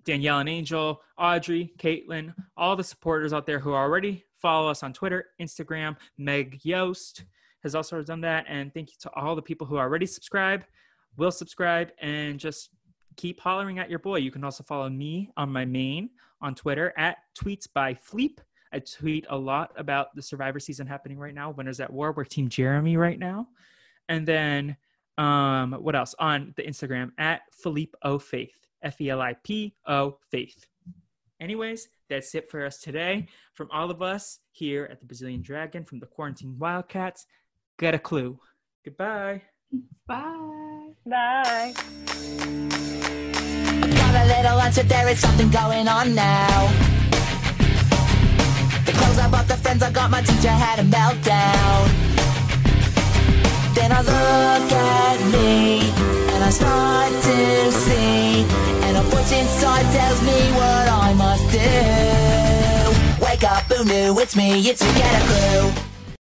Danielle 0.06 0.40
and 0.40 0.50
Angel, 0.50 1.02
Audrey, 1.18 1.74
Caitlin, 1.78 2.34
all 2.56 2.76
the 2.76 2.84
supporters 2.84 3.34
out 3.34 3.46
there 3.46 3.60
who 3.60 3.74
already 3.74 4.24
follow 4.42 4.70
us 4.70 4.84
on 4.84 4.94
Twitter, 4.94 5.26
Instagram. 5.42 5.96
Meg 6.18 6.60
Yost 6.64 7.26
has 7.64 7.76
also 7.76 8.02
done 8.02 8.22
that. 8.22 8.46
And 8.48 8.74
thank 8.74 8.90
you 8.90 8.96
to 9.02 9.12
all 9.16 9.36
the 9.36 9.42
people 9.42 9.68
who 9.68 9.78
already 9.78 10.06
subscribe, 10.06 10.64
will 11.18 11.32
subscribe, 11.32 11.92
and 12.02 12.40
just 12.40 12.70
keep 13.18 13.40
hollering 13.40 13.80
at 13.80 13.90
your 13.90 14.00
boy. 14.00 14.18
You 14.18 14.32
can 14.32 14.44
also 14.44 14.64
follow 14.64 14.90
me 14.90 15.30
on 15.36 15.52
my 15.52 15.66
main 15.66 16.10
on 16.42 16.56
Twitter 16.56 16.94
at 16.98 17.18
tweets 17.38 17.68
by 17.72 17.94
Fleep. 17.94 18.40
I 18.72 18.80
tweet 18.80 19.26
a 19.30 19.38
lot 19.38 19.72
about 19.78 20.16
the 20.16 20.22
Survivor 20.22 20.60
season 20.60 20.88
happening 20.88 21.18
right 21.18 21.34
now. 21.34 21.52
Winners 21.52 21.80
at 21.80 21.92
War. 21.92 22.12
We're 22.12 22.26
Team 22.26 22.50
Jeremy 22.50 22.98
right 22.98 23.20
now. 23.20 23.48
And 24.08 24.28
then 24.28 24.78
um, 25.18 25.74
what 25.74 25.96
else? 25.96 26.16
On 26.20 26.54
the 26.56 26.64
Instagram 26.64 27.12
at 27.18 27.42
Philippe 27.52 27.94
O 28.04 28.20
Faith. 28.20 28.56
F 28.82 29.02
E 29.02 29.10
L 29.10 29.22
I 29.22 29.34
P 29.44 29.76
O 29.88 30.18
Faith. 30.32 30.66
Anyways, 31.42 31.90
that's 32.10 32.34
it 32.36 32.50
for 32.50 32.66
us 32.66 32.80
today. 32.80 33.28
From 33.54 33.70
all 33.72 33.92
of 33.92 34.02
us 34.02 34.40
here 34.52 34.88
at 34.92 35.00
the 35.00 35.06
Brazilian 35.06 35.42
Dragon, 35.42 35.84
from 35.84 36.00
the 36.00 36.06
Quarantine 36.06 36.58
Wildcats, 36.58 37.26
get 37.78 37.94
a 37.94 38.00
clue. 38.00 38.40
Goodbye. 38.86 39.42
Bye. 40.08 40.90
Bye. 41.06 41.74
Got 43.96 44.16
a 44.16 44.26
little 44.28 44.58
lunch 44.58 44.78
if 44.78 44.88
there 44.88 45.08
is 45.10 45.20
something 45.20 45.50
going 45.50 45.88
on 45.88 46.16
now. 46.16 46.99
I 49.20 49.30
bought, 49.30 49.48
the 49.48 49.58
friends 49.58 49.84
I 49.84 49.92
got, 49.92 50.10
my 50.10 50.22
teacher 50.22 50.50
had 50.50 50.80
a 50.80 50.84
meltdown. 50.84 51.90
Then 53.76 53.92
I 53.92 54.02
look 54.02 54.72
at 54.72 55.20
me 55.34 55.82
and 56.34 56.44
I 56.44 56.50
start 56.50 57.12
to 57.12 57.72
see, 57.72 58.44
and 58.86 58.98
a 58.98 59.02
voice 59.12 59.32
inside 59.32 59.86
tells 59.98 60.22
me 60.22 60.40
what 60.60 60.86
I 61.06 61.14
must 61.14 61.46
do. 61.52 63.26
Wake 63.26 63.44
up, 63.44 63.64
who 63.72 63.84
knew? 63.84 64.20
It's 64.20 64.36
me, 64.36 64.62
it's 64.70 64.82
you, 64.84 64.94
get 64.94 65.22
a 65.22 65.26
clue. 65.28 65.89